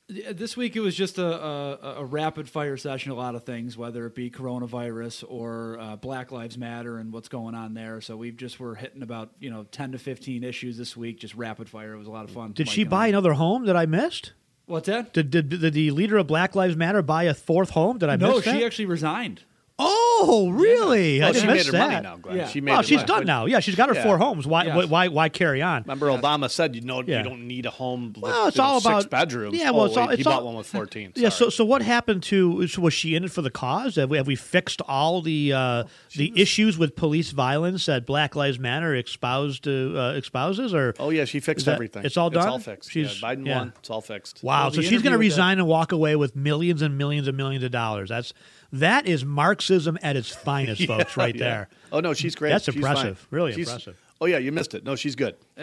[0.08, 3.76] This week it was just a, a, a rapid fire session, a lot of things,
[3.76, 8.02] whether it be coronavirus or uh, Black Lives Matter and what's going on there.
[8.02, 11.34] So we've just were hitting about you know ten to fifteen issues this week, just
[11.34, 11.94] rapid fire.
[11.94, 12.52] It was a lot of fun.
[12.54, 13.08] Did she buy I.
[13.08, 14.34] another home that I missed?
[14.66, 15.14] What's that?
[15.14, 18.00] Did, did, did the leader of Black Lives Matter buy a fourth home?
[18.00, 18.58] Did I no, miss that?
[18.58, 19.44] she actually resigned.
[19.78, 21.20] Oh, really?
[21.20, 21.90] Well, I she didn't made miss her that.
[21.90, 22.38] money now, Glenn.
[22.38, 22.48] Yeah.
[22.48, 23.08] She made well, she's money.
[23.08, 23.46] done now.
[23.46, 24.04] Yeah, she's got her Yeah.
[24.04, 24.48] four homes.
[24.48, 24.88] Why, Yes.
[24.88, 25.82] why, why carry on?
[25.82, 27.18] Remember, Obama said you know Yeah.
[27.18, 28.14] you don't need a home.
[28.16, 29.58] With, Well, it's you know, all six about- bedrooms.
[29.58, 31.12] yeah, well, Oh, it's all- wait, he it's bought one with fourteen.
[31.16, 31.28] Yeah.
[31.28, 32.66] So, so what happened to?
[32.68, 33.98] So was she in it for the cause?
[33.98, 35.84] Have we, have we fixed all the uh,
[36.16, 40.74] the issues with police violence that Black Lives Matter espoused uh, espouses?
[40.74, 42.06] Or Oh yeah, she fixed that- everything.
[42.06, 42.44] it's all done?
[42.44, 42.92] It's all fixed.
[42.92, 43.58] She's- yeah, Biden yeah.
[43.58, 43.74] won.
[43.80, 44.42] It's all fixed.
[44.42, 46.82] Wow, Well, so she's going to interview with that- resign and walk away with millions
[46.82, 48.08] and millions and millions of dollars.
[48.08, 48.32] That's
[48.80, 51.44] that is Marxism at its finest, Yeah, folks, right yeah.
[51.44, 51.70] there.
[51.92, 52.50] Oh no, she's great.
[52.52, 53.18] That's She's impressive.
[53.20, 53.28] fine.
[53.32, 54.00] Really She's- impressive.
[54.22, 54.86] Oh yeah, you missed it.
[54.86, 55.36] No, she's good.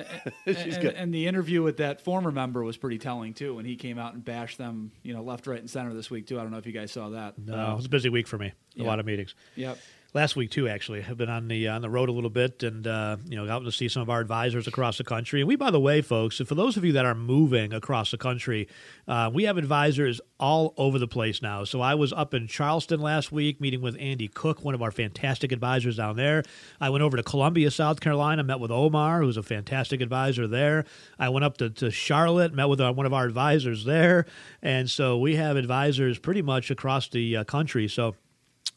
[0.46, 0.94] she's and, good.
[0.94, 4.12] and the interview with that former member was pretty telling too, when he came out
[4.12, 6.38] and bashed them, you know, left, right, and center this week too.
[6.38, 7.38] I don't know if you guys saw that.
[7.38, 8.48] No, Uh, it was a busy week for me.
[8.48, 8.86] A Yeah.
[8.86, 9.34] lot of meetings.
[9.56, 9.78] Yep.
[10.14, 12.86] Last week too, actually, I've been on the on the road a little bit, and
[12.86, 15.40] uh, you know, out to see some of our advisors across the country.
[15.40, 18.18] And we, by the way, folks, for those of you that are moving across the
[18.18, 18.68] country,
[19.08, 21.64] uh, we have advisors all over the place now.
[21.64, 24.90] So I was up in Charleston last week, meeting with Andy Cook, one of our
[24.90, 26.42] fantastic advisors down there.
[26.78, 30.84] I went over to Columbia, South Carolina, met with Omar, who's a fantastic advisor there.
[31.18, 34.26] I went up to, to Charlotte, met with our, one of our advisors there,
[34.60, 37.88] and so we have advisors pretty much across the uh, country.
[37.88, 38.14] So.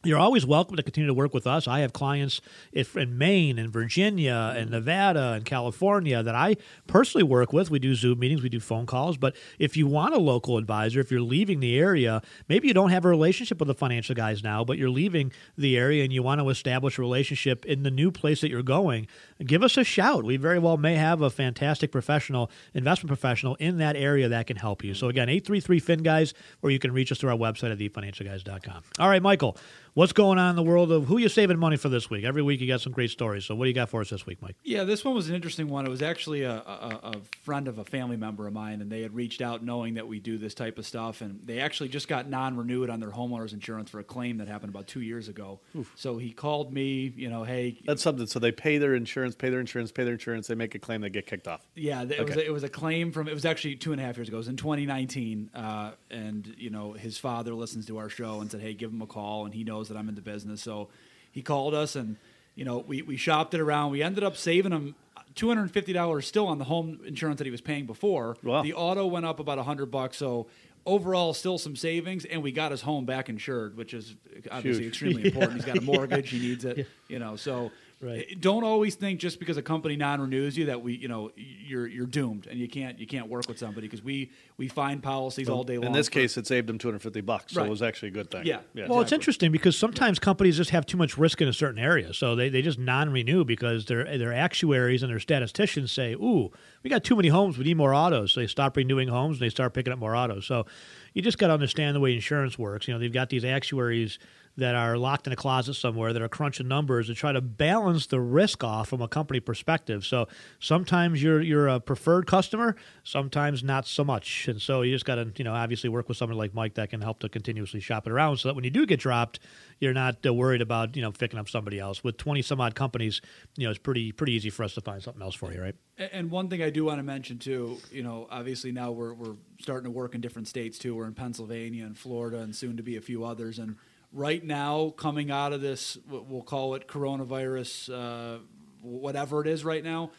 [0.06, 1.68] You're always welcome to continue to work with us.
[1.68, 2.40] I have clients
[2.72, 4.74] if in Maine and Virginia and mm.
[4.74, 7.72] Nevada and California that I personally work with.
[7.72, 9.18] We do Zoom meetings, we do phone calls.
[9.18, 12.92] But if you want a local advisor, if you're leaving the area, maybe you don't
[12.92, 16.22] have a relationship with the financial guys now, but you're leaving the area and you
[16.22, 19.08] want to establish a relationship in the new place that you're going,
[19.44, 20.24] give us a shout.
[20.24, 24.58] We very well may have a fantastic professional, investment professional in that area that can
[24.58, 24.94] help you.
[24.94, 28.84] So again, 833 Fin Guys, or you can reach us through our website at thefinancialguys.com.
[29.00, 29.58] All right, Michael.
[29.96, 32.26] What's going on in the world of who you saving money for this week?
[32.26, 33.46] Every week you got some great stories.
[33.46, 34.58] So what do you got for us this week, Mike?
[34.62, 35.86] Yeah, this one was an interesting one.
[35.86, 37.14] It was actually a, a, a
[37.44, 40.20] friend of a family member of mine, and they had reached out knowing that we
[40.20, 43.90] do this type of stuff, and they actually just got non-renewed on their homeowners insurance
[43.90, 45.62] for a claim that happened about two years ago.
[45.96, 48.28] So he called me, you know, hey, That's something.
[48.28, 50.48] So they pay their insurance, pay their insurance, pay their insurance.
[50.48, 51.66] They make a claim, they get kicked off.
[51.74, 54.02] Yeah, th- it was a, it was a claim from it was actually two and
[54.02, 54.36] a half years ago.
[54.36, 58.52] It was in 2019, uh, and you know his father listens to our show and
[58.52, 60.90] said, "Hey, give him a call," and he knows that I'm in the business, so
[61.32, 62.18] he called us, and
[62.56, 63.92] you know we we shopped it around.
[63.92, 64.96] We ended up saving him.
[65.34, 68.38] Two hundred and fifty dollars still on the home insurance that he was paying before.
[68.42, 68.62] Wow.
[68.64, 70.48] The auto went up about hundred bucks, so
[70.86, 74.16] overall still some savings, and we got his home back insured, which is
[74.50, 74.92] obviously Huge.
[74.94, 75.28] extremely Yeah.
[75.30, 75.56] important.
[75.56, 76.84] He's got a mortgage, he needs it, Yeah.
[77.10, 77.36] you know.
[77.36, 77.72] So
[78.02, 78.26] Right.
[78.30, 81.88] Eh, don't always think just because a company non-renews you that we you know you're
[81.88, 85.48] you're doomed and you can't you can't work with somebody because we we find policies
[85.50, 87.82] all day long In this for- case, it saved them 250 bucks, so it was
[87.82, 88.46] actually a good thing.
[88.46, 88.60] Yeah.
[88.88, 92.14] Well, it's interesting because sometimes companies just have too much risk in a certain area,
[92.14, 96.52] so they, they just non-renew because their their actuaries and their statisticians say, "Ooh,
[96.84, 97.58] we got too many homes.
[97.58, 100.16] We need more autos." So they stop renewing homes and they start picking up more
[100.16, 100.46] autos.
[100.46, 100.66] So
[101.14, 102.88] you just got to understand the way insurance works.
[102.88, 104.20] You know, they've got these actuaries
[104.58, 108.08] that are locked in a closet somewhere that are crunching numbers to try to balance
[108.08, 110.06] the risk off from a company perspective.
[110.06, 110.28] So
[110.60, 114.48] sometimes you're you're a preferred customer, sometimes not so much.
[114.48, 116.90] And so you just got to, you know, obviously work with someone like Mike that
[116.90, 119.40] can help to continuously shop it around so that when you do get dropped,
[119.80, 122.04] you're not uh, worried about, you know, picking up somebody else.
[122.04, 123.22] With 20 some odd companies,
[123.58, 125.76] you know, it's pretty pretty easy for us to find something else for you, right?
[125.98, 129.36] And one thing I do want to mention too, you know, obviously now we're we're
[129.60, 130.96] starting to work in different states too.
[130.96, 133.60] We're in Pennsylvania and Florida, and soon to be a few others.
[133.60, 133.76] And
[134.16, 138.40] right now, coming out of this, we'll call it coronavirus, uh,
[138.82, 140.12] whatever it is right now.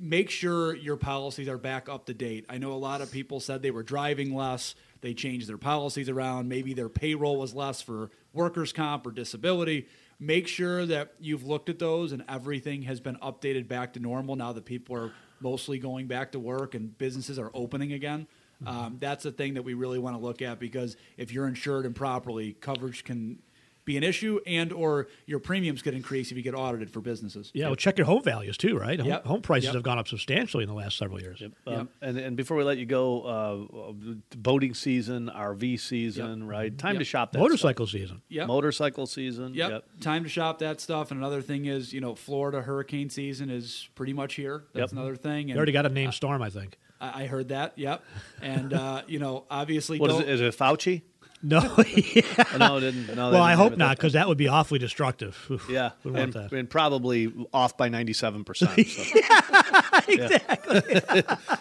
[0.00, 2.46] Make sure your policies are back up to date.
[2.48, 4.74] I know a lot of people said they were driving less.
[5.02, 6.48] They changed their policies around.
[6.48, 9.86] Maybe their payroll was less for workers' comp or disability
[10.20, 14.36] make sure that you've looked at those and everything has been updated back to normal
[14.36, 18.26] now that people are mostly going back to work and businesses are opening again.
[18.66, 21.84] Um, that's the thing that we really want to look at because if you're insured
[21.84, 23.38] improperly, coverage can
[23.84, 27.50] be an issue, and or your premiums could increase if you get audited for businesses.
[27.54, 28.98] Yeah, well, check your home values too, right?
[28.98, 29.24] Home, Yep.
[29.26, 29.74] home prices Yep.
[29.74, 31.42] have gone up substantially in the last several years.
[31.66, 33.92] Um, and, and before we let you go, uh,
[34.36, 36.76] boating season, RV season, right?
[36.76, 38.00] Time to shop that Motorcycle stuff.
[38.00, 38.22] season.
[38.28, 38.46] Yep.
[38.46, 39.54] Motorcycle season.
[39.54, 39.84] Yep.
[40.00, 41.10] Time to shop that stuff.
[41.10, 44.64] And another thing is, you know, Florida hurricane season is pretty much here.
[44.72, 44.98] That's Yep.
[45.00, 45.48] another thing.
[45.48, 46.78] You already got a name storm, I think.
[47.00, 47.72] I, I heard that.
[47.76, 48.02] Yep.
[48.40, 50.28] And uh, you know, obviously, What is don't- it?
[50.28, 51.02] Is it Fauci?
[51.46, 51.60] No,
[52.58, 53.14] no, it didn't.
[53.14, 55.36] No, well, I hope not, because that would be awfully destructive.
[55.50, 56.52] Oof, Yeah, and, want that.
[56.52, 58.72] and probably off by ninety-seven percent.
[58.84, 60.82] Yeah, exactly.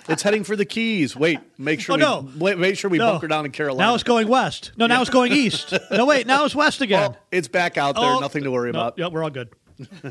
[0.09, 1.15] it's heading for the Keys.
[1.15, 2.31] Wait, make sure Oh, we no.
[2.37, 3.11] wait, make sure we No.
[3.13, 3.89] bunker down in Carolina.
[3.89, 4.71] Now it's going west.
[4.77, 5.73] No, now it's going east.
[5.91, 7.11] No, wait, now it's west oh, again.
[7.11, 8.03] Well, it's back out there.
[8.05, 8.97] Oh, Nothing to worry no, about.
[8.97, 9.49] Yeah, we're all good.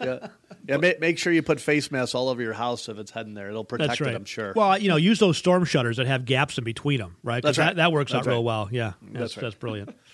[0.00, 0.28] yeah,
[0.66, 0.76] yeah.
[0.76, 3.48] Make, make sure you put face masks all over your house if it's heading there.
[3.48, 4.12] It'll protect right.
[4.12, 4.16] it.
[4.16, 4.52] I'm sure.
[4.54, 7.42] Well, you know, use those storm shutters that have gaps in between them, right?
[7.42, 7.66] That's right.
[7.66, 8.68] That, that works That's out real well.
[8.70, 9.42] Yeah, That's that's right.
[9.42, 9.96] that's brilliant.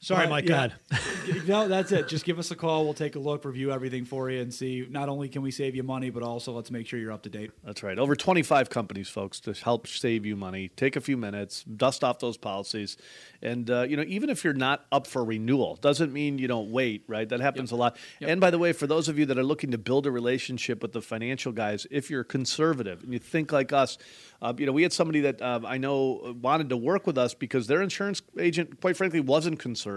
[0.00, 0.48] Sorry, But, Mike.
[0.48, 0.68] yeah.
[0.68, 1.46] God.
[1.48, 2.06] no, that's it.
[2.06, 2.84] Just give us a call.
[2.84, 4.86] We'll take a look, review everything for you, and see.
[4.88, 7.28] Not only can we save you money, but also let's make sure you're up to
[7.28, 7.50] date.
[7.64, 7.98] That's right.
[7.98, 10.68] Over 25 companies, folks, to help save you money.
[10.68, 12.96] Take a few minutes, dust off those policies,
[13.42, 16.70] and uh, you know, even if you're not up for renewal, doesn't mean you don't
[16.70, 17.02] wait.
[17.08, 17.28] Right?
[17.28, 17.96] That happens a lot.
[18.20, 20.80] And by the way, for those of you that are looking to build a relationship
[20.80, 23.98] with the financial guys, if you're conservative and you think like us,
[24.40, 27.34] uh, you know, we had somebody that uh, I know wanted to work with us
[27.34, 29.87] because their insurance agent, quite frankly, wasn't conservative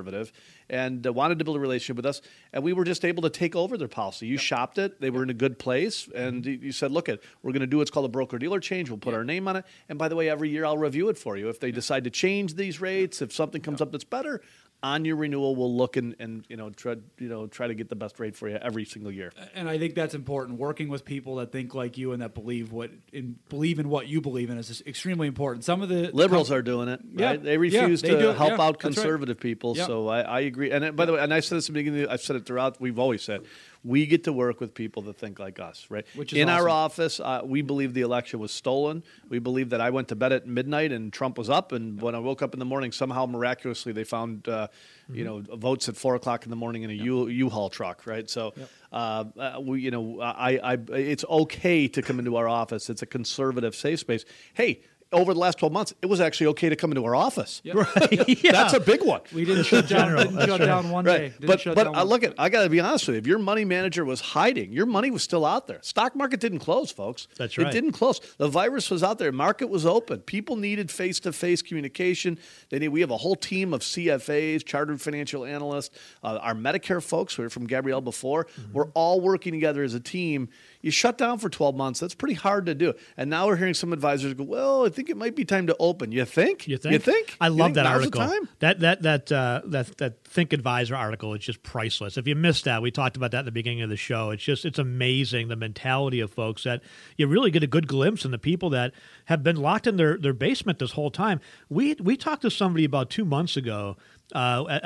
[0.69, 2.21] and uh, wanted to build a relationship with us,
[2.53, 4.27] and we were just able to take over their policy.
[4.27, 7.21] You shopped it; they were in a good place, and you- you said, "Look, it,
[7.43, 8.89] we're going to do what's called a broker dealer change.
[8.89, 11.17] We'll put our name on it, and by the way, every year I'll review it
[11.17, 11.49] for you.
[11.49, 14.41] If they decide to change these rates, if something comes up that's better."
[14.83, 17.87] On your renewal, we'll look and, and you know try you know try to get
[17.89, 19.31] the best rate for you every single year.
[19.53, 20.57] And I think that's important.
[20.57, 24.07] Working with people that think like you and that believe what in believe in what
[24.07, 25.65] you believe in is extremely important.
[25.65, 26.99] Some of the Liberals are doing it.
[27.13, 27.25] Yeah.
[27.27, 27.43] Right?
[27.43, 28.37] They Yeah, refuse they to it.
[28.37, 28.93] help Yeah, out that's right.
[28.95, 29.77] conservative people.
[29.77, 29.85] Yeah.
[29.85, 30.71] So I, I agree.
[30.71, 32.07] And by the way, and I said this in the beginning.
[32.07, 32.81] I've said it throughout.
[32.81, 33.41] We've always said
[33.83, 35.87] we get to work with people that think like us.
[35.89, 36.05] Right.
[36.15, 39.03] Which is in our office, uh, we believe the election was stolen.
[39.29, 42.15] We believe that I went to bed at midnight and Trump was up, and when
[42.15, 44.67] I woke up in the morning, somehow miraculously they found uh,
[45.11, 48.05] you know votes at four o'clock in the morning in a U U-Haul truck.
[48.05, 48.29] Right.
[48.29, 48.53] So.
[48.91, 52.89] Uh, uh, we, you know, I, I, it's okay to come into our office.
[52.89, 54.25] It's a conservative safe space.
[54.53, 54.81] Hey,
[55.11, 57.61] over the last 12 months, it was actually okay to come into our office.
[57.65, 58.39] Right.
[58.43, 59.21] That's a big one.
[59.33, 60.65] We didn't shut down, didn't that's shut right.
[60.65, 61.17] down one Right.
[61.17, 61.33] day.
[61.39, 63.19] Didn't But but down uh, one- look at I got to be honest with you.
[63.19, 65.79] If your money manager was hiding, your money was still out there.
[65.81, 67.27] Stock market didn't close, folks.
[67.37, 67.67] That's right.
[67.67, 68.19] It didn't close.
[68.37, 69.31] The virus was out there.
[69.31, 70.19] Market was open.
[70.21, 72.39] People needed face to face communication.
[72.69, 72.89] They need.
[72.89, 75.89] We have a whole team of CFAs, chartered financial analysts,
[76.23, 77.37] uh, our Medicare folks.
[77.37, 78.45] We heard from Gabrielle before.
[78.45, 78.73] Mm-hmm.
[78.73, 80.49] We're all working together as a team.
[80.81, 81.99] You shut down for 12 months.
[81.99, 82.93] That's pretty hard to do.
[83.17, 85.75] And now we're hearing some advisors go, "Well, I think it might be time to
[85.79, 86.67] open." You think?
[86.67, 86.93] You think?
[86.93, 87.37] You think?
[87.39, 88.21] I You love think that article.
[88.59, 92.17] That that that uh, that that Think Advisor article is just priceless.
[92.17, 94.29] If you missed that, we talked about that at the beginning of the show.
[94.31, 96.81] It's just it's amazing the mentality of folks that
[97.17, 98.93] you really get a good glimpse in the people that
[99.25, 101.39] have been locked in their, their basement this whole time.
[101.69, 103.97] We we talked to somebody about two months ago.
[104.33, 104.83] Uh, at,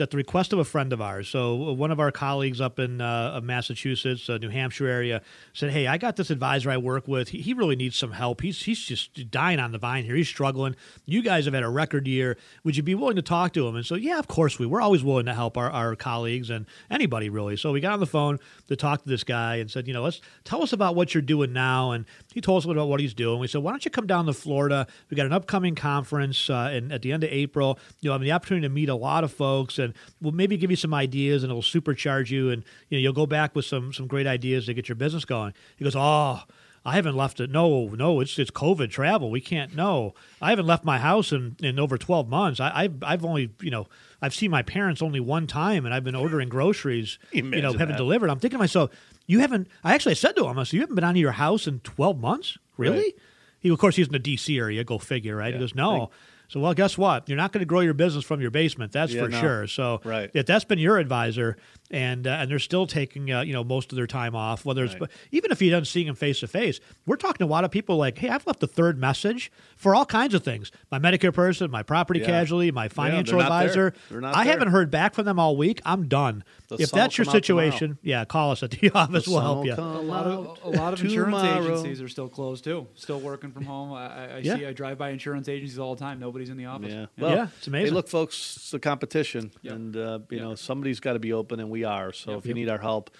[0.00, 3.00] at, the request of a friend of ours, so one of our colleagues up in
[3.00, 5.22] uh, Massachusetts, uh, New Hampshire area,
[5.52, 7.30] said, "Hey, I got this advisor I work with.
[7.30, 8.40] He, he really needs some help.
[8.40, 10.14] He's he's just dying on the vine here.
[10.14, 10.76] He's struggling.
[11.06, 12.36] You guys have had a record year.
[12.64, 14.66] Would you be willing to talk to him?" And so, yeah, of course we.
[14.66, 17.56] We're always willing to help our, our colleagues and anybody really.
[17.56, 18.38] So we got on the phone
[18.68, 21.22] to talk to this guy and said, you know, let's tell us about what you're
[21.22, 21.92] doing now.
[21.92, 23.40] And he told us a little about what he's doing.
[23.40, 24.86] We said, why don't you come down to Florida?
[25.10, 27.78] We got an upcoming conference uh, in, at the end of April.
[28.00, 30.76] You'll have the opportunity to meet a lot of folks, and we'll maybe give you
[30.76, 34.06] some ideas, and it'll supercharge you, and you know you'll go back with some some
[34.06, 35.52] great ideas to get your business going.
[35.76, 36.40] He goes, oh.
[36.86, 37.48] I haven't left it.
[37.48, 39.30] No, no, it's it's COVID travel.
[39.30, 39.74] We can't.
[39.74, 40.12] No,
[40.42, 42.60] I haven't left my house in, in over twelve months.
[42.60, 43.86] I, I've I've only you know
[44.20, 47.18] I've seen my parents only one time, and I've been ordering groceries.
[47.32, 47.96] you know, that.
[47.96, 48.28] delivered.
[48.28, 48.90] I'm thinking to myself,
[49.26, 49.68] you haven't.
[49.82, 51.80] I actually said to him, I said, you haven't been out of your house in
[51.80, 52.98] twelve months, really?
[52.98, 53.14] Right.
[53.60, 54.58] He, of course, he's in the D.C.
[54.58, 54.84] area.
[54.84, 55.48] Go figure, right?
[55.48, 55.54] Yeah.
[55.54, 56.10] He goes, no.
[56.48, 57.28] So, well, guess what?
[57.28, 58.92] You're not going to grow your business from your basement.
[58.92, 59.40] That's Yeah, for no.
[59.40, 59.66] sure.
[59.66, 60.30] So, Right.
[60.34, 61.56] if that's been your advisor,
[61.90, 64.84] and uh, and they're still taking uh, you know most of their time off, whether
[64.84, 65.10] it's Right.
[65.32, 67.70] even if he doesn't see them face to face, we're talking to a lot of
[67.70, 70.70] people like, hey, I've left a third message for all kinds of things.
[70.90, 72.26] My Medicare person, my property Yeah.
[72.26, 73.46] casualty, my Yeah, financial there.
[73.46, 73.94] advisor.
[74.10, 74.52] I there.
[74.52, 75.80] haven't heard back from them all week.
[75.84, 76.42] I'm done.
[76.78, 77.70] The if that's your come out tomorrow.
[77.70, 79.24] situation, yeah, call us at the office.
[79.24, 79.74] The we'll help you.
[79.74, 82.86] A lot of a lot of insurance agencies are still closed too.
[82.94, 83.92] Still working from home.
[83.92, 84.56] I, I, I Yeah.
[84.56, 84.66] see.
[84.66, 86.18] I drive by insurance agencies all the time.
[86.20, 86.92] Nobody's in the office.
[86.92, 87.06] Yeah.
[87.16, 87.86] Yeah, Well, it's amazing.
[87.86, 89.74] Hey, look, folks, it's a competition, Yep.
[89.74, 90.40] and uh, you Yep.
[90.46, 92.12] know somebody's got to be open, and we are.
[92.12, 93.10] So if you need our help,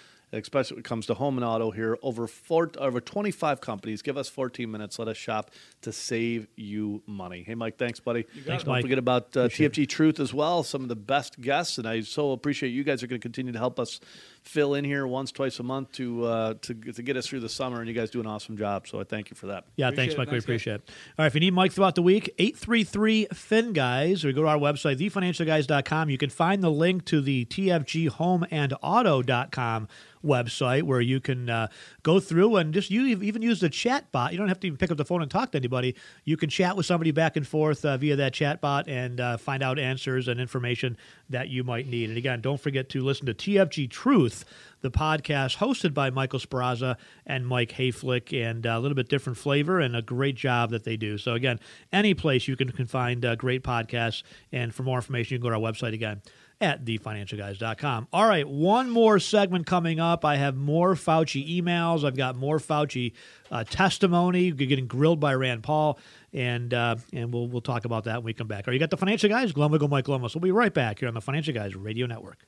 [0.43, 1.97] especially when it comes to home and auto here.
[2.01, 4.01] Over four, over 25 companies.
[4.01, 4.99] Give us 14 minutes.
[4.99, 5.51] Let us shop
[5.81, 7.43] to save you money.
[7.43, 8.23] Hey, Mike, thanks, buddy.
[8.23, 8.83] Thanks, Don't Mike.
[8.83, 10.63] forget about uh, Appreciate TFG Truth as well.
[10.63, 13.51] Some of the best guests, and I so appreciate you guys are going to continue
[13.51, 13.99] to help us
[14.43, 17.49] fill in here once, twice a month to uh, to to get us through the
[17.49, 17.79] summer.
[17.79, 18.87] And you guys do an awesome job.
[18.87, 19.65] So I thank you for that.
[19.75, 20.31] Yeah, thanks, Mike.
[20.31, 20.89] we appreciate it.
[21.17, 24.47] All right, if you need Mike throughout the week, 833 Fin Guys, or go to
[24.47, 26.09] our website, thefinancialguys.com.
[26.09, 29.87] You can find the link to the TFG Home and Auto.com
[30.25, 31.67] website where you can uh,
[32.03, 34.31] go through and just you even use the chat bot.
[34.31, 35.95] You don't have to even pick up the phone and talk to anybody.
[36.23, 39.37] You can chat with somebody back and forth uh, via that chat bot and uh,
[39.37, 40.97] find out answers and information
[41.29, 42.09] that you might need.
[42.09, 44.45] And again, don't forget to listen to TFG Truth,
[44.81, 49.37] the podcast hosted by Michael Sparaza and Mike Hayflick, and uh, a little bit different
[49.37, 51.17] flavor and a great job that they do.
[51.17, 51.59] So again,
[51.91, 54.23] any place you can, can find uh, great podcasts.
[54.51, 56.21] And for more information, you can go to our website again
[56.61, 58.07] at thefinancialguys.com.
[58.13, 60.23] All right, one more segment coming up.
[60.23, 62.03] I have more Fauci emails.
[62.03, 63.13] I've got more Fauci
[63.51, 64.51] uh, testimony.
[64.51, 65.99] We're getting grilled by Rand Paul,
[66.33, 68.67] and uh, and we'll we'll talk about that when we come back.
[68.67, 70.35] All right, you got the Financial Guys, Glenn Mike Lomas.
[70.35, 72.45] We'll be right back here on the Financial Guys Radio Network.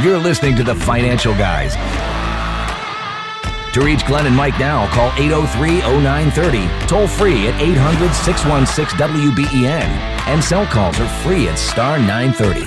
[0.00, 1.74] You're listening to the Financial Guys.
[3.78, 9.86] To reach Glenn and Mike now, call 803 0930, toll free at 800 616 WBEN,
[10.26, 12.64] and cell calls are free at star 930.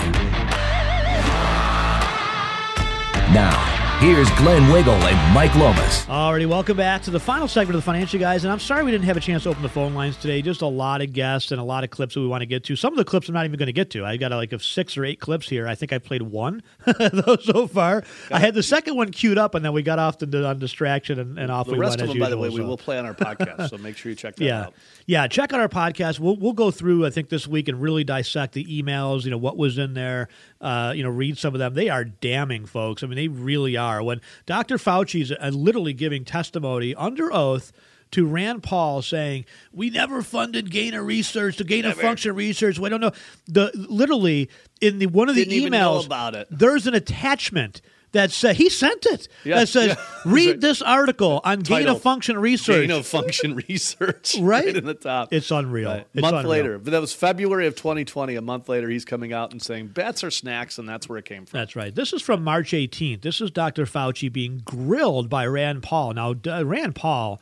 [3.34, 3.71] Now,
[4.02, 6.06] here's Glenn Wiggle and Mike Lomas.
[6.08, 8.44] Alrighty, welcome back to the final segment of the Financial Guys.
[8.44, 10.42] And I'm sorry we didn't have a chance to open the phone lines today.
[10.42, 12.64] Just a lot of guests and a lot of clips that we want to get
[12.64, 12.76] to.
[12.76, 14.04] Some of the clips I'm not even going to get to.
[14.04, 15.68] I got like of six or eight clips here.
[15.68, 16.64] I think I played one
[17.14, 18.04] those so far.
[18.32, 21.20] I had the second one queued up, and then we got off the, on distraction
[21.20, 22.02] and, and off The we rest went.
[22.02, 23.70] of as them, by the way, usual, we will play on our podcast.
[23.70, 24.62] so make sure you check that yeah.
[24.64, 24.74] out.
[25.06, 26.20] Yeah, check out our podcast.
[26.20, 29.26] We'll we'll go through I think this week and really dissect the emails.
[29.26, 30.28] You know what was in there.
[30.60, 31.74] Uh, you know, read some of them.
[31.74, 33.04] They are damning, folks.
[33.04, 33.91] I mean, they really are.
[34.00, 34.78] When Dr.
[34.78, 37.72] Fauci's uh, literally giving testimony under oath
[38.12, 42.78] to Rand Paul saying we never funded gain of research, the gain of function research.
[42.78, 43.12] We don't know
[43.48, 44.50] the literally
[44.80, 46.48] in the one of the Didn't know emails about it.
[46.52, 47.82] There's an attachment.
[48.14, 49.30] That said, he sent it.
[49.46, 50.06] Yeah, that says, yeah.
[50.32, 54.76] "Read this article on gain of function research." Gain of function research, Right?
[54.76, 55.32] in the top.
[55.32, 55.90] It's unreal.
[55.90, 56.08] Right.
[56.14, 56.50] It's month unreal.
[56.50, 58.36] later, but that was February of 2020.
[58.36, 61.26] A month later, he's coming out and saying bats are snacks, and that's where it
[61.26, 61.58] came from.
[61.58, 61.96] That's right.
[61.96, 63.22] This is from March 18th.
[63.22, 63.86] This is Dr.
[63.86, 66.14] Fauci being grilled by Rand Paul.
[66.14, 66.34] Now,
[66.64, 67.40] Rand Paul,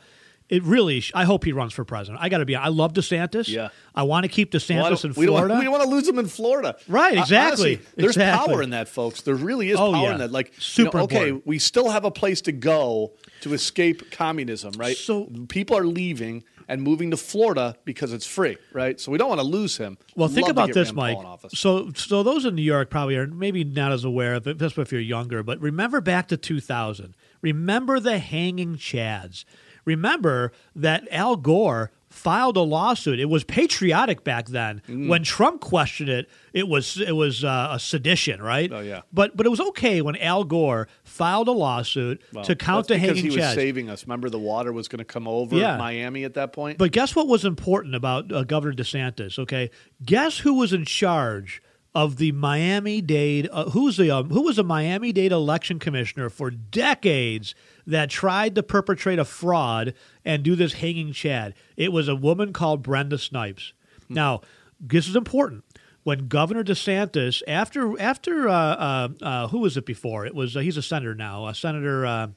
[0.50, 2.22] it really, I hope he runs for president.
[2.22, 3.48] I got to be, I love DeSantis.
[3.48, 3.68] Yeah.
[3.94, 5.54] I want to keep DeSantis Well, in we don't, Florida.
[5.58, 6.76] we don't want to lose him in Florida.
[6.88, 8.52] Right, Uh, exactly, honestly, there's exactly.
[8.54, 9.22] power in that, folks.
[9.22, 10.12] There really is Oh, power yeah.
[10.12, 10.32] in that.
[10.32, 13.12] Like, you Super know, okay, we still have a place to go
[13.42, 14.96] to escape communism, right?
[14.96, 19.00] So- people are leaving and moving to Florida because it's free, right?
[19.00, 19.98] So we don't want to lose him.
[20.14, 21.18] Well, think Love to about this, Mike.
[21.48, 24.82] So, so those in New York probably are maybe not as aware of it, especially
[24.82, 25.42] if you're younger.
[25.42, 27.16] But remember back to 2000.
[27.42, 29.44] Remember the hanging chads.
[29.84, 33.20] Remember that Al Gore filed a lawsuit.
[33.20, 34.82] It was patriotic back then.
[34.88, 35.08] Mm.
[35.08, 38.70] When Trump questioned it, it was it was uh, a sedition, right?
[38.72, 39.02] Oh, yeah.
[39.12, 42.94] But but it was okay when Al Gore filed a lawsuit Well, to count the
[42.94, 44.04] because hanging he was saving us.
[44.04, 45.76] Remember, the water was going to come over Yeah.
[45.76, 46.78] Miami at that point.
[46.78, 49.38] But guess what was important about uh, Governor DeSantis?
[49.38, 49.70] Okay,
[50.04, 51.62] guess who was in charge
[51.94, 53.48] of the Miami Dade?
[53.50, 57.54] Uh, who's the um, who was a Miami Dade election commissioner for decades
[57.86, 59.94] that tried to perpetrate a fraud
[60.24, 61.54] and do this hanging chad?
[61.76, 63.72] It was a woman called Brenda Snipes.
[64.08, 64.40] Now,
[64.80, 65.64] this is important.
[66.02, 70.24] When Governor DeSantis, after after uh, uh, uh, who was it before?
[70.26, 71.44] It was uh, he's a senator now.
[71.46, 72.06] Uh, Senator.
[72.06, 72.28] Uh,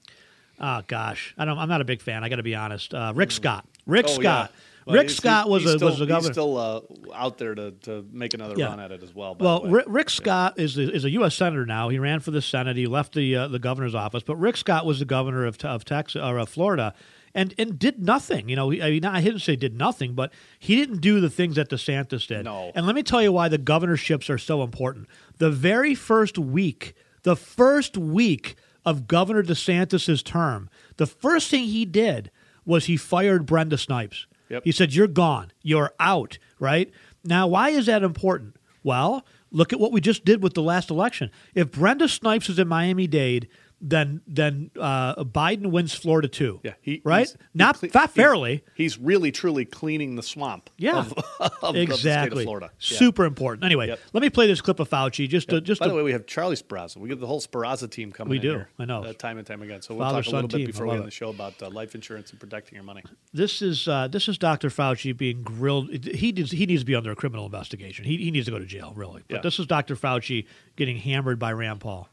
[0.59, 1.57] Oh gosh, I don't.
[1.57, 2.23] I'm not a big fan.
[2.23, 2.93] I got to be honest.
[2.93, 3.65] Uh, Rick Scott.
[3.87, 4.47] Rick Oh, yeah.
[4.85, 6.27] Well, Rick Scott was a still, was the governor.
[6.29, 6.81] He's still uh,
[7.13, 8.67] out there to, to make another Yeah.
[8.67, 9.35] run at it as well.
[9.39, 9.63] well.
[9.65, 11.35] Rick, Scott is the, is a U.S.
[11.35, 11.89] senator now.
[11.89, 12.75] He ran for the Senate.
[12.77, 15.85] He left the uh, the governor's office, but Rick Scott was the governor of of
[15.85, 16.93] Texas or of Florida,
[17.33, 18.49] and and did nothing.
[18.49, 21.55] You know, I mean, I didn't say did nothing, but he didn't do the things
[21.55, 22.43] that DeSantis did.
[22.45, 22.71] No.
[22.75, 25.07] And let me tell you why the governorships are so important.
[25.37, 26.93] The very first week,
[27.23, 28.55] the first week
[28.85, 32.29] of Governor DeSantis's term, the first thing he did
[32.65, 34.27] was he fired Brenda Snipes.
[34.53, 34.65] Yep.
[34.65, 35.51] He said, You're gone.
[35.63, 36.91] You're out, right?
[37.23, 38.55] Now, why is that important?
[38.83, 41.31] Well, look at what we just did with the last election.
[41.55, 43.47] If Brenda Snipes is in Miami Dade,
[43.85, 46.61] then then uh, Biden wins Florida too.
[46.63, 47.27] Yeah, he, right?
[47.27, 48.63] he's- he not cle- not fairly.
[48.75, 50.69] He's, really truly cleaning the swamp.
[50.77, 52.43] Yeah, of, of the state exactly.
[52.43, 52.71] of Florida.
[52.79, 52.97] Yeah.
[52.97, 53.65] Super important.
[53.65, 53.99] Anyway, Yep.
[54.13, 56.13] let me play this clip of Fauci just to just By to, the way, we
[56.13, 56.97] have Charlie Sparaza.
[56.97, 58.31] We get the whole Sparaza team coming.
[58.31, 58.51] We do.
[58.51, 59.03] here, I know.
[59.03, 59.81] uh, time and time again.
[59.81, 60.67] So we'll Father, talk a little bit team.
[60.67, 63.03] before we end the show about uh, life insurance and protecting your money.
[63.33, 64.69] this is uh, this is Dr.
[64.69, 65.89] Fauci being grilled.
[65.91, 68.05] He needs he needs to be under a criminal investigation.
[68.05, 69.23] He, he needs to go to jail, really.
[69.27, 69.41] But Yeah.
[69.41, 69.95] this is Dr.
[69.97, 70.45] Fauci
[70.77, 72.07] getting hammered by Rand Paul.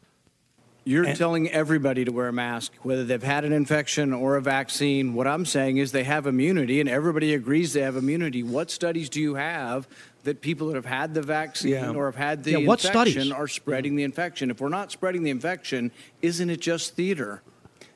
[0.90, 5.14] You're telling everybody to wear a mask, whether they've had an infection or a vaccine.
[5.14, 8.42] What I'm saying is they have immunity, and everybody agrees they have immunity.
[8.42, 9.86] What studies do you have
[10.24, 11.90] that people that have had the vaccine Yeah.
[11.92, 13.32] or have had the Yeah, what infection studies?
[13.32, 14.50] are spreading the infection?
[14.50, 15.92] If we're not spreading the infection,
[16.22, 17.42] isn't it just theater?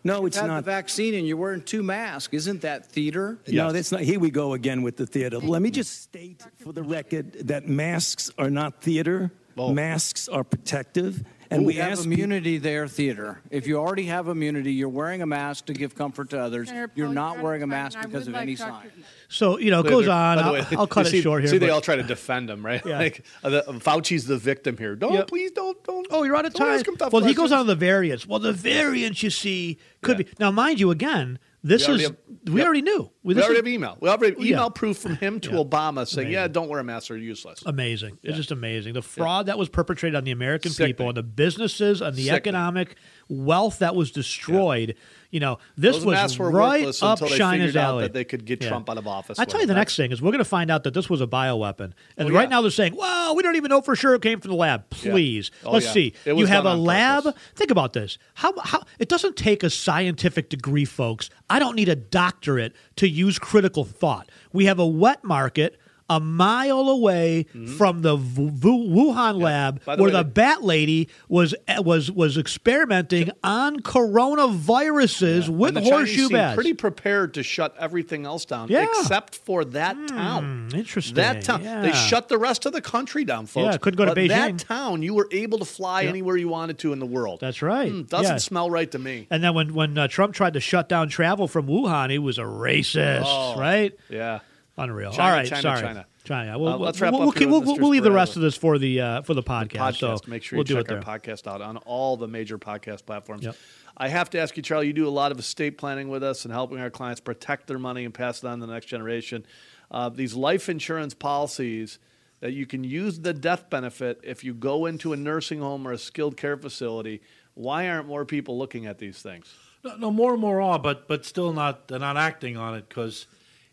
[0.07, 0.65] No, You've it's had not.
[0.65, 2.33] the vaccine and you're wearing two masks.
[2.33, 3.39] Isn't that theater?
[3.49, 4.03] No, that's not.
[4.03, 5.39] Here we go again with the theater.
[5.39, 9.33] Let me just state for the record that masks are not theater.
[9.57, 11.23] Masks are protective,
[11.55, 13.41] and we we have ask people- immunity there, theater.
[13.51, 16.71] If you already have immunity, you're wearing a mask to give comfort to others.
[16.95, 18.91] You're not wearing a mask because of any sign.
[19.29, 20.37] So you know, it goes on.
[20.37, 21.51] by the I'll, way, I'll cut you it see, short here.
[21.51, 22.83] See, they all try to defend him, right?
[22.85, 22.99] Yeah.
[22.99, 24.95] Like uh, the, Fauci's the victim here.
[24.97, 25.29] Don't Yep.
[25.29, 26.07] please don't don't.
[26.11, 26.69] Oh, you're out of time.
[26.69, 28.27] ask him tough Well, he goes on to the variants.
[28.27, 30.91] Well, the variants you see could be now, mind you.
[30.91, 32.17] Again, this We is have,
[32.47, 32.67] we yep.
[32.67, 33.11] already knew.
[33.23, 33.97] We this already is- have email.
[34.01, 34.57] We already have Yeah.
[34.57, 35.57] email proof from him to Yeah.
[35.65, 38.19] Obama saying, "Yeah, don't wear a mask; they're useless." Amazing.
[38.23, 38.29] Yeah.
[38.31, 38.93] It's just amazing.
[38.93, 40.95] The fraud that was perpetrated on the American Sickening.
[40.95, 42.37] people and the businesses and the Sickening.
[42.37, 42.97] economic
[43.29, 44.95] wealth that was destroyed.
[45.31, 48.05] You know, this Those was right up until they China's alley.
[48.05, 50.23] that they could get Trump out of office I tell you, the next thing is
[50.23, 52.49] we're going to find out that this was a bioweapon, and Oh, right yeah.
[52.51, 54.85] now they're saying, "Well, we don't even know for sure it came from the lab."
[55.03, 55.11] Yeah.
[55.11, 55.93] Please, Oh, let's yeah.
[55.93, 56.15] see.
[56.27, 57.25] You have a lab.
[57.25, 57.41] purpose.
[57.57, 58.17] Think about this.
[58.35, 61.31] How how it doesn't take a scientific degree, folks.
[61.51, 64.31] I don't need a doctorate to use critical thought.
[64.53, 65.81] We have a wet market.
[66.11, 67.45] A mile away
[67.79, 69.91] from the Wu- Wu- Wuhan lab, Mm-hmm.
[69.93, 75.93] The where way, the bat lady was was was experimenting on coronaviruses with the Chinese
[75.93, 76.55] horseshoe bats.
[76.55, 78.85] pretty prepared to shut everything else down, Yeah.
[78.85, 80.71] except for that town.
[80.75, 81.15] Interesting.
[81.15, 81.63] That town.
[81.63, 83.73] They shut the rest of the country down, folks.
[83.73, 84.29] Yeah, couldn't go to Beijing.
[84.29, 86.11] That town, you were able to fly Yeah.
[86.11, 87.41] anywhere you wanted to in the world.
[87.41, 87.91] That's right.
[87.91, 88.39] Hmm, doesn't Yeah.
[88.39, 89.27] smell right to me.
[89.31, 92.39] And then when when uh, Trump tried to shut down travel from Wuhan, he was
[92.39, 93.93] a racist, Oh, right?
[94.11, 94.41] Yeah.
[94.77, 95.13] Unreal.
[95.13, 95.81] China, All right, China, sorry.
[95.81, 96.07] China.
[96.25, 96.59] China.
[96.59, 98.57] We'll, Uh, let's wrap we'll, up we'll, here we'll, we'll leave the rest of this
[98.57, 99.95] for the uh, for the podcast.
[99.95, 99.99] podcast.
[99.99, 103.07] So Make sure we'll you do check our podcast out on all the major podcast
[103.07, 103.45] platforms.
[103.45, 103.57] Yep.
[103.97, 106.45] I have to ask you, Charlie, you do a lot of estate planning with us
[106.45, 109.47] and helping our clients protect their money and pass it on to the next generation.
[109.91, 112.01] Uh, these life insurance policies
[112.41, 115.93] that you can use the death benefit if you go into a nursing home or
[115.93, 117.23] a skilled care facility.
[117.55, 119.55] Why aren't more people looking at these things?
[119.85, 121.87] No, no, more and more are, but but still not.
[121.87, 123.27] They're not acting on it because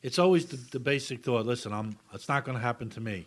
[0.03, 1.45] it's always the, the basic thought.
[1.45, 1.97] Listen, I'm.
[2.13, 3.25] It's not going to happen to me.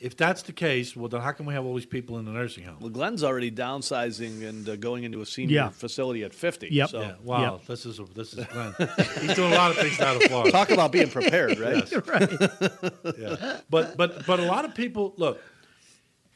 [0.00, 2.32] If that's the case, well, then how can we have all these people in the
[2.32, 2.76] nursing home?
[2.80, 5.68] Well, Glenn's already downsizing and uh, going into a senior Yeah.
[5.70, 6.68] facility at 50.
[6.70, 6.88] Yep.
[6.90, 7.00] So.
[7.00, 8.74] Yeah, wow, this is a, this is Glenn.
[9.20, 10.50] He's doing a lot of things down in Florida.
[10.50, 11.88] Talk about being prepared, right?
[11.90, 11.92] Yes.
[13.18, 13.60] yeah.
[13.70, 15.40] But but but a lot of people look.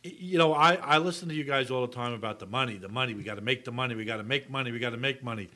[0.04, 2.78] y- You know, I, I listen to you guys all the time about the money,
[2.78, 3.12] the money.
[3.14, 3.94] We got to make the money.
[3.96, 4.70] We got to make money.
[4.70, 5.48] We got to make money.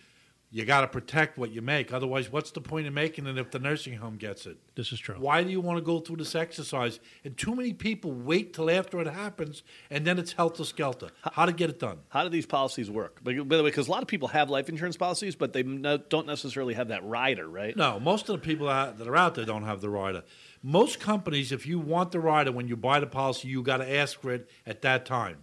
[0.55, 1.95] You got to protect what you make.
[1.95, 4.59] Otherwise, what's the point of making it if the nursing home gets it?
[4.75, 5.15] This is true.
[5.19, 7.01] Why do you want to go through this exercise?
[7.25, 11.09] And too many people wait till after it happens, and then it's helter skelter.
[11.23, 12.01] How to get it done?
[12.11, 13.25] How do these policies work?
[13.25, 15.63] By by the way, because a lot of people have life insurance policies, but they
[15.63, 17.75] don't necessarily have that rider, right?
[17.75, 20.23] No, most of the people that that are out there don't have the rider.
[20.63, 23.91] Most companies, if you want the rider when you buy the policy, you got to
[23.91, 25.39] ask for it at that time.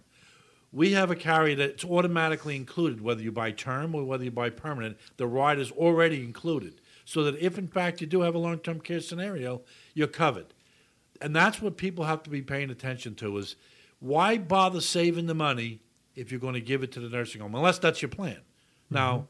[0.72, 4.50] We have a carrier that's automatically included, whether you buy term or whether you buy
[4.50, 4.98] permanent.
[5.16, 8.80] The ride is already included, so that if in fact you do have a long-term
[8.80, 9.62] care scenario,
[9.94, 10.54] you're covered.
[11.20, 13.56] And that's what people have to be paying attention to: is
[13.98, 15.80] why bother saving the money
[16.14, 18.38] if you're going to give it to the nursing home, unless that's your plan.
[18.90, 19.28] Now,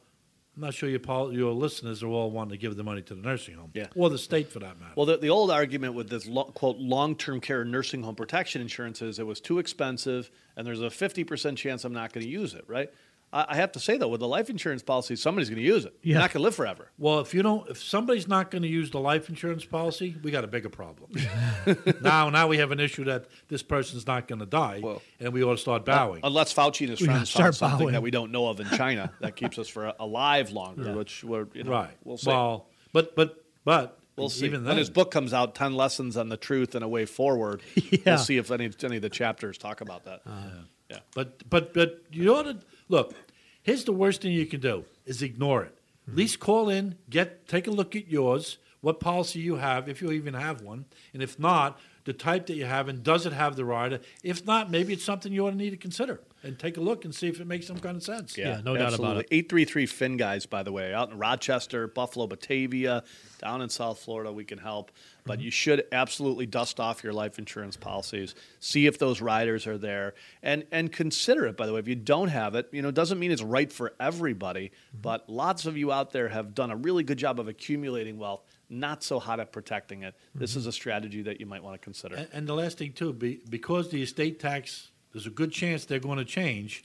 [0.60, 3.14] I'm not sure your pol- your listeners are all wanting to give the money to
[3.14, 3.86] the nursing home, Yeah.
[3.96, 4.92] or the state for that matter.
[4.94, 8.60] Well, the, the old argument with this lo- quote long term care nursing home protection
[8.60, 12.26] insurance is it was too expensive, and there's a fifty percent chance I'm not going
[12.26, 12.64] to use it.
[12.68, 12.90] Right?
[13.32, 15.94] I, have to say though, with the life insurance policy, somebody's going to use it.
[16.02, 16.20] You're Yeah.
[16.20, 16.90] not going to live forever.
[16.98, 20.32] Well, if you don't, if somebody's not going to use the life insurance policy, we
[20.32, 21.10] got a bigger problem.
[22.02, 24.82] now, now we have an issue that this person's not going to die,
[25.20, 26.20] and we ought to start bowing.
[26.24, 27.92] Unless Fauci and his We friends found something bowing.
[27.92, 30.94] that we don't know of in China that keeps us for alive longer, Yeah.
[30.94, 31.96] which we're you know, right.
[32.04, 32.30] We'll see.
[32.30, 34.46] Well, but but but We'll see.
[34.46, 37.62] Even when his book comes out, Ten Lessons on the Truth and a Way Forward,
[37.76, 37.98] Yeah.
[38.04, 40.20] we'll see if any any of the chapters talk about that.
[40.26, 40.48] Uh-huh.
[40.90, 40.98] yeah.
[41.14, 42.58] But but but you ought to
[42.90, 43.14] look.
[43.62, 45.78] Here's the worst thing you can do: is ignore it.
[46.08, 50.00] At least call in, get take a look at yours, what policy you have, if
[50.02, 53.32] you even have one, and if not, the type that you have, and does it
[53.32, 54.00] have the rider?
[54.22, 56.20] If not, maybe it's something you ought to need to consider.
[56.42, 58.38] and take a look and see if it makes some kind of sense.
[58.38, 59.26] Yeah, no doubt about it.
[59.30, 63.04] 833 Fin Guys, by the way, out in Rochester, Buffalo, Batavia,
[63.38, 64.90] down in South Florida, we can help.
[65.26, 65.44] But Mm-hmm.
[65.44, 70.14] you should absolutely dust off your life insurance policies, see if those riders are there,
[70.42, 71.58] and and consider it.
[71.58, 73.70] By the way, if you don't have it, you know, it doesn't mean it's right
[73.70, 74.68] for everybody.
[74.70, 75.02] Mm-hmm.
[75.02, 78.42] But lots of you out there have done a really good job of accumulating wealth,
[78.70, 80.14] not so hot at protecting it.
[80.34, 80.60] This Mm-hmm.
[80.60, 82.14] is a strategy that you might want to consider.
[82.16, 85.84] And, and the last thing too, be, because the estate tax, there's a good chance
[85.84, 86.84] they're going to change.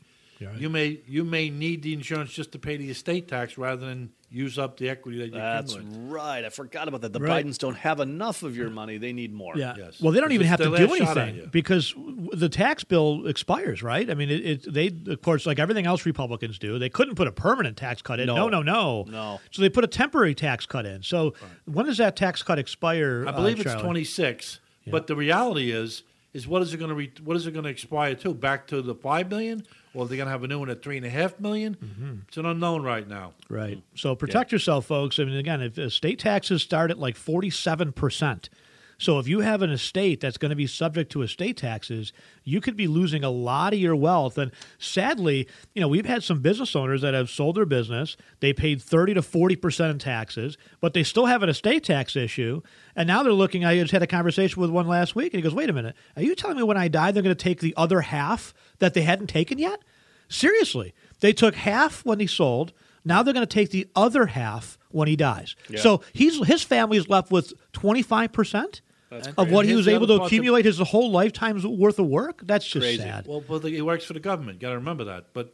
[0.58, 4.12] You may you may need the insurance just to pay the estate tax rather than
[4.30, 6.12] use up the equity that you That's accumulate.
[6.12, 6.46] right.
[6.46, 7.14] I forgot about that.
[7.14, 7.46] The Right.
[7.46, 8.98] Bidens don't have enough of your money.
[8.98, 9.54] They need more.
[9.56, 9.76] Yeah.
[10.02, 11.94] Well, they don't even have to do anything because
[12.34, 14.10] the tax bill expires, right?
[14.10, 17.28] I mean, it, it they of course like everything else Republicans do, they couldn't put
[17.28, 18.28] a permanent tax cut in.
[18.28, 18.50] No, No.
[18.50, 19.06] no, no.
[19.10, 19.40] No.
[19.52, 21.04] So they put a temporary tax cut in.
[21.04, 21.34] So
[21.66, 23.26] when does that tax cut expire?
[23.28, 23.84] I believe uh, it's Charlie?
[23.84, 26.04] 26, but the reality is
[26.34, 28.34] is what is it going to re- what is it going to expire to?
[28.34, 29.66] Back to the five million,
[29.96, 31.76] or are going to have a new one at three and a half million?
[31.76, 32.14] Mm-hmm.
[32.28, 33.34] It's an unknown right now.
[33.50, 33.82] Right.
[33.96, 35.18] So protect yourself, folks.
[35.20, 38.50] I mean, again, if state taxes start at like forty-seven percent.
[38.98, 42.14] So if you have an estate that's going to be subject to estate taxes,
[42.44, 44.38] you could be losing a lot of your wealth.
[44.38, 48.16] And sadly, you know, we've had some business owners that have sold their business.
[48.40, 52.62] They paid 30 to 40% in taxes, but they still have an estate tax issue.
[52.96, 55.42] And now they're looking, I just had a conversation with one last week, and he
[55.42, 57.60] goes, wait a minute, are you telling me when I die, they're going to take
[57.60, 59.82] the other half that they hadn't taken yet?
[60.30, 60.94] Seriously.
[61.20, 62.74] They took half when he sold.
[63.04, 65.56] Now they're going to take the other half when he dies.
[65.70, 65.82] Yeah.
[65.82, 68.80] So he's his family is left with 25%
[69.12, 69.52] of crazy.
[69.52, 72.42] what he was able to other part that- accumulate his whole lifetime's worth of work.
[72.46, 73.28] That's just sad.
[73.28, 74.60] Well, but he works for the government.
[74.60, 75.34] Got to remember that.
[75.34, 75.52] But so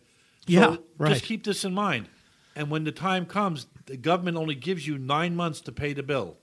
[0.47, 1.13] Yeah, right.
[1.13, 2.07] Just keep this in mind.
[2.55, 6.03] And when the time comes, the government only gives you nine months to pay the
[6.03, 6.37] bill,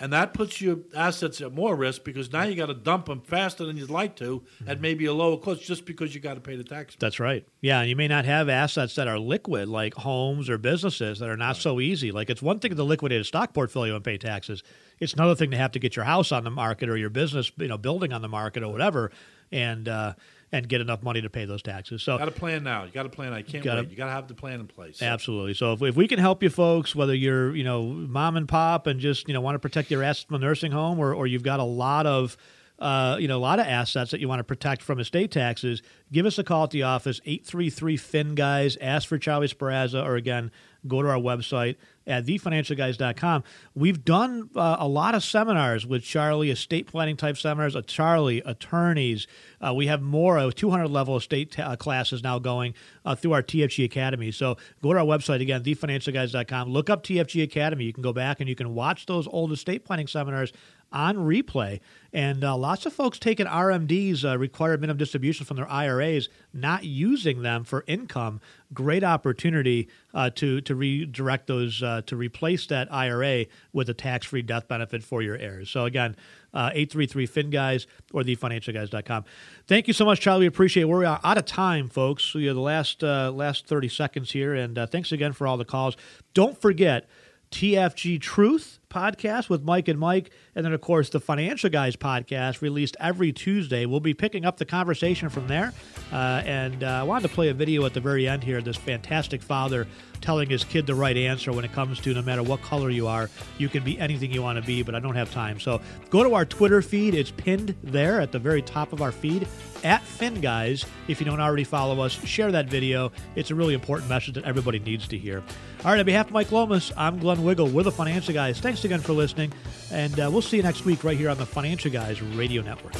[0.00, 3.20] and that puts your assets at more risk because now you got to dump them
[3.20, 4.70] faster than you'd like to Mm-hmm.
[4.70, 6.96] at maybe a lower cost just because you got to pay the tax.
[6.98, 7.46] That's right.
[7.60, 11.28] Yeah, and you may not have assets that are liquid like homes or businesses that
[11.28, 12.12] are not so easy.
[12.12, 14.62] Like it's one thing to liquidate a stock portfolio and pay taxes.
[15.00, 17.50] It's another thing to have to get your house on the market or your business,
[17.56, 19.10] you know, building on the market or whatever,
[19.52, 20.14] and uh,
[20.52, 22.02] and get enough money to pay those taxes.
[22.02, 22.84] So Got to plan now.
[22.84, 23.32] You got to plan.
[23.32, 23.90] I can't Gotta- wait.
[23.90, 25.02] You got to have the plan in place.
[25.02, 25.54] Absolutely.
[25.54, 28.86] So if, if we can help you folks, whether you're, you know, mom and pop
[28.86, 31.26] and just, you know, want to protect your assets from a nursing home or, or
[31.26, 32.36] you've got a lot of,
[32.78, 35.82] uh, you know, a lot of assets that you want to protect from estate taxes,
[36.12, 38.78] give us a call at the office, 833-FIN-GUYS.
[38.80, 40.50] Ask for Charlie Sparazza or, again,
[40.86, 41.76] go to our website
[42.06, 43.44] at thefinancialguys.com.
[43.74, 48.40] We've done uh, a lot of seminars with Charlie, estate planning type seminars, uh, Charlie,
[48.46, 49.26] attorneys.
[49.60, 52.74] Uh, we have more, uh, 200 level estate ta- uh, classes now going
[53.04, 54.30] uh, through our TFG Academy.
[54.30, 56.70] So go to our website again, thefinancialguys.com.
[56.70, 57.84] Look up TFG Academy.
[57.84, 60.52] You can go back and you can watch those old estate planning seminars
[60.92, 61.80] on replay.
[62.12, 66.84] And uh, lots of folks taking RMDs, uh, required minimum distributions from their IRAs, not
[66.84, 68.40] using them for income.
[68.72, 74.26] Great opportunity uh, to to redirect those uh, to replace that IRA with a tax
[74.26, 75.68] free death benefit for your heirs.
[75.68, 76.16] So again,
[76.54, 79.24] uh, eight three three fin guys or thefinancialguys.com.
[79.66, 80.40] Thank you so much, Charlie.
[80.40, 80.86] We appreciate it.
[80.86, 82.34] We're out of time, folks.
[82.34, 85.66] You have the last uh, last thirty seconds here, and thanks again for all the
[85.66, 85.96] calls.
[86.32, 87.06] Don't forget.
[87.50, 90.30] TFG Truth podcast with Mike and Mike.
[90.54, 93.86] And then, of course, the Financial Guys podcast released every Tuesday.
[93.86, 95.72] We'll be picking up the conversation from there.
[96.12, 98.76] Uh, and uh, I wanted to play a video at the very end here this
[98.76, 99.86] fantastic father
[100.20, 103.06] telling his kid the right answer when it comes to no matter what color you
[103.06, 105.60] are, you can be anything you want to be, but I don't have time.
[105.60, 105.80] So
[106.10, 107.14] go to our Twitter feed.
[107.14, 109.46] It's pinned there at the very top of our feed
[109.84, 110.84] at Fin Guys.
[111.06, 113.12] If you don't already follow us, share that video.
[113.36, 115.42] It's a really important message that everybody needs to hear.
[115.84, 117.68] All right, on behalf of Mike Lomas, I'm Glenn Wiggle.
[117.68, 118.60] We're the Financial Guys.
[118.60, 119.52] Thanks again for listening,
[119.92, 122.94] and uh, we'll see you next week right here on the Financial Guys Radio Network.